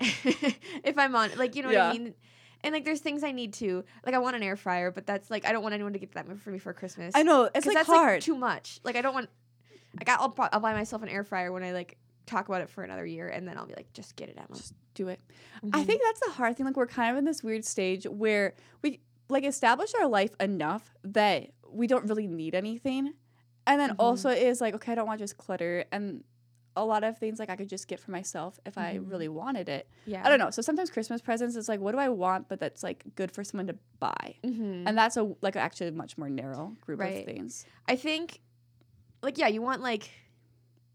if 0.00 0.98
I'm 0.98 1.14
on, 1.14 1.30
like, 1.36 1.54
you 1.54 1.62
know 1.62 1.68
what 1.68 1.78
I 1.78 1.92
mean. 1.92 2.14
And 2.64 2.72
like, 2.72 2.84
there's 2.84 3.00
things 3.00 3.24
I 3.24 3.32
need 3.32 3.54
to 3.54 3.84
like. 4.06 4.14
I 4.14 4.18
want 4.18 4.36
an 4.36 4.42
air 4.42 4.56
fryer, 4.56 4.90
but 4.92 5.04
that's 5.04 5.30
like 5.30 5.44
I 5.44 5.52
don't 5.52 5.62
want 5.62 5.74
anyone 5.74 5.92
to 5.94 5.98
get 5.98 6.12
that 6.12 6.26
for 6.40 6.50
me 6.50 6.58
for 6.58 6.72
Christmas. 6.72 7.12
I 7.16 7.24
know 7.24 7.50
It's 7.54 7.66
like 7.66 7.74
that's 7.74 7.88
hard. 7.88 8.14
like 8.16 8.22
too 8.22 8.36
much. 8.36 8.78
Like 8.84 8.94
I 8.96 9.02
don't 9.02 9.14
want. 9.14 9.28
Like 9.98 10.08
I'll 10.08 10.32
I'll 10.52 10.60
buy 10.60 10.72
myself 10.72 11.02
an 11.02 11.08
air 11.08 11.24
fryer 11.24 11.50
when 11.52 11.62
I 11.64 11.72
like 11.72 11.96
talk 12.26 12.48
about 12.48 12.60
it 12.62 12.68
for 12.70 12.84
another 12.84 13.04
year, 13.06 13.28
and 13.28 13.46
then 13.46 13.56
I'll 13.58 13.66
be 13.66 13.74
like, 13.74 13.92
just 13.92 14.16
get 14.16 14.28
it, 14.28 14.36
Emma. 14.38 14.46
just 14.56 14.74
do 14.94 15.08
it. 15.08 15.20
I 15.72 15.82
Mhm. 15.82 15.86
think 15.86 16.02
that's 16.02 16.20
the 16.20 16.30
hard 16.32 16.56
thing. 16.56 16.66
Like 16.66 16.76
we're 16.76 16.86
kind 16.86 17.10
of 17.12 17.16
in 17.18 17.24
this 17.24 17.42
weird 17.42 17.64
stage 17.64 18.04
where 18.06 18.54
we 18.82 19.00
like 19.28 19.44
establish 19.44 19.92
our 20.00 20.06
life 20.06 20.32
enough 20.40 20.92
that 21.04 21.50
we 21.68 21.86
don't 21.86 22.06
really 22.08 22.26
need 22.26 22.54
anything, 22.54 23.14
and 23.66 23.80
then 23.80 23.90
Mhm. 23.90 23.96
also 23.98 24.28
is 24.30 24.60
like, 24.60 24.74
okay, 24.74 24.92
I 24.92 24.94
don't 24.94 25.06
want 25.06 25.20
just 25.20 25.36
clutter 25.36 25.84
and. 25.92 26.24
A 26.74 26.82
lot 26.86 27.04
of 27.04 27.18
things 27.18 27.38
like 27.38 27.50
I 27.50 27.56
could 27.56 27.68
just 27.68 27.86
get 27.86 28.00
for 28.00 28.12
myself 28.12 28.58
if 28.64 28.78
I 28.78 28.96
Mhm. 28.96 29.10
really 29.10 29.28
wanted 29.28 29.68
it. 29.68 29.86
yeah. 30.06 30.22
I 30.24 30.30
don't 30.30 30.38
know. 30.38 30.48
So 30.48 30.62
sometimes 30.62 30.88
Christmas 30.88 31.20
presents 31.20 31.54
is 31.54 31.68
like, 31.68 31.80
what 31.80 31.92
do 31.92 31.98
I 31.98 32.08
want, 32.08 32.48
but 32.48 32.58
that's 32.60 32.82
like 32.82 33.04
good 33.14 33.30
for 33.30 33.44
someone 33.44 33.66
to 33.66 33.76
buy. 34.00 34.36
Mm-hmm. 34.42 34.88
and 34.88 34.96
that's 34.96 35.18
a 35.18 35.34
like 35.42 35.54
actually 35.54 35.88
a 35.88 35.92
much 35.92 36.16
more 36.16 36.30
narrow 36.30 36.74
group 36.80 37.00
Right. 37.00 37.18
of 37.18 37.24
things. 37.26 37.66
I 37.86 37.96
think, 37.96 38.40
like, 39.22 39.36
yeah, 39.36 39.48
you 39.48 39.60
want 39.60 39.82
like 39.82 40.08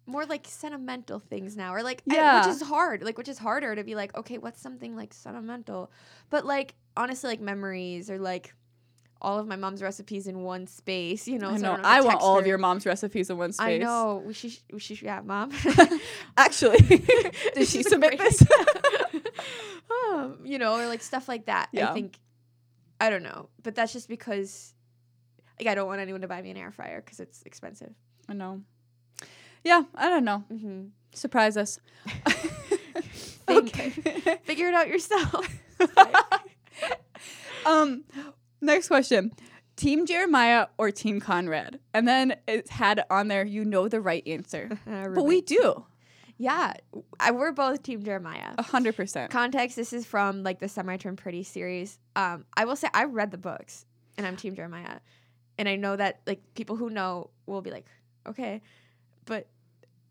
more 0.07 0.25
like 0.25 0.47
sentimental 0.47 1.19
things 1.19 1.55
now, 1.55 1.73
or 1.75 1.83
like, 1.83 2.01
I- 2.09 2.15
Yeah. 2.15 2.39
which 2.47 2.55
is 2.55 2.61
hard, 2.61 3.03
like, 3.03 3.17
which 3.17 3.27
is 3.27 3.37
harder 3.37 3.75
to 3.75 3.83
be 3.83 3.93
like, 3.93 4.15
okay, 4.17 4.37
what's 4.37 4.61
something 4.61 4.95
like 4.95 5.13
sentimental, 5.13 5.91
but 6.29 6.45
like 6.45 6.73
honestly, 6.95 7.29
like 7.29 7.41
memories 7.41 8.09
or 8.09 8.17
like 8.17 8.53
all 9.21 9.39
of 9.39 9.47
my 9.47 9.55
mom's 9.55 9.81
recipes 9.81 10.27
in 10.27 10.43
one 10.43 10.67
space, 10.67 11.27
you 11.27 11.39
know. 11.39 11.49
I 11.49 11.57
so 11.57 11.75
know. 11.75 11.81
I, 11.83 12.01
want 12.01 12.21
all 12.21 12.37
of 12.37 12.45
your 12.47 12.57
mom's 12.57 12.85
recipes 12.85 13.29
in 13.29 13.37
one 13.37 13.51
space. 13.51 13.65
I 13.65 13.77
know. 13.79 14.23
We 14.25 14.33
should. 14.33 14.55
We 14.71 14.79
should. 14.79 15.01
Yeah, 15.01 15.21
mom. 15.21 15.51
Actually, 16.37 16.77
did 17.55 17.67
she 17.67 17.81
submit 17.83 18.17
this? 18.19 18.43
um, 20.13 20.39
you 20.43 20.59
know, 20.59 20.75
or 20.79 20.87
like 20.87 21.01
stuff 21.01 21.27
like 21.27 21.45
that. 21.47 21.69
Yeah. 21.71 21.89
I 21.89 21.93
think. 21.93 22.19
I 22.99 23.09
don't 23.09 23.23
know, 23.23 23.49
but 23.63 23.75
that's 23.75 23.93
just 23.93 24.07
because. 24.07 24.73
Like, 25.59 25.67
I 25.67 25.73
don't 25.73 25.87
want 25.87 25.99
anyone 26.01 26.21
to 26.21 26.27
buy 26.27 26.39
me 26.43 26.51
an 26.51 26.57
air 26.57 26.71
fryer 26.71 27.01
because 27.03 27.19
it's 27.19 27.41
expensive. 27.41 27.91
I 28.29 28.33
know. 28.33 28.61
Yeah, 29.63 29.83
I 29.95 30.09
don't 30.09 30.23
know. 30.25 30.43
Mm-hmm. 30.51 30.87
Surprise 31.13 31.57
us. 31.57 31.79
Okay. 33.49 33.89
Figure 34.43 34.67
it 34.67 34.73
out 34.73 34.87
yourself. 34.87 35.61
um, 37.65 38.03
next 38.61 38.87
question. 38.87 39.31
Team 39.75 40.05
Jeremiah 40.05 40.67
or 40.77 40.91
Team 40.91 41.19
Conrad? 41.19 41.79
And 41.93 42.07
then 42.07 42.35
it 42.47 42.69
had 42.69 43.05
on 43.09 43.27
there, 43.27 43.45
you 43.45 43.63
know 43.63 43.87
the 43.87 44.01
right 44.01 44.21
answer. 44.27 44.77
But 44.85 45.23
we 45.23 45.41
do. 45.41 45.85
yeah, 46.37 46.73
I, 47.19 47.31
we're 47.31 47.51
both 47.51 47.83
Team 47.83 48.03
Jeremiah. 48.03 48.53
A 48.57 48.63
hundred 48.63 48.95
percent. 48.95 49.31
Context: 49.31 49.75
This 49.75 49.93
is 49.93 50.05
from 50.05 50.43
like 50.43 50.59
the 50.59 50.67
Summer 50.67 50.93
I 50.93 50.97
Turned 50.97 51.17
Pretty 51.19 51.43
series. 51.43 51.99
Um, 52.15 52.45
I 52.55 52.65
will 52.65 52.75
say 52.75 52.89
I 52.93 53.05
read 53.05 53.31
the 53.31 53.37
books, 53.37 53.85
and 54.17 54.25
I'm 54.25 54.35
Team 54.35 54.55
Jeremiah, 54.55 54.99
and 55.57 55.69
I 55.69 55.75
know 55.75 55.95
that 55.95 56.21
like 56.25 56.41
people 56.55 56.75
who 56.75 56.89
know 56.89 57.29
will 57.45 57.61
be 57.61 57.71
like, 57.71 57.85
okay, 58.27 58.61
but 59.27 59.47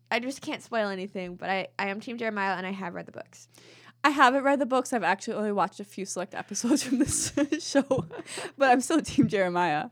I 0.09 0.19
just 0.21 0.41
can't 0.41 0.63
spoil 0.63 0.87
anything. 0.87 1.35
But 1.35 1.49
I 1.49 1.67
I 1.77 1.89
am 1.89 1.99
Team 1.99 2.17
Jeremiah, 2.17 2.55
and 2.55 2.65
I 2.65 2.71
have 2.71 2.93
read 2.95 3.05
the 3.05 3.11
books. 3.11 3.49
I 4.03 4.11
haven't 4.11 4.43
read 4.43 4.59
the 4.59 4.65
books. 4.65 4.93
I've 4.93 5.03
actually 5.03 5.33
only 5.33 5.51
watched 5.51 5.81
a 5.81 5.83
few 5.83 6.05
select 6.05 6.33
episodes 6.33 6.83
from 6.83 6.99
this 6.99 7.33
show, 7.59 7.83
but 8.57 8.69
I'm 8.69 8.79
still 8.79 9.01
Team 9.01 9.27
Jeremiah. 9.27 9.89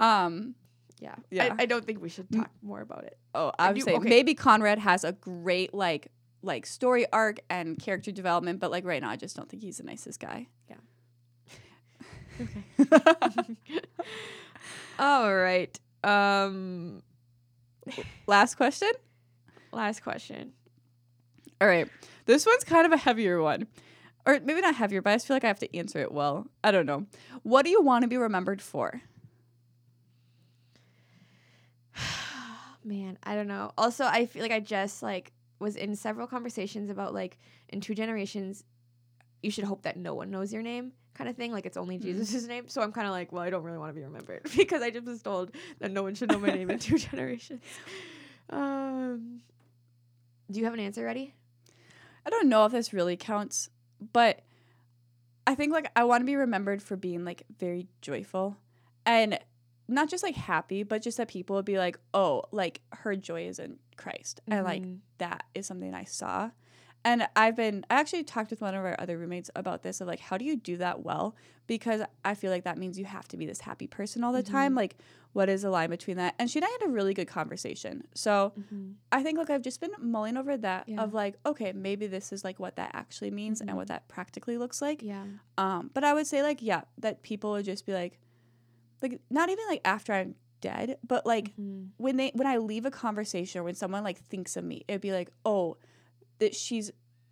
Um, 0.00 0.56
Yeah, 0.98 1.14
Yeah. 1.30 1.54
I, 1.58 1.62
I 1.62 1.66
don't 1.66 1.84
think 1.84 2.00
we 2.02 2.08
should 2.08 2.28
talk 2.32 2.50
more 2.62 2.80
about 2.80 3.04
it. 3.04 3.18
oh, 3.34 3.52
I 3.58 3.68
would 3.68 3.76
do- 3.76 3.82
say 3.82 3.94
okay. 3.94 4.08
maybe 4.08 4.34
Conrad 4.34 4.78
has 4.80 5.04
a 5.04 5.12
great 5.12 5.74
like 5.74 6.08
like 6.42 6.66
story 6.66 7.06
arc 7.12 7.38
and 7.50 7.78
character 7.78 8.10
development, 8.10 8.58
but 8.58 8.70
like 8.72 8.84
right 8.84 9.00
now, 9.02 9.10
I 9.10 9.16
just 9.16 9.36
don't 9.36 9.48
think 9.48 9.62
he's 9.62 9.76
the 9.76 9.84
nicest 9.84 10.18
guy. 10.18 10.48
Yeah. 10.68 10.76
okay. 12.40 13.56
All 14.98 15.34
right. 15.34 15.78
Um, 16.02 17.02
Last 18.26 18.56
question. 18.56 18.90
last 19.72 20.02
question. 20.02 20.52
All 21.60 21.68
right, 21.68 21.88
this 22.26 22.46
one's 22.46 22.64
kind 22.64 22.86
of 22.86 22.92
a 22.92 22.96
heavier 22.96 23.40
one, 23.40 23.66
or 24.26 24.40
maybe 24.40 24.60
not 24.60 24.74
heavier, 24.74 25.02
but 25.02 25.10
I 25.10 25.14
just 25.14 25.26
feel 25.26 25.36
like 25.36 25.44
I 25.44 25.48
have 25.48 25.60
to 25.60 25.76
answer 25.76 26.00
it 26.00 26.12
well. 26.12 26.46
I 26.64 26.70
don't 26.70 26.86
know. 26.86 27.06
What 27.42 27.64
do 27.64 27.70
you 27.70 27.80
want 27.80 28.02
to 28.02 28.08
be 28.08 28.16
remembered 28.16 28.60
for? 28.60 29.00
Man, 32.84 33.18
I 33.22 33.34
don't 33.34 33.48
know. 33.48 33.72
Also, 33.78 34.04
I 34.04 34.26
feel 34.26 34.42
like 34.42 34.52
I 34.52 34.60
just 34.60 35.02
like 35.02 35.32
was 35.60 35.76
in 35.76 35.94
several 35.94 36.26
conversations 36.26 36.90
about 36.90 37.14
like 37.14 37.38
in 37.68 37.80
two 37.80 37.94
generations, 37.94 38.64
you 39.42 39.50
should 39.50 39.64
hope 39.64 39.82
that 39.82 39.96
no 39.96 40.14
one 40.14 40.30
knows 40.30 40.52
your 40.52 40.62
name, 40.62 40.92
kind 41.22 41.30
of 41.30 41.36
thing. 41.36 41.52
Like 41.52 41.66
it's 41.66 41.76
only 41.76 41.98
Mhm. 41.98 42.02
Jesus' 42.02 42.46
name. 42.46 42.68
So 42.68 42.82
I'm 42.82 42.92
kind 42.92 43.06
of 43.06 43.12
like, 43.12 43.32
well, 43.32 43.42
I 43.42 43.50
don't 43.50 43.62
really 43.62 43.78
want 43.78 43.90
to 43.90 43.94
be 43.94 44.02
remembered 44.04 44.42
because 44.56 44.82
I 44.82 44.90
just 44.90 45.06
was 45.06 45.22
told 45.22 45.52
that 45.80 45.90
no 45.90 46.02
one 46.02 46.14
should 46.14 46.30
know 46.30 46.38
my 46.38 46.50
name 46.50 46.70
in 46.70 46.78
two 46.78 46.98
generations. 47.08 47.62
Um, 48.50 49.40
do 50.50 50.58
you 50.58 50.64
have 50.64 50.74
an 50.74 50.80
answer 50.80 51.04
ready? 51.04 51.34
I 52.26 52.30
don't 52.30 52.48
know 52.48 52.64
if 52.66 52.72
this 52.72 52.92
really 52.92 53.16
counts, 53.16 53.70
but 54.12 54.40
I 55.46 55.54
think 55.54 55.72
like 55.72 55.90
I 55.96 56.04
want 56.04 56.22
to 56.22 56.26
be 56.26 56.36
remembered 56.36 56.82
for 56.82 56.96
being 56.96 57.24
like 57.24 57.42
very 57.58 57.88
joyful 58.00 58.56
and 59.06 59.38
not 59.88 60.08
just 60.08 60.22
like 60.22 60.36
happy, 60.36 60.82
but 60.84 61.02
just 61.02 61.16
that 61.18 61.28
people 61.28 61.56
would 61.56 61.64
be 61.64 61.78
like, 61.78 61.98
oh, 62.14 62.44
like 62.52 62.80
her 62.92 63.16
joy 63.16 63.46
is 63.46 63.58
in 63.58 63.78
Christ. 63.96 64.40
And 64.48 64.64
like 64.64 64.82
Mhm. 64.82 64.98
that 65.18 65.44
is 65.54 65.66
something 65.66 65.94
I 65.94 66.04
saw. 66.04 66.50
And 67.04 67.26
I've 67.34 67.56
been, 67.56 67.84
I 67.90 67.94
actually 67.96 68.22
talked 68.22 68.50
with 68.50 68.60
one 68.60 68.74
of 68.76 68.84
our 68.84 68.94
other 69.00 69.18
roommates 69.18 69.50
about 69.56 69.82
this 69.82 70.00
of 70.00 70.06
like, 70.06 70.20
how 70.20 70.36
do 70.38 70.44
you 70.44 70.56
do 70.56 70.76
that 70.76 71.02
well? 71.02 71.34
Because 71.66 72.00
I 72.24 72.34
feel 72.34 72.50
like 72.52 72.62
that 72.64 72.78
means 72.78 72.98
you 72.98 73.04
have 73.06 73.26
to 73.28 73.36
be 73.36 73.44
this 73.44 73.60
happy 73.60 73.86
person 73.88 74.22
all 74.22 74.32
the 74.32 74.42
Mm-hmm. 74.42 74.52
time. 74.52 74.74
Like, 74.76 74.96
what 75.32 75.48
is 75.48 75.62
the 75.62 75.70
line 75.70 75.90
between 75.90 76.16
that? 76.18 76.34
And 76.38 76.48
she 76.50 76.58
and 76.60 76.66
I 76.66 76.68
had 76.68 76.82
a 76.88 76.92
really 76.92 77.12
good 77.14 77.26
conversation. 77.26 78.04
So 78.14 78.52
I 79.10 79.22
think, 79.22 79.38
like, 79.38 79.50
I've 79.50 79.62
just 79.62 79.80
been 79.80 79.90
mulling 79.98 80.36
over 80.36 80.56
that 80.58 80.82
Mm-hmm. 80.86 80.94
Yeah. 80.98 81.02
of 81.04 81.12
like, 81.14 81.36
okay, 81.44 81.72
maybe 81.72 82.06
this 82.06 82.32
is 82.32 82.44
like 82.44 82.60
what 82.60 82.76
that 82.76 82.90
actually 82.94 83.30
means 83.32 83.60
and 83.60 83.74
what 83.74 83.88
that 83.88 84.06
practically 84.08 84.56
looks 84.58 84.80
like. 84.80 84.98
Mm-hmm. 84.98 85.08
Yeah. 85.08 85.24
Um, 85.58 85.90
but 85.94 86.04
I 86.04 86.14
would 86.14 86.26
say 86.26 86.42
like 86.42 86.62
yeah, 86.62 86.82
that 86.98 87.22
people 87.22 87.50
would 87.52 87.64
just 87.64 87.84
be 87.86 87.92
like, 87.92 88.18
like 89.02 89.20
not 89.30 89.48
even 89.48 89.64
like 89.68 89.80
after 89.84 90.12
I'm 90.12 90.34
dead, 90.60 90.98
but 91.06 91.26
like 91.26 91.48
Mm-hmm. 91.56 91.86
when 91.96 92.16
they 92.16 92.30
when 92.34 92.46
I 92.46 92.58
leave 92.58 92.86
a 92.86 92.90
conversation 92.90 93.60
or 93.60 93.64
when 93.64 93.74
someone 93.74 94.04
like 94.04 94.18
thinks 94.18 94.56
of 94.56 94.64
me, 94.64 94.84
it'd 94.86 95.00
be 95.00 95.12
like 95.12 95.30
oh, 95.44 95.76
that 96.42 96.54
she's 96.54 96.90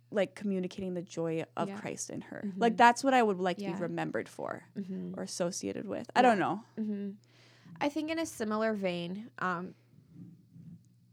like 0.09 0.35
communicating 0.35 0.93
the 0.93 1.01
joy 1.01 1.43
of 1.55 1.67
Yeah. 1.69 1.77
Christ 1.77 2.09
in 2.09 2.21
her. 2.21 2.41
Like 2.57 2.75
that's 2.77 3.03
what 3.03 3.13
I 3.13 3.21
would 3.21 3.39
like 3.39 3.57
to 3.57 3.65
be 3.65 3.73
remembered 3.73 4.27
for 4.29 4.63
Mm-hmm. 4.77 5.17
or 5.17 5.23
associated 5.23 5.85
with. 5.87 6.09
I 6.15 6.21
don't 6.21 6.39
know. 6.39 6.61
hmm 6.77 7.11
I 7.79 7.89
think 7.89 8.11
in 8.11 8.19
a 8.19 8.25
similar 8.25 8.73
vein, 8.73 9.29
um, 9.39 9.73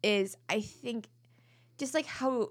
is 0.02 0.36
I 0.48 0.60
think 0.60 1.08
just 1.78 1.94
like 1.94 2.06
how 2.06 2.50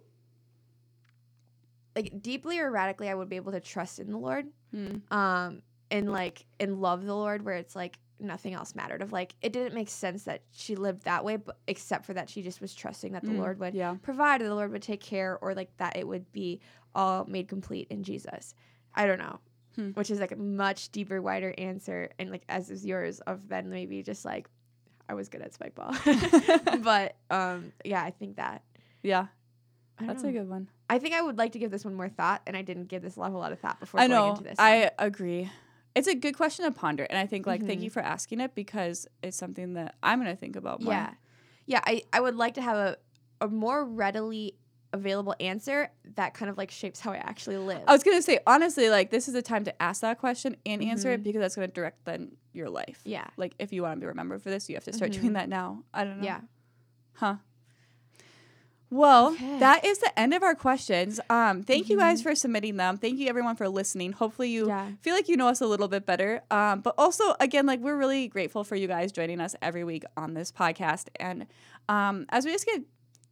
like 1.95 2.21
deeply 2.21 2.59
or 2.59 2.69
radically 2.71 3.09
I 3.09 3.13
would 3.15 3.29
be 3.29 3.35
able 3.37 3.51
to 3.53 3.59
trust 3.59 3.99
in 3.99 4.11
the 4.11 4.17
Lord, 4.17 4.47
Mm. 4.75 5.01
um, 5.11 5.61
and 5.89 6.11
like 6.11 6.45
and 6.59 6.81
love 6.81 7.05
the 7.05 7.13
Lord, 7.15 7.43
where 7.45 7.55
it's 7.55 7.75
like 7.75 7.97
nothing 8.19 8.53
else 8.53 8.75
mattered. 8.75 9.01
Of 9.01 9.11
like 9.11 9.35
it 9.41 9.53
didn't 9.53 9.73
make 9.73 9.89
sense 9.89 10.23
that 10.23 10.41
she 10.51 10.75
lived 10.75 11.03
that 11.03 11.23
way, 11.25 11.37
but 11.37 11.57
except 11.67 12.05
for 12.05 12.13
that 12.13 12.29
she 12.29 12.41
just 12.41 12.61
was 12.61 12.73
trusting 12.73 13.13
that 13.13 13.23
the 13.23 13.31
Mm, 13.31 13.37
Lord 13.39 13.59
would 13.59 13.73
yeah. 13.73 13.95
provide, 14.01 14.41
or 14.41 14.47
the 14.47 14.55
Lord 14.55 14.71
would 14.71 14.81
take 14.81 15.01
care, 15.01 15.37
or 15.41 15.53
like 15.53 15.75
that 15.77 15.95
it 15.97 16.07
would 16.07 16.31
be 16.31 16.59
all 16.95 17.25
made 17.25 17.47
complete 17.47 17.87
in 17.89 18.03
Jesus. 18.03 18.55
I 18.95 19.05
don't 19.05 19.19
know. 19.19 19.39
Hmm. 19.75 19.91
Which 19.91 20.09
is 20.09 20.19
like 20.19 20.31
a 20.31 20.35
much 20.35 20.89
deeper, 20.91 21.21
wider 21.21 21.53
answer, 21.57 22.09
and 22.17 22.31
like 22.31 22.41
as 22.49 22.69
is 22.71 22.83
yours 22.85 23.19
of 23.21 23.47
then 23.47 23.69
maybe 23.69 24.01
just 24.01 24.25
like 24.25 24.49
I 25.07 25.13
was 25.13 25.29
good 25.29 25.41
at 25.41 25.53
spike 25.53 25.75
ball, 25.75 25.93
but 26.81 27.15
um 27.29 27.71
yeah, 27.85 28.03
I 28.03 28.09
think 28.11 28.37
that 28.37 28.63
Yeah, 29.03 29.27
that's 29.99 30.23
know. 30.23 30.29
a 30.29 30.31
good 30.33 30.49
one. 30.49 30.67
I 30.89 30.99
think 30.99 31.13
I 31.13 31.21
would 31.21 31.37
like 31.37 31.51
to 31.51 31.59
give 31.59 31.69
this 31.69 31.85
one 31.85 31.93
more 31.95 32.09
thought, 32.09 32.41
and 32.47 32.57
I 32.57 32.61
didn't 32.61 32.85
give 32.85 33.01
this 33.03 33.17
a 33.17 33.29
whole 33.29 33.39
lot 33.39 33.51
of 33.51 33.59
thought 33.59 33.79
before 33.79 33.99
I 33.99 34.07
going 34.07 34.19
know. 34.19 34.29
into 34.31 34.43
this. 34.43 34.55
I 34.57 34.89
agree. 34.97 35.49
It's 35.97 36.07
a 36.07 36.15
good 36.15 36.35
question 36.37 36.65
to 36.65 36.71
ponder, 36.71 37.03
and 37.03 37.17
I 37.17 37.25
think 37.25 37.45
like 37.47 37.63
thank 37.65 37.79
Mhm. 37.81 37.83
you 37.85 37.89
for 37.89 38.01
asking 38.01 38.39
it 38.39 38.53
because 38.55 39.07
it's 39.23 39.37
something 39.37 39.73
that 39.73 39.95
I'm 40.03 40.19
gonna 40.19 40.35
think 40.35 40.55
about 40.55 40.81
more. 40.81 40.93
yeah, 40.93 41.13
yeah. 41.65 41.81
I 41.85 42.03
I 42.13 42.19
would 42.21 42.35
like 42.35 42.53
to 42.55 42.61
have 42.61 42.77
a 42.77 42.97
a 43.41 43.47
more 43.47 43.83
readily 43.85 44.55
available 44.93 45.35
answer 45.39 45.91
that 46.15 46.33
kind 46.33 46.49
of 46.49 46.57
like 46.57 46.71
shapes 46.71 46.99
how 46.99 47.11
I 47.11 47.17
actually 47.17 47.57
live. 47.57 47.83
I 47.87 47.91
was 47.93 48.03
gonna 48.03 48.21
say 48.21 48.39
honestly, 48.47 48.89
like 48.89 49.09
this 49.11 49.27
is 49.27 49.33
the 49.33 49.41
time 49.41 49.63
to 49.65 49.81
ask 49.81 50.01
that 50.01 50.17
question 50.19 50.55
and 50.65 50.81
answer 50.81 51.11
it 51.13 51.19
Mhm. 51.19 51.23
because 51.23 51.41
that's 51.41 51.55
gonna 51.55 51.67
direct 51.67 52.05
then 52.05 52.37
your 52.53 52.69
life. 52.69 53.01
yeah, 53.03 53.27
Like 53.37 53.53
if 53.59 53.71
you 53.73 53.81
want 53.83 53.95
to 53.97 53.99
be 53.99 54.07
remembered 54.07 54.41
for 54.41 54.49
this, 54.49 54.69
you 54.69 54.75
have 54.75 54.85
to 54.85 54.93
start 54.93 55.11
Mhm. 55.11 55.21
doing 55.21 55.33
that 55.33 55.49
now. 55.49 55.83
I 55.93 56.03
don't 56.03 56.17
know. 56.19 56.23
yeah. 56.25 56.41
Huh. 57.13 57.35
Well, 58.89 59.33
Okay. 59.33 59.59
that 59.59 59.83
is 59.85 59.99
the 59.99 60.17
end 60.17 60.33
of 60.33 60.43
our 60.43 60.55
questions. 60.55 61.19
Um, 61.29 61.61
thank 61.63 61.89
you 61.89 61.97
Mm-hmm. 61.97 62.05
guys 62.05 62.21
for 62.21 62.35
submitting 62.35 62.77
them. 62.77 62.97
Thank 62.97 63.19
you 63.19 63.27
everyone 63.27 63.55
for 63.57 63.67
listening. 63.67 64.13
Hopefully 64.13 64.49
you 64.49 64.67
Yeah. 64.67 64.87
feel 65.01 65.13
like 65.13 65.27
you 65.27 65.35
know 65.35 65.49
us 65.49 65.59
a 65.59 65.67
little 65.67 65.87
bit 65.89 66.05
better. 66.05 66.41
Um, 66.49 66.79
but 66.81 66.95
also 66.97 67.35
again, 67.39 67.65
like 67.65 67.81
we're 67.81 67.97
really 67.97 68.27
grateful 68.29 68.63
for 68.63 68.75
you 68.75 68.87
guys 68.87 69.11
joining 69.11 69.41
us 69.41 69.55
every 69.61 69.83
week 69.83 70.05
on 70.15 70.33
this 70.35 70.51
podcast. 70.51 71.07
And 71.19 71.47
um, 71.89 72.25
as 72.29 72.45
we 72.45 72.51
just 72.53 72.65
get 72.65 72.81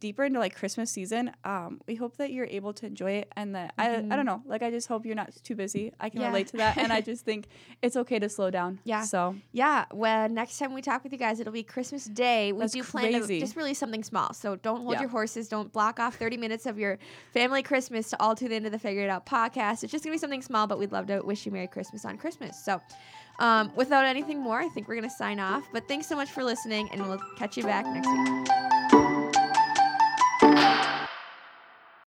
deeper 0.00 0.24
into 0.24 0.38
like 0.38 0.54
Christmas 0.54 0.90
season, 0.90 1.30
um, 1.44 1.80
we 1.86 1.94
hope 1.94 2.16
that 2.18 2.32
you're 2.32 2.46
able 2.50 2.72
to 2.74 2.86
enjoy 2.86 3.12
it 3.12 3.32
and 3.36 3.54
that 3.54 3.72
I, 3.78 3.96
I 3.96 4.00
don't 4.16 4.26
know, 4.26 4.42
like 4.46 4.62
I 4.62 4.70
just 4.70 4.88
hope 4.88 5.06
you're 5.06 5.14
not 5.14 5.32
too 5.42 5.54
busy. 5.54 5.92
I 6.00 6.10
can 6.10 6.16
Mm-hmm. 6.18 6.22
Yeah. 6.22 6.28
relate 6.28 6.46
to 6.48 6.56
that. 6.58 6.76
And 6.78 6.92
I 6.92 7.00
just 7.12 7.24
think 7.24 7.46
it's 7.82 7.96
okay 7.96 8.18
to 8.18 8.28
slow 8.28 8.50
down. 8.50 8.78
Yeah. 8.84 9.02
So 9.02 9.36
Yeah, 9.52 9.84
well, 9.92 10.28
next 10.28 10.58
time 10.58 10.74
we 10.74 10.82
talk 10.82 11.02
with 11.02 11.12
you 11.12 11.18
guys, 11.18 11.40
it'll 11.40 11.52
be 11.52 11.62
Christmas 11.62 12.04
Day. 12.06 12.52
We 12.52 12.60
That's 12.60 12.72
do 12.72 12.82
plan 12.82 13.12
to 13.12 13.40
just 13.40 13.56
release 13.56 13.78
something 13.78 14.02
small. 14.02 14.32
So 14.34 14.56
don't 14.56 14.80
hold 14.82 14.94
Yeah. 14.94 15.00
your 15.00 15.08
horses. 15.10 15.48
Don't 15.48 15.72
block 15.72 15.98
off 16.00 16.16
30 16.16 16.36
minutes 16.36 16.66
of 16.66 16.78
your 16.78 16.98
family 17.32 17.62
Christmas 17.62 18.10
to 18.10 18.20
all 18.22 18.34
tune 18.34 18.52
into 18.52 18.70
the 18.70 18.78
Figure 18.78 19.02
It 19.02 19.10
Out 19.10 19.26
podcast. 19.26 19.82
It's 19.82 19.92
just 19.92 20.04
going 20.04 20.12
to 20.12 20.16
be 20.16 20.18
something 20.18 20.42
small, 20.42 20.66
but 20.66 20.78
we'd 20.78 20.92
love 20.92 21.06
to 21.06 21.20
wish 21.20 21.46
you 21.46 21.52
Merry 21.52 21.66
Christmas 21.66 22.04
on 22.04 22.16
Christmas. 22.18 22.62
So 22.62 22.80
um, 23.38 23.70
without 23.76 24.04
anything 24.06 24.40
more, 24.40 24.60
I 24.60 24.68
think 24.68 24.88
we're 24.88 24.96
going 24.96 25.08
to 25.08 25.14
sign 25.14 25.38
off. 25.40 25.64
But 25.72 25.86
thanks 25.88 26.06
so 26.06 26.16
much 26.16 26.30
for 26.30 26.42
listening, 26.42 26.88
and 26.92 27.06
we'll 27.06 27.20
catch 27.36 27.56
you 27.56 27.62
back 27.64 27.84
next 27.86 28.08
week. 28.08 29.05